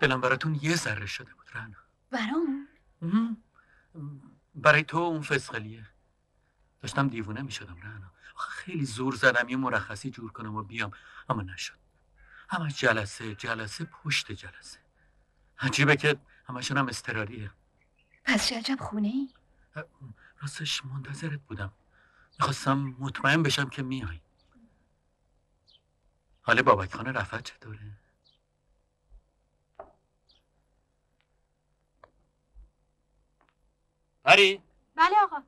دلم 0.00 0.20
براتون 0.20 0.58
یه 0.62 0.76
ذره 0.76 1.06
شده 1.06 1.34
بود 1.34 1.46
رنا. 1.54 1.76
برام. 2.10 2.68
برای 4.54 4.82
تو 4.82 4.98
اون 4.98 5.22
فسقلیه. 5.22 5.86
داشتم 6.80 7.08
دیوونه 7.08 7.42
می 7.42 7.50
شدم 7.50 7.80
رنا. 7.82 7.93
خیلی 8.64 8.84
زور 8.84 9.14
زدم 9.14 9.48
یه 9.48 9.56
مرخصی 9.56 10.10
جور 10.10 10.32
کنم 10.32 10.56
و 10.56 10.62
بیام. 10.62 10.90
اما 11.28 11.42
نشد. 11.42 11.74
همش 12.48 12.80
جلسه 12.80 13.34
جلسه 13.34 13.84
پشت 13.84 14.32
جلسه. 14.32 14.78
عجیبه 15.58 15.96
که 15.96 16.16
همشون 16.48 16.76
هم 16.78 16.88
استراریه 16.88 17.50
پس 18.24 18.48
چه 18.48 18.58
عجب 18.58 18.80
خونه 18.80 19.08
ای؟ 19.08 19.28
راستش 20.40 20.84
منتظرت 20.84 21.40
بودم. 21.40 21.72
می‌خواستم 22.38 22.96
مطمئن 22.98 23.42
بشم 23.42 23.68
که 23.68 23.82
میای. 23.82 24.20
حال 26.42 26.62
بابک 26.62 26.94
خانه 26.94 27.12
رفت 27.12 27.42
چطوره؟ 27.42 27.98
پری؟ 34.24 34.62
بله 34.96 35.14
آقا. 35.22 35.42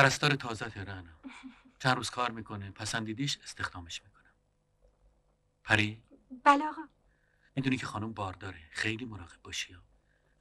پرستار 0.00 0.34
تازه 0.34 0.66
رنا 0.66 1.02
چند 1.78 1.96
روز 1.96 2.10
کار 2.10 2.30
می‌کنه. 2.30 2.70
پسندیدیش 2.70 3.38
استخدامش 3.42 4.02
می‌کنم. 4.02 4.32
پری؟ 5.64 6.02
بله 6.44 6.64
آقا. 6.64 6.82
می‌دونی 7.56 7.76
که 7.76 7.86
خانم 7.86 8.12
بارداره 8.12 8.58
خیلی 8.70 9.04
مراقب 9.04 9.42
باشی 9.42 9.72
ها. 9.72 9.80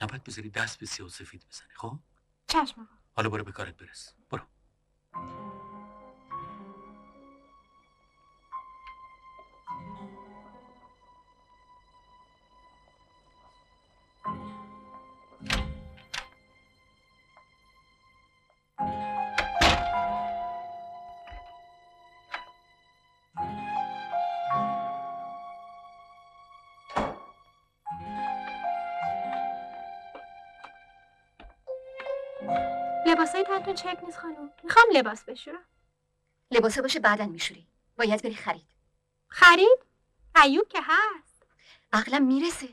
نباید 0.02 0.24
بذاری 0.24 0.50
دست 0.50 0.80
به 0.80 0.86
سیاه 0.86 1.08
و 1.08 1.10
سفید 1.10 1.46
بزنی 1.50 1.74
خب؟ 1.76 2.00
چشم 2.48 2.82
آقا. 2.82 2.94
حالا 3.16 3.30
برو 3.30 3.44
به 3.44 3.52
کارت 3.52 3.78
برس. 3.78 4.14
برو. 4.30 4.46
تنتون 33.74 33.94
چک 33.94 34.04
نیست 34.04 34.18
خانم. 34.18 34.52
می‌خوام 34.64 34.86
لباس 34.94 35.24
بشورم. 35.24 35.66
لباسه 36.52 36.82
باشه 36.82 37.00
بعدن 37.00 37.30
میشوری. 37.30 37.68
باید 37.98 38.24
بری 38.24 38.36
خرید. 38.36 38.68
خرید؟ 39.28 39.86
ایوب 40.44 40.68
که 40.68 40.80
هست. 40.84 41.44
عقلم 41.94 42.24
می‌رسه. 42.24 42.70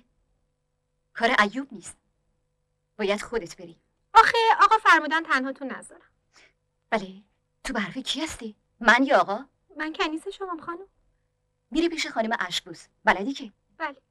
کار 1.14 1.36
ایوب 1.38 1.68
نیست. 1.72 1.97
باید 2.99 3.22
خودت 3.22 3.57
بری. 3.57 3.80
آخه 4.14 4.38
آقا 4.61 4.78
فرمودن 4.78 5.22
تنهاتون 5.22 5.72
نذارم. 5.72 6.11
بله. 6.90 7.22
تو 7.64 7.72
به 7.72 7.80
حرف 7.80 7.99
کی 7.99 8.20
هستی؟ 8.20 8.57
من 8.80 9.05
یا 9.05 9.20
آقا؟ 9.20 9.44
من 9.76 9.92
کنیز 9.92 10.28
شمام 10.28 10.61
خانم. 10.61 10.86
میری 11.70 11.88
پیش 11.88 12.07
خانم 12.07 12.36
اشکبوس. 12.40 12.86
بلدی 13.05 13.32
که؟ 13.32 13.53
بله. 13.78 14.03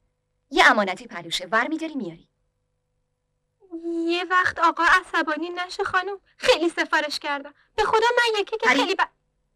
یه 0.51 0.71
امانتی 0.71 1.07
پلوشه 1.07 1.47
ور 1.51 1.67
میداری 1.67 1.95
میاری. 1.95 2.29
یه 3.83 4.23
وقت 4.23 4.59
آقا 4.59 4.83
عصبانی 4.83 5.49
نشه 5.49 5.83
خانم. 5.83 6.19
خیلی 6.37 6.69
سفارش 6.69 7.19
کردم. 7.19 7.53
به 7.75 7.83
خدا 7.83 8.07
من 8.17 8.39
یکی 8.41 8.57
که. 8.57 8.69
خیلی 8.69 8.95
ب... 8.95 8.99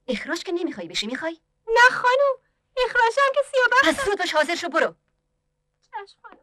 اخراج 0.07 0.43
که 0.43 0.51
نمی‌خوای 0.51 0.88
بشی 0.88 1.07
می‌خوای؟ 1.07 1.39
نه 1.67 1.95
خانم. 1.95 2.36
اخراجم 2.86 3.34
که 3.36 3.41
سیابخت 3.51 3.86
پس 3.86 4.05
زود 4.05 4.17
باش 4.17 4.36
حاضر 4.36 4.55
شو 4.55 4.70
برو. 4.70 4.95
چشم 5.82 6.17
خانم. 6.22 6.38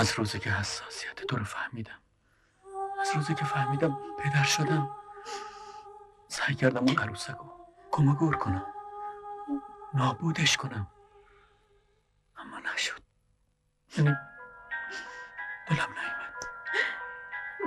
از 0.00 0.12
روزی 0.12 0.38
که 0.38 0.50
حساسیت 0.50 1.14
تو 1.14 1.36
رو 1.36 1.44
فهمیدم. 1.44 1.98
از 3.00 3.10
روزی 3.14 3.34
که 3.34 3.44
فهمیدم 3.44 3.98
پدر 4.18 4.42
شدم. 4.42 4.90
سعی 6.28 6.54
کردم 6.54 6.84
اون 6.86 6.98
عروسک 6.98 7.36
رو 7.36 7.68
گم 7.90 8.08
و 8.08 8.14
گور 8.14 8.36
کنم. 8.36 8.66
نابودش 9.94 10.56
کنم. 10.56 10.86
اما 12.36 12.58
نشد. 12.58 13.02
یعنی 13.98 14.16
دلم 15.66 15.94
نیمد 15.98 16.44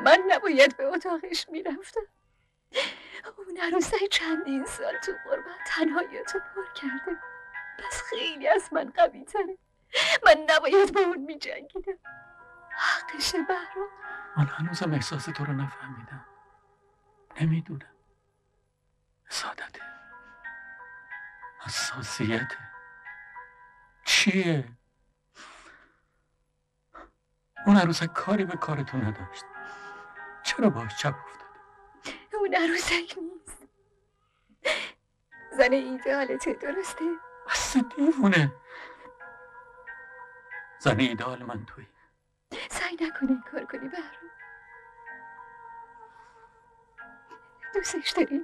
من 0.04 0.24
نباید 0.28 0.78
به 0.78 0.86
اتاقش 0.86 1.50
می‌رفتم. 1.50 2.02
اون 3.38 3.58
عروسه 3.62 4.08
چندین 4.12 4.66
سال 4.66 4.98
تو 4.98 5.12
قربت 5.26 5.60
تنهاییتو 5.68 6.40
پر 6.40 6.74
کرده 6.82 7.18
پس 7.80 8.02
خیلی 8.10 8.48
از 8.48 8.74
من 8.74 8.90
قوی 8.96 9.26
تره 9.26 9.58
من 10.26 10.46
نباید 10.50 10.94
با 10.94 11.02
هنوزم 14.74 14.94
احساس 14.94 15.26
تو 15.26 15.46
رو 15.46 15.54
نفهمیدم. 15.54 16.26
نمی‌دونم. 17.42 17.94
سادته. 19.30 19.82
حساسیته. 21.60 22.58
چیه؟ 24.06 24.68
اون 27.66 27.78
عروسک 27.78 28.14
کاری 28.14 28.46
به 28.46 28.58
کارتون 28.58 29.06
نداشت. 29.06 29.46
چرا 30.44 30.70
باش 30.70 30.98
چپ 30.98 31.16
افتاد 31.26 31.50
اون 32.34 32.56
عروسک 32.56 33.18
نیست. 33.18 33.68
زن 35.58 35.74
ایدئالته 35.74 36.54
درسته؟ 36.54 37.06
بس 37.50 37.78
دیوونه. 37.78 38.56
زن 40.80 41.00
ایدال 41.00 41.44
من 41.44 41.66
توی 41.66 41.88
سعی 42.70 42.98
نکنی 43.02 43.30
این 43.30 43.42
کار 43.52 43.66
کنی 43.66 43.90
بهرام 43.90 44.33
دوستش 47.74 48.12
داری 48.12 48.42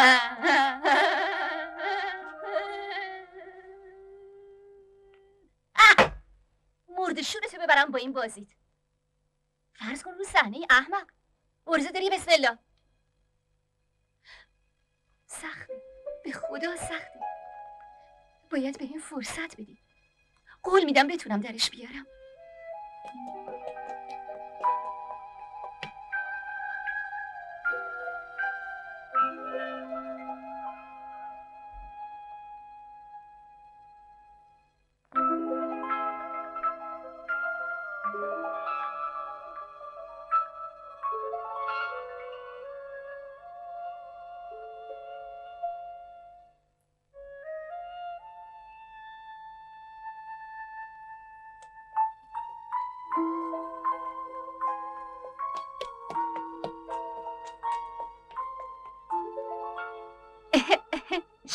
مرد 6.89 7.23
شورتو 7.23 7.59
ببرم 7.59 7.91
با 7.91 7.99
این 7.99 8.13
بازیت. 8.13 8.49
فرض 9.73 10.03
کن 10.03 10.11
رو 10.11 10.25
صحنه 10.25 10.67
احمق. 10.71 11.07
ارزه 11.67 11.91
داری 11.91 12.11
بسم 12.11 12.31
الله. 12.31 12.59
سخته. 15.27 15.83
به 16.25 16.33
خدا 16.33 16.77
سخته. 16.77 17.21
باید 18.51 18.79
به 18.79 18.85
این 18.85 18.99
فرصت 18.99 19.55
بدی. 19.55 19.79
قول 20.63 20.85
میدم 20.85 21.07
بتونم 21.07 21.41
درش 21.41 21.71
بیارم. 21.71 22.07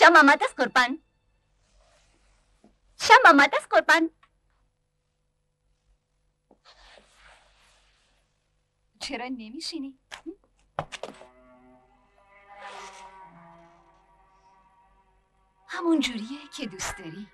شام 0.10 0.18
آمد 0.18 0.44
است 0.44 0.56
قربان 3.70 4.10
چرا 9.00 9.26
نمیشینی؟ 9.26 10.00
همون 15.68 16.00
جوریه 16.00 16.40
که 16.58 16.66
دوست 16.66 16.98
داری 16.98 17.28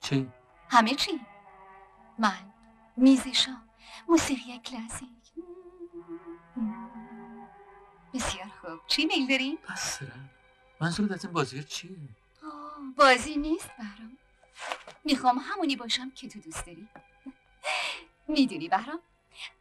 چی؟ 0.00 0.28
همه 0.68 0.94
چی 0.94 1.20
من 2.18 2.52
میز 2.96 3.28
شام 3.28 3.68
موسیقی 4.08 4.58
کلاسیک 4.58 5.32
بسیار 8.14 8.48
خوب 8.60 8.86
چی 8.86 9.06
میل 9.06 9.28
داری؟ 9.28 9.58
بس 9.68 9.98
منظورت 10.80 11.12
از 11.12 11.24
این 11.24 11.32
بازی 11.32 11.64
چیه؟ 11.64 11.98
آه، 12.44 12.94
بازی 12.96 13.36
نیست 13.36 13.70
برام. 13.78 14.16
می‌خوام 15.04 15.38
همونی 15.38 15.76
باشم 15.76 16.10
که 16.10 16.28
تو 16.28 16.40
دوست 16.40 16.66
داری. 16.66 16.88
می‌دونی 18.28 18.68
بهرام 18.68 19.00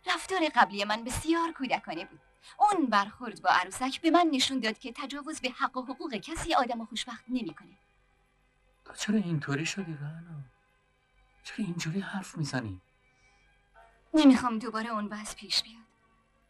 رفتار 0.07 0.39
قبلی 0.55 0.83
من 0.83 1.03
بسیار 1.03 1.51
کودکانه 1.51 2.05
بود. 2.05 2.19
اون 2.59 2.85
برخورد 2.85 3.41
با 3.41 3.49
عروسک 3.49 4.01
به 4.01 4.11
من 4.11 4.29
نشون 4.31 4.59
داد 4.59 4.79
که 4.79 4.93
تجاوز 4.95 5.41
به 5.41 5.49
حق 5.49 5.77
و 5.77 5.81
حقوق 5.81 6.15
کسی 6.15 6.53
آدم 6.55 6.85
خوشبخت 6.85 7.23
نمی‌کنه. 7.27 7.77
تو 8.85 8.93
چرا 8.93 9.17
اینطوری 9.17 9.65
شدی 9.65 9.93
رهنا؟ 9.93 10.43
چرا 11.43 11.65
اینجوری 11.65 11.99
حرف 11.99 12.37
می‌زنی؟ 12.37 12.81
نمی‌خوام 14.13 14.59
دوباره 14.59 14.89
اون 14.89 15.05
وضع 15.05 15.35
پیش 15.35 15.63
بیاد. 15.63 15.83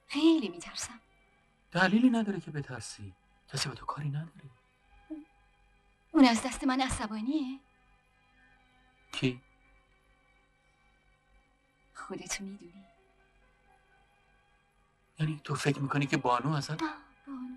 خیلی 0.08 0.50
میترسم. 0.50 1.00
دلیلی 1.72 2.10
نداره 2.10 2.40
که 2.40 2.52
بترسی. 2.52 3.14
کسی 3.54 3.70
با 3.70 3.76
تو 3.76 3.86
کاری 3.86 4.10
نداره. 4.10 4.50
اون 6.20 6.28
از 6.28 6.44
دست 6.44 6.64
من 6.64 6.82
عصبانیه 6.82 7.60
کی؟ 9.12 9.42
خودت 11.94 12.42
می‌دونی 12.42 12.86
یعنی 15.20 15.42
تو 15.44 15.56
فکر 15.56 15.80
می‌کنی 15.80 16.06
که 16.06 16.18
بانو 16.18 16.54
ازت 16.54 16.80
بانو 16.80 17.56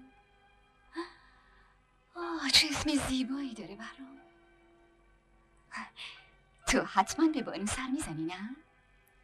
آه 2.15 2.51
چه 2.51 2.69
اسم 2.71 2.95
زیبایی 3.09 3.55
داره 3.55 3.77
برام 3.77 4.21
تو 6.67 6.85
حتما 6.85 7.29
به 7.29 7.43
بانو 7.43 7.67
سر 7.67 7.87
می‌زنی 7.87 8.25
نه؟ 8.25 8.57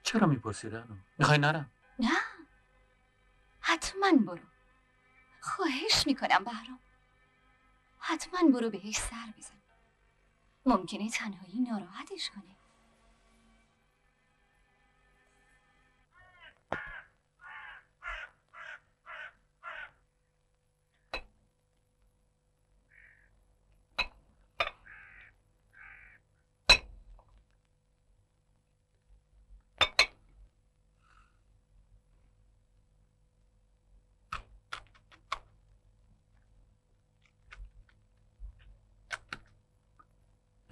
چرا 0.02 0.26
می‌پرسی 0.26 0.68
رهنا؟ 0.68 0.96
می‌خوای 1.18 1.38
نرم؟ 1.38 1.70
نه 1.98 2.16
حتما 3.60 4.12
برو 4.12 4.46
خواهش 5.40 6.06
می‌کنم 6.06 6.44
بهرام 6.44 6.78
حتما 8.08 8.50
برو 8.50 8.70
بهش 8.70 8.96
سر 8.96 9.32
بزن. 9.38 9.62
ممکنه 10.66 11.10
تنهایی 11.10 11.60
ناراحتش 11.60 12.30
کنه. 12.30 12.57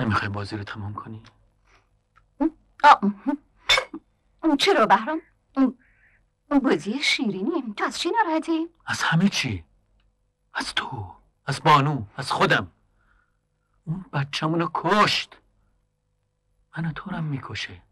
نمی‌خوای 0.06 0.28
بازی 0.28 0.56
رو 0.56 0.64
تمام 0.64 0.94
کنی؟ 0.94 1.22
آه. 2.84 3.00
چرا 4.58 4.86
بهرام؟ 4.86 5.22
بازی 6.62 7.02
شیرینی. 7.02 7.74
تو 7.76 7.84
از 7.84 7.98
چی 7.98 8.10
ناراحتی؟ 8.10 8.68
از 8.86 9.02
همه 9.02 9.28
چی. 9.28 9.64
از 10.54 10.74
تو 10.74 11.16
از 11.46 11.62
بانو 11.62 12.04
از 12.16 12.32
خودم. 12.32 12.70
اون 13.84 14.04
بچه‌مونو 14.12 14.68
کشت. 14.74 15.36
منو 16.76 16.92
تو 16.92 17.10
رو 17.10 17.22
می‌کشه. 17.22 17.82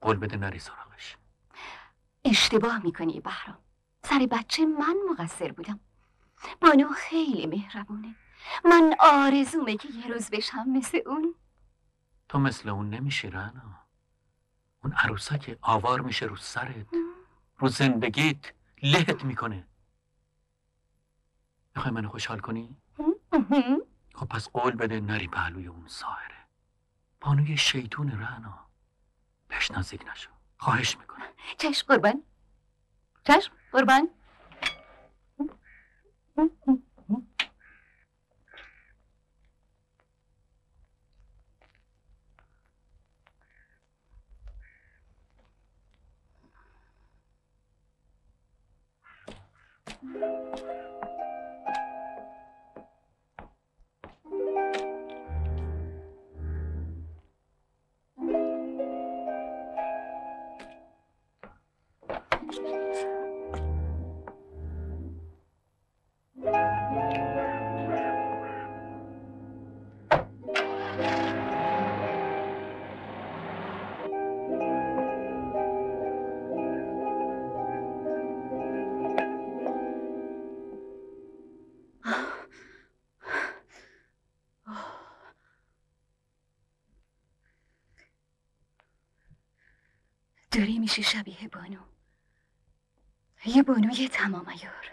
قول 0.00 0.16
بده 0.16 0.36
نری 0.36 0.58
سراغش. 0.58 1.16
اشتباه 2.24 2.84
می‌کنی 2.84 3.20
بهرام. 3.20 3.58
سر 4.02 4.28
بچه 4.30 4.66
من 4.66 4.96
مقصر 5.10 5.52
بودم. 5.52 5.80
بانو 6.60 6.88
خیلی 6.88 7.46
مهربونه. 7.46 8.14
من 8.64 8.96
آرزومه 9.00 9.76
که 9.76 9.88
یه 9.88 10.08
روز 10.08 10.30
بشم 10.30 10.68
مثل 10.68 11.00
اون. 11.06 11.34
تو 12.28 12.38
مثل 12.38 12.68
اون 12.68 12.90
نمیشی 12.90 13.30
رنا. 13.30 13.86
اون 14.84 14.92
عروسک 14.92 15.58
آوار 15.62 16.00
میشه 16.00 16.26
رو 16.26 16.36
سرت 16.36 16.86
رو 17.58 17.68
زندگیت 17.68 18.52
لهت 18.82 19.24
می‌کنه. 19.24 19.66
می‌خوای 21.76 21.94
منو 21.94 22.08
خوشحال 22.08 22.38
کنی؟ 22.38 22.76
خب 24.14 24.26
پس 24.26 24.48
قول 24.48 24.76
بده 24.76 25.00
نری 25.00 25.28
پهلوی 25.28 25.66
اون 25.66 25.88
ساهره 25.88 26.46
بانوی 27.20 27.56
شیطون 27.56 28.10
رهنا 28.10 28.66
بهش 29.48 29.70
نزدیک 29.70 30.06
نشو. 30.10 30.30
خواهش 30.58 30.98
می‌کنم. 30.98 31.26
چشم 31.58 31.86
قربان. 31.86 32.22
چشم 33.24 33.52
قربان. 33.72 34.08
میشه 90.98 91.10
شبیه 91.10 91.48
بانو؟ 91.48 91.80
یه 93.46 93.62
بانوی 93.62 94.08
تمام 94.08 94.48
ایار 94.48 94.90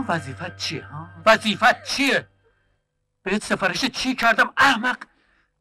تو 0.00 0.12
وظیفت 0.12 0.56
چیه؟ 0.56 0.84
ها؟ 0.84 1.08
وظیفت 1.26 1.84
چیه؟ 1.84 2.28
بهت 3.22 3.44
سفارش 3.44 3.84
چی 3.84 4.14
کردم 4.14 4.52
احمق؟ 4.56 4.96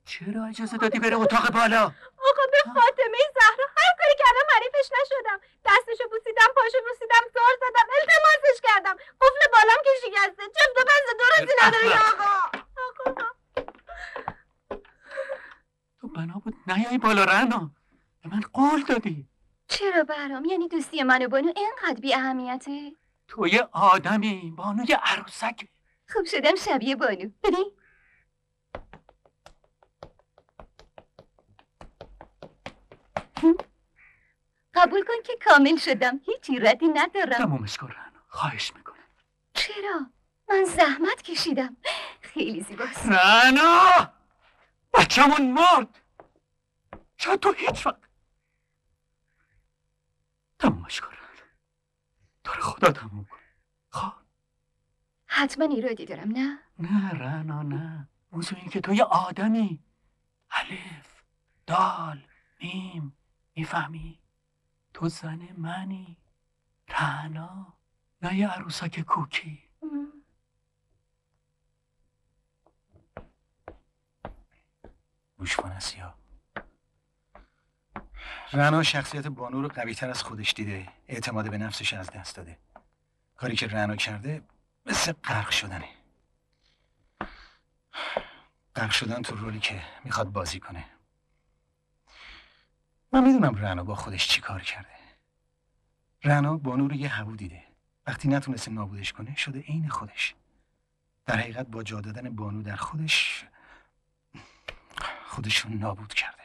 چرا 0.05 0.45
اجازه 0.45 0.77
دادی 0.77 0.99
بره 0.99 1.15
اتاق 1.15 1.51
بالا؟ 1.51 1.83
آقا 2.29 2.43
به 2.51 2.57
خاتمه 2.73 3.17
زهرا 3.35 3.65
هر 3.77 3.93
کاری 3.99 4.15
کردم 4.19 4.47
حریفش 4.55 4.89
نشدم. 5.01 5.39
دستشو 5.65 6.09
بوسیدم 6.09 6.53
پاشو 6.55 6.77
بوسیدم 6.89 7.23
زار 7.33 7.53
زدم 7.59 7.87
التماسش 7.99 8.61
کردم. 8.63 8.95
قفل 9.21 9.51
بالام 9.51 9.77
که 9.83 9.89
شکسته. 10.01 10.43
چفت 10.43 10.75
و 10.77 10.83
بند 10.89 11.07
درستی 11.19 11.53
نداره 11.63 11.85
یا 11.85 12.01
آقا؟ 12.13 12.57
آقا. 12.89 13.25
تو 16.01 16.07
بنا 16.07 16.33
بود 16.43 16.55
نیایی 16.67 16.97
بالا 16.97 17.23
رنا. 17.23 17.71
به 18.23 18.29
من 18.29 18.41
قول 18.53 18.83
دادی. 18.83 19.27
چرا 19.67 20.03
برام؟ 20.03 20.45
یعنی 20.45 20.67
دوستی 20.67 21.03
من 21.03 21.25
و 21.25 21.27
بانو 21.27 21.53
اینقدر 21.55 22.01
بی 22.01 22.13
اهمیته 22.13 22.91
تو 23.29 23.47
یه 23.47 23.67
آدمی 23.71 24.53
بانوی 24.57 24.93
عروسک. 24.93 25.67
خوب 26.09 26.25
شدم 26.25 26.55
شبیه 26.55 26.95
بانو. 26.95 27.29
ببین. 27.43 27.71
قبول 34.73 35.05
کن 35.05 35.23
که 35.25 35.33
کامل 35.45 35.77
شدم. 35.77 36.19
هیچ 36.25 36.49
ایرادی 36.49 36.87
ندارم. 36.87 37.37
تمومش 37.37 37.77
کن 37.77 37.95
خواهش 38.27 38.75
می‌کنم. 38.75 38.95
چرا؟ 39.53 40.11
من 40.49 40.63
زحمت 40.63 41.21
کشیدم. 41.21 41.77
خیلی 42.21 42.61
زیباست 42.61 43.05
رنا! 43.05 44.13
بچمون 44.93 45.51
مرد. 45.51 46.01
شاید 47.17 47.39
تو 47.39 47.51
هیچ 47.51 47.85
وقت 47.85 48.01
تمومش 50.59 51.01
کن 51.01 51.18
تو 52.49 52.55
رو 52.55 52.61
خدا 52.61 52.91
تموم 52.91 53.25
کن 53.25 53.37
خب 53.89 54.13
حتما 55.25 55.65
ایرادی 55.65 56.05
دارم 56.05 56.31
نه؟ 56.31 56.59
نه 56.79 57.09
رنا 57.09 57.61
نه. 57.63 58.09
موضوع 58.31 58.59
این 58.59 58.69
که 58.69 58.81
تو 58.81 58.93
یه 58.93 59.03
آدمی. 59.03 59.83
الف 60.51 61.23
دال 61.67 62.23
میم 62.61 63.17
می‌فهمی؟ 63.55 64.19
تو 64.93 65.09
زن 65.09 65.49
منی. 65.57 66.17
رنا. 66.89 67.73
نه 68.21 68.35
یه 68.37 68.47
عروسک 68.47 69.01
کوکی. 69.01 69.69
گوش 75.37 75.55
کن 75.55 75.71
اسیا. 75.71 76.18
رنا 78.53 78.83
شخصیت 78.83 79.27
بانو 79.27 79.61
رو 79.61 79.67
قوی 79.67 79.95
تر 79.95 80.09
از 80.09 80.23
خودش 80.23 80.53
دیده. 80.53 80.87
اعتماد 81.07 81.51
به 81.51 81.57
نفسش 81.57 81.93
از 81.93 82.09
دست 82.09 82.35
داده. 82.35 82.57
کاری 83.35 83.55
که 83.55 83.67
رنا 83.67 83.95
کرده 83.95 84.41
مثل 84.85 85.11
غرق 85.11 85.49
شدنه. 85.49 85.89
غرق 88.75 88.91
شدن 88.91 89.21
تو 89.21 89.35
رولی 89.35 89.59
که 89.59 89.81
می‌خواد 90.03 90.27
بازی 90.27 90.59
کنه. 90.59 90.85
من 93.11 93.23
می‌دونم 93.23 93.55
رنا 93.55 93.83
با 93.83 93.95
خودش 93.95 94.27
چی 94.27 94.41
کار 94.41 94.61
کرده. 94.61 94.89
رنا 96.23 96.57
بانو 96.57 96.87
رو 96.87 96.95
یه 96.95 97.09
هوو 97.09 97.35
دیده. 97.35 97.63
وقتی 98.07 98.27
نتونسته 98.27 98.71
نابودش 98.71 99.13
کنه 99.13 99.35
شده 99.35 99.59
عین 99.59 99.89
خودش. 99.89 100.35
در 101.25 101.35
حقیقت 101.35 101.67
با 101.67 101.83
جا 101.83 102.01
دادن 102.01 102.35
بانو 102.35 102.61
در 102.63 102.75
خودش 102.75 103.45
خودش 105.25 105.57
رو 105.57 105.69
نابود 105.69 106.13
کرده 106.13 106.38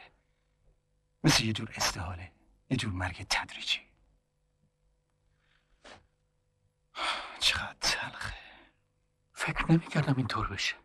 مثل 1.25 1.43
یه 1.43 1.53
جور 1.53 1.73
استحاله 1.75 2.31
یه 2.69 2.77
جور 2.77 2.91
مرگ 2.91 3.25
تدریجی. 3.29 3.81
چقدر 7.39 7.75
تلخه. 7.81 8.35
فکر 9.33 9.71
نمی‌کردم 9.71 10.13
اینطور 10.17 10.47
بشه. 10.47 10.75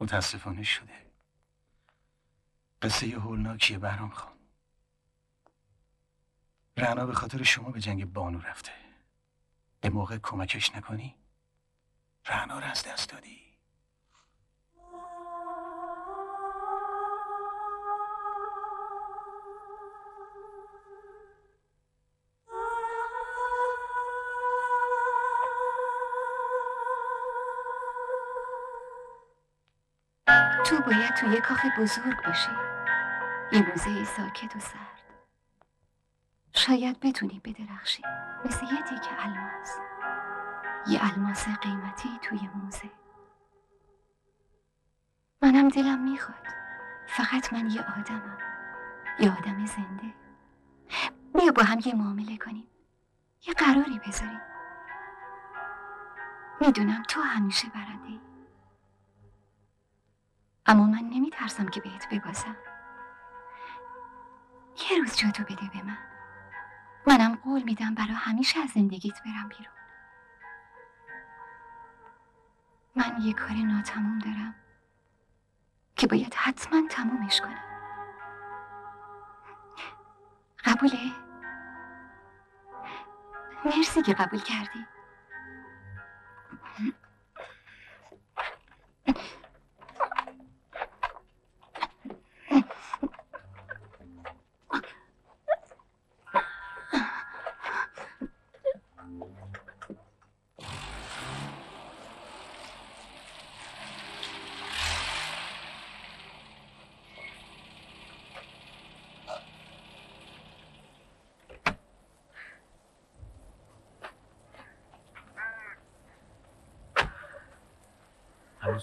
متاسفانه 0.00 0.62
شده. 0.62 1.12
قصه 2.82 3.06
یه 3.08 3.18
هولناکیه 3.18 3.78
بهرام 3.78 4.10
خان 4.10 4.38
رعنا 6.76 7.06
به 7.06 7.14
خاطر 7.14 7.42
شما 7.42 7.70
به 7.70 7.80
جنگ 7.80 8.04
بانو 8.04 8.40
رفته. 8.40 8.72
به 9.80 9.90
موقع 9.90 10.18
کمکش 10.18 10.74
نکنی 10.74 11.16
رعنا 12.26 12.58
رو 12.58 12.64
از 12.64 12.82
دست 12.82 13.08
دادی. 13.10 13.51
تو 30.72 30.80
باید 30.80 31.14
توی 31.14 31.40
کاخ 31.40 31.66
بزرگ 31.78 32.24
باشی 32.26 32.50
یه 33.52 33.68
موزه 33.68 34.04
ساکت 34.04 34.56
و 34.56 34.60
سرد. 34.60 35.02
شاید 36.54 37.00
بتونی 37.00 37.40
بدرخشی. 37.44 38.02
مثل 38.44 38.66
یه 38.66 38.82
تیکه 38.82 39.24
الماس. 39.24 39.78
یه 40.86 41.12
الماس 41.12 41.48
قیمتی 41.48 42.08
توی 42.22 42.50
موزه. 42.54 42.90
منم 45.42 45.68
دلم 45.68 45.98
می‌خواد. 45.98 46.46
فقط 47.06 47.52
من 47.52 47.70
یه 47.70 47.80
آدمم. 47.98 48.38
یه 49.20 49.32
آدم 49.38 49.66
زنده. 49.66 50.14
بیا 51.34 51.52
با 51.52 51.62
هم 51.62 51.78
یه 51.84 51.94
معامله 51.94 52.36
کنیم. 52.36 52.66
یه 53.46 53.54
قراری 53.54 54.00
بذاریم. 54.06 54.40
می‌دونم 56.60 57.02
تو 57.02 57.20
همیشه 57.20 57.68
برنده 57.68 58.08
ای. 58.08 58.31
اما 60.66 60.86
من 60.86 61.10
نمیترسم 61.12 61.66
که 61.68 61.80
بهت 61.80 62.08
ببازم. 62.14 62.56
یه 64.90 64.98
روز 64.98 65.16
جا 65.16 65.30
تو 65.30 65.42
بده 65.42 65.70
به 65.72 65.82
من. 65.82 65.98
منم 67.06 67.34
قول 67.34 67.62
میدم 67.62 67.94
برا 67.94 68.14
همیشه 68.14 68.60
از 68.60 68.70
زندگیت 68.70 69.22
برم 69.22 69.48
بیرون. 69.48 69.74
من 72.96 73.20
یه 73.20 73.32
کار 73.32 73.56
ناتموم 73.56 74.18
دارم 74.18 74.54
که 75.96 76.06
باید 76.06 76.34
حتما 76.34 76.88
تمومش 76.90 77.40
کنم. 77.40 77.64
قبوله؟ 80.64 81.12
مرسی 83.64 84.02
که 84.02 84.14
قبول 84.14 84.40
کردی. 84.40 84.86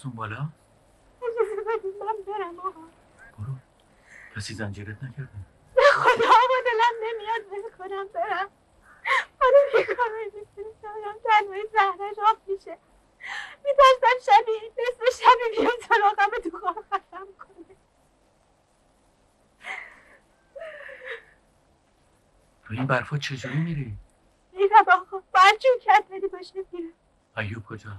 اون 0.05 0.15
بالا؟ 0.15 0.49
اجازه 1.21 1.55
بدید 1.79 1.95
من 2.03 2.33
برم 2.33 2.59
آقا. 2.59 2.69
برو. 3.39 3.55
کسی 4.35 4.53
زنجیرت 4.53 5.03
نکرده؟ 5.03 5.29
به 5.75 5.81
خدا 5.93 6.27
آقا 6.27 6.57
دلم 6.65 6.95
نمیاد 7.07 7.51
ول 7.51 7.71
کنم 7.77 8.07
برم. 8.13 8.49
آدم 9.41 9.79
یه 9.79 9.85
کار 9.95 10.09
می‌تونم 10.33 11.15
تنهایی 11.23 11.63
زهرش 11.73 12.19
آب 12.29 12.37
میشه. 12.47 12.77
میترسم 13.65 14.31
شبی 14.31 14.51
نصف 14.81 15.19
شبی 15.21 15.57
بیام 15.57 15.71
سراغم 15.89 16.49
تو 16.49 16.57
خواب 16.57 16.75
ختم 16.87 17.27
کنه 17.39 17.75
تو 22.63 22.73
این 22.73 22.87
برفا 22.87 23.17
چجوری 23.17 23.57
میری؟ 23.57 23.97
میرم 24.53 24.85
آقا. 24.91 25.21
برچون 25.33 25.71
کت 25.81 26.05
بدی 26.11 26.27
باشه 26.27 26.53
میرم 26.71 26.93
ایوب 27.37 27.63
کجا؟ 27.65 27.89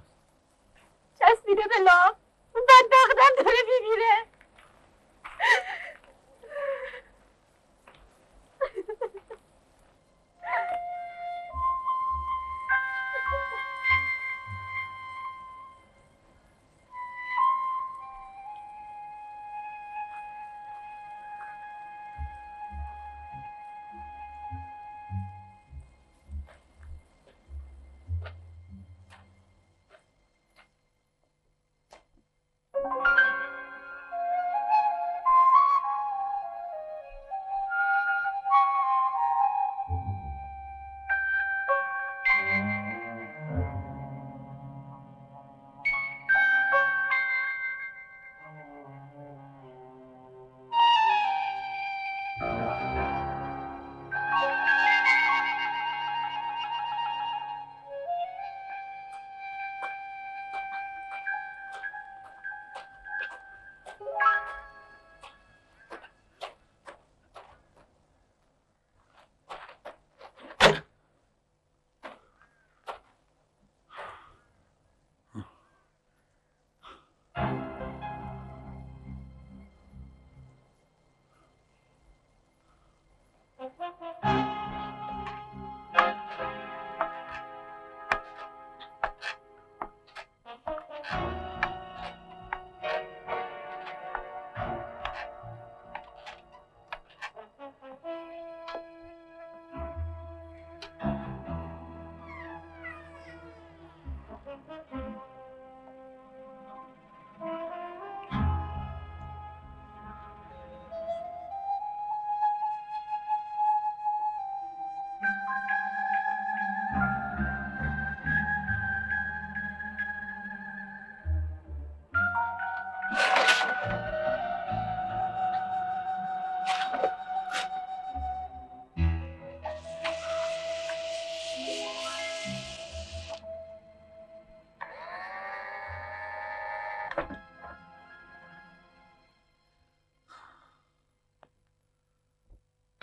چسبیده 1.31 1.62
به 1.62 1.85
لاف 1.85 2.16
اون 2.55 2.65
بدبختم 2.69 3.44
داره 3.44 3.59
میمیره 3.69 4.30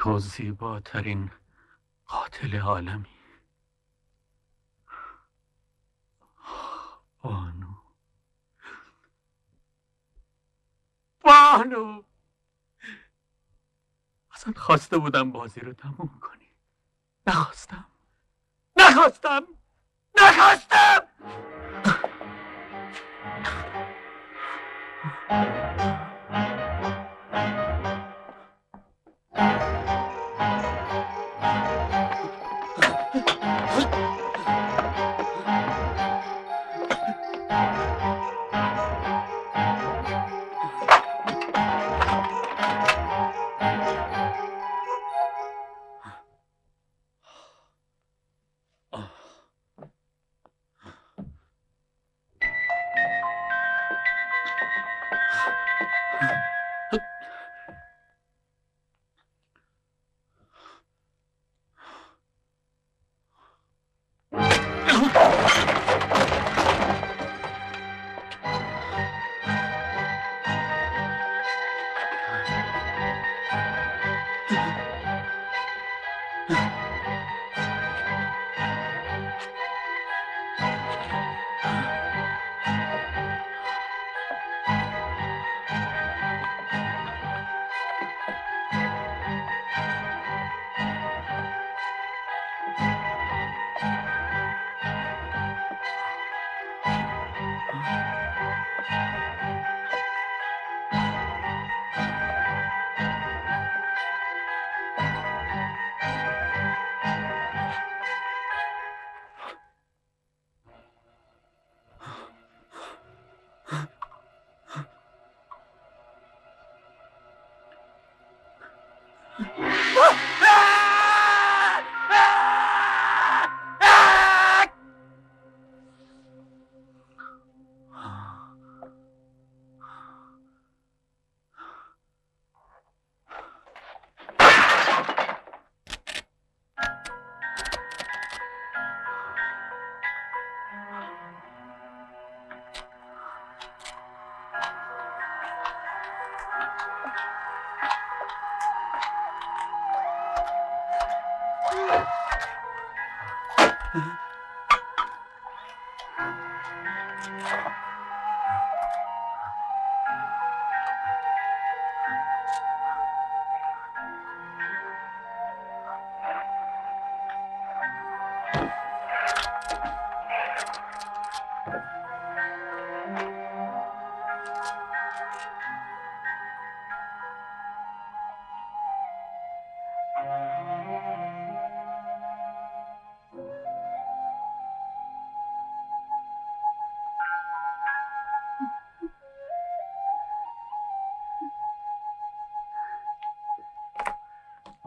تو 0.08 0.20
زیباترین 0.20 1.32
قاتل 2.06 2.60
عالمی. 2.60 3.06
بانو. 7.24 7.74
بانو. 11.22 12.04
اصلا 14.32 14.54
خواسته 14.58 14.98
بودم 14.98 15.32
بازی 15.32 15.60
رو 15.60 15.74
تموم 15.74 16.20
کنی 16.22 16.27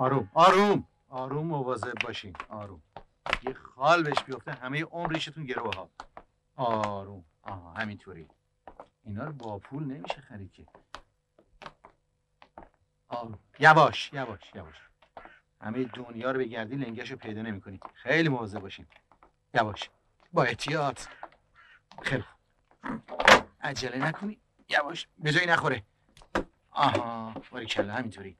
آروم 0.00 0.30
آروم. 0.34 0.84
آروم 1.08 1.46
مواظب 1.46 1.94
باشین. 2.04 2.36
آروم. 2.48 2.82
یه 3.42 3.52
خال 3.52 4.02
بهش 4.02 4.22
بیفته 4.22 4.52
همه 4.52 4.78
اون 4.78 5.10
ریشتون 5.10 5.44
گروه 5.44 5.74
ها 5.76 5.90
آروم. 6.56 7.24
آها 7.42 7.72
همینطوری. 7.72 8.26
اینا 9.04 9.24
رو 9.24 9.32
با 9.32 9.58
پول 9.58 9.84
نمیشه 9.84 10.20
خرید 10.20 10.52
که. 10.52 10.66
آروم. 13.08 13.38
یواش 13.58 14.12
یواش 14.12 14.40
یواش. 14.54 14.76
همه 15.60 15.84
دنیا 15.84 16.30
رو 16.30 16.38
بگردی 16.38 16.76
لنگش 16.76 17.10
رو 17.10 17.16
پیدا 17.16 17.42
نمی‌کنی. 17.42 17.80
خیلی 17.94 18.28
مواظب 18.28 18.60
باشین. 18.60 18.86
یواش. 19.54 19.90
با 20.32 20.42
احتیاط. 20.42 21.02
خیلی. 22.02 22.24
عجله 23.60 23.98
نکنی. 23.98 24.40
یواش. 24.68 25.08
به 25.18 25.32
جایی 25.32 25.46
نخوره. 25.46 25.82
آها 26.70 27.34
باری 27.50 27.66
کلا 27.66 27.94
همینطوری. 27.94 28.36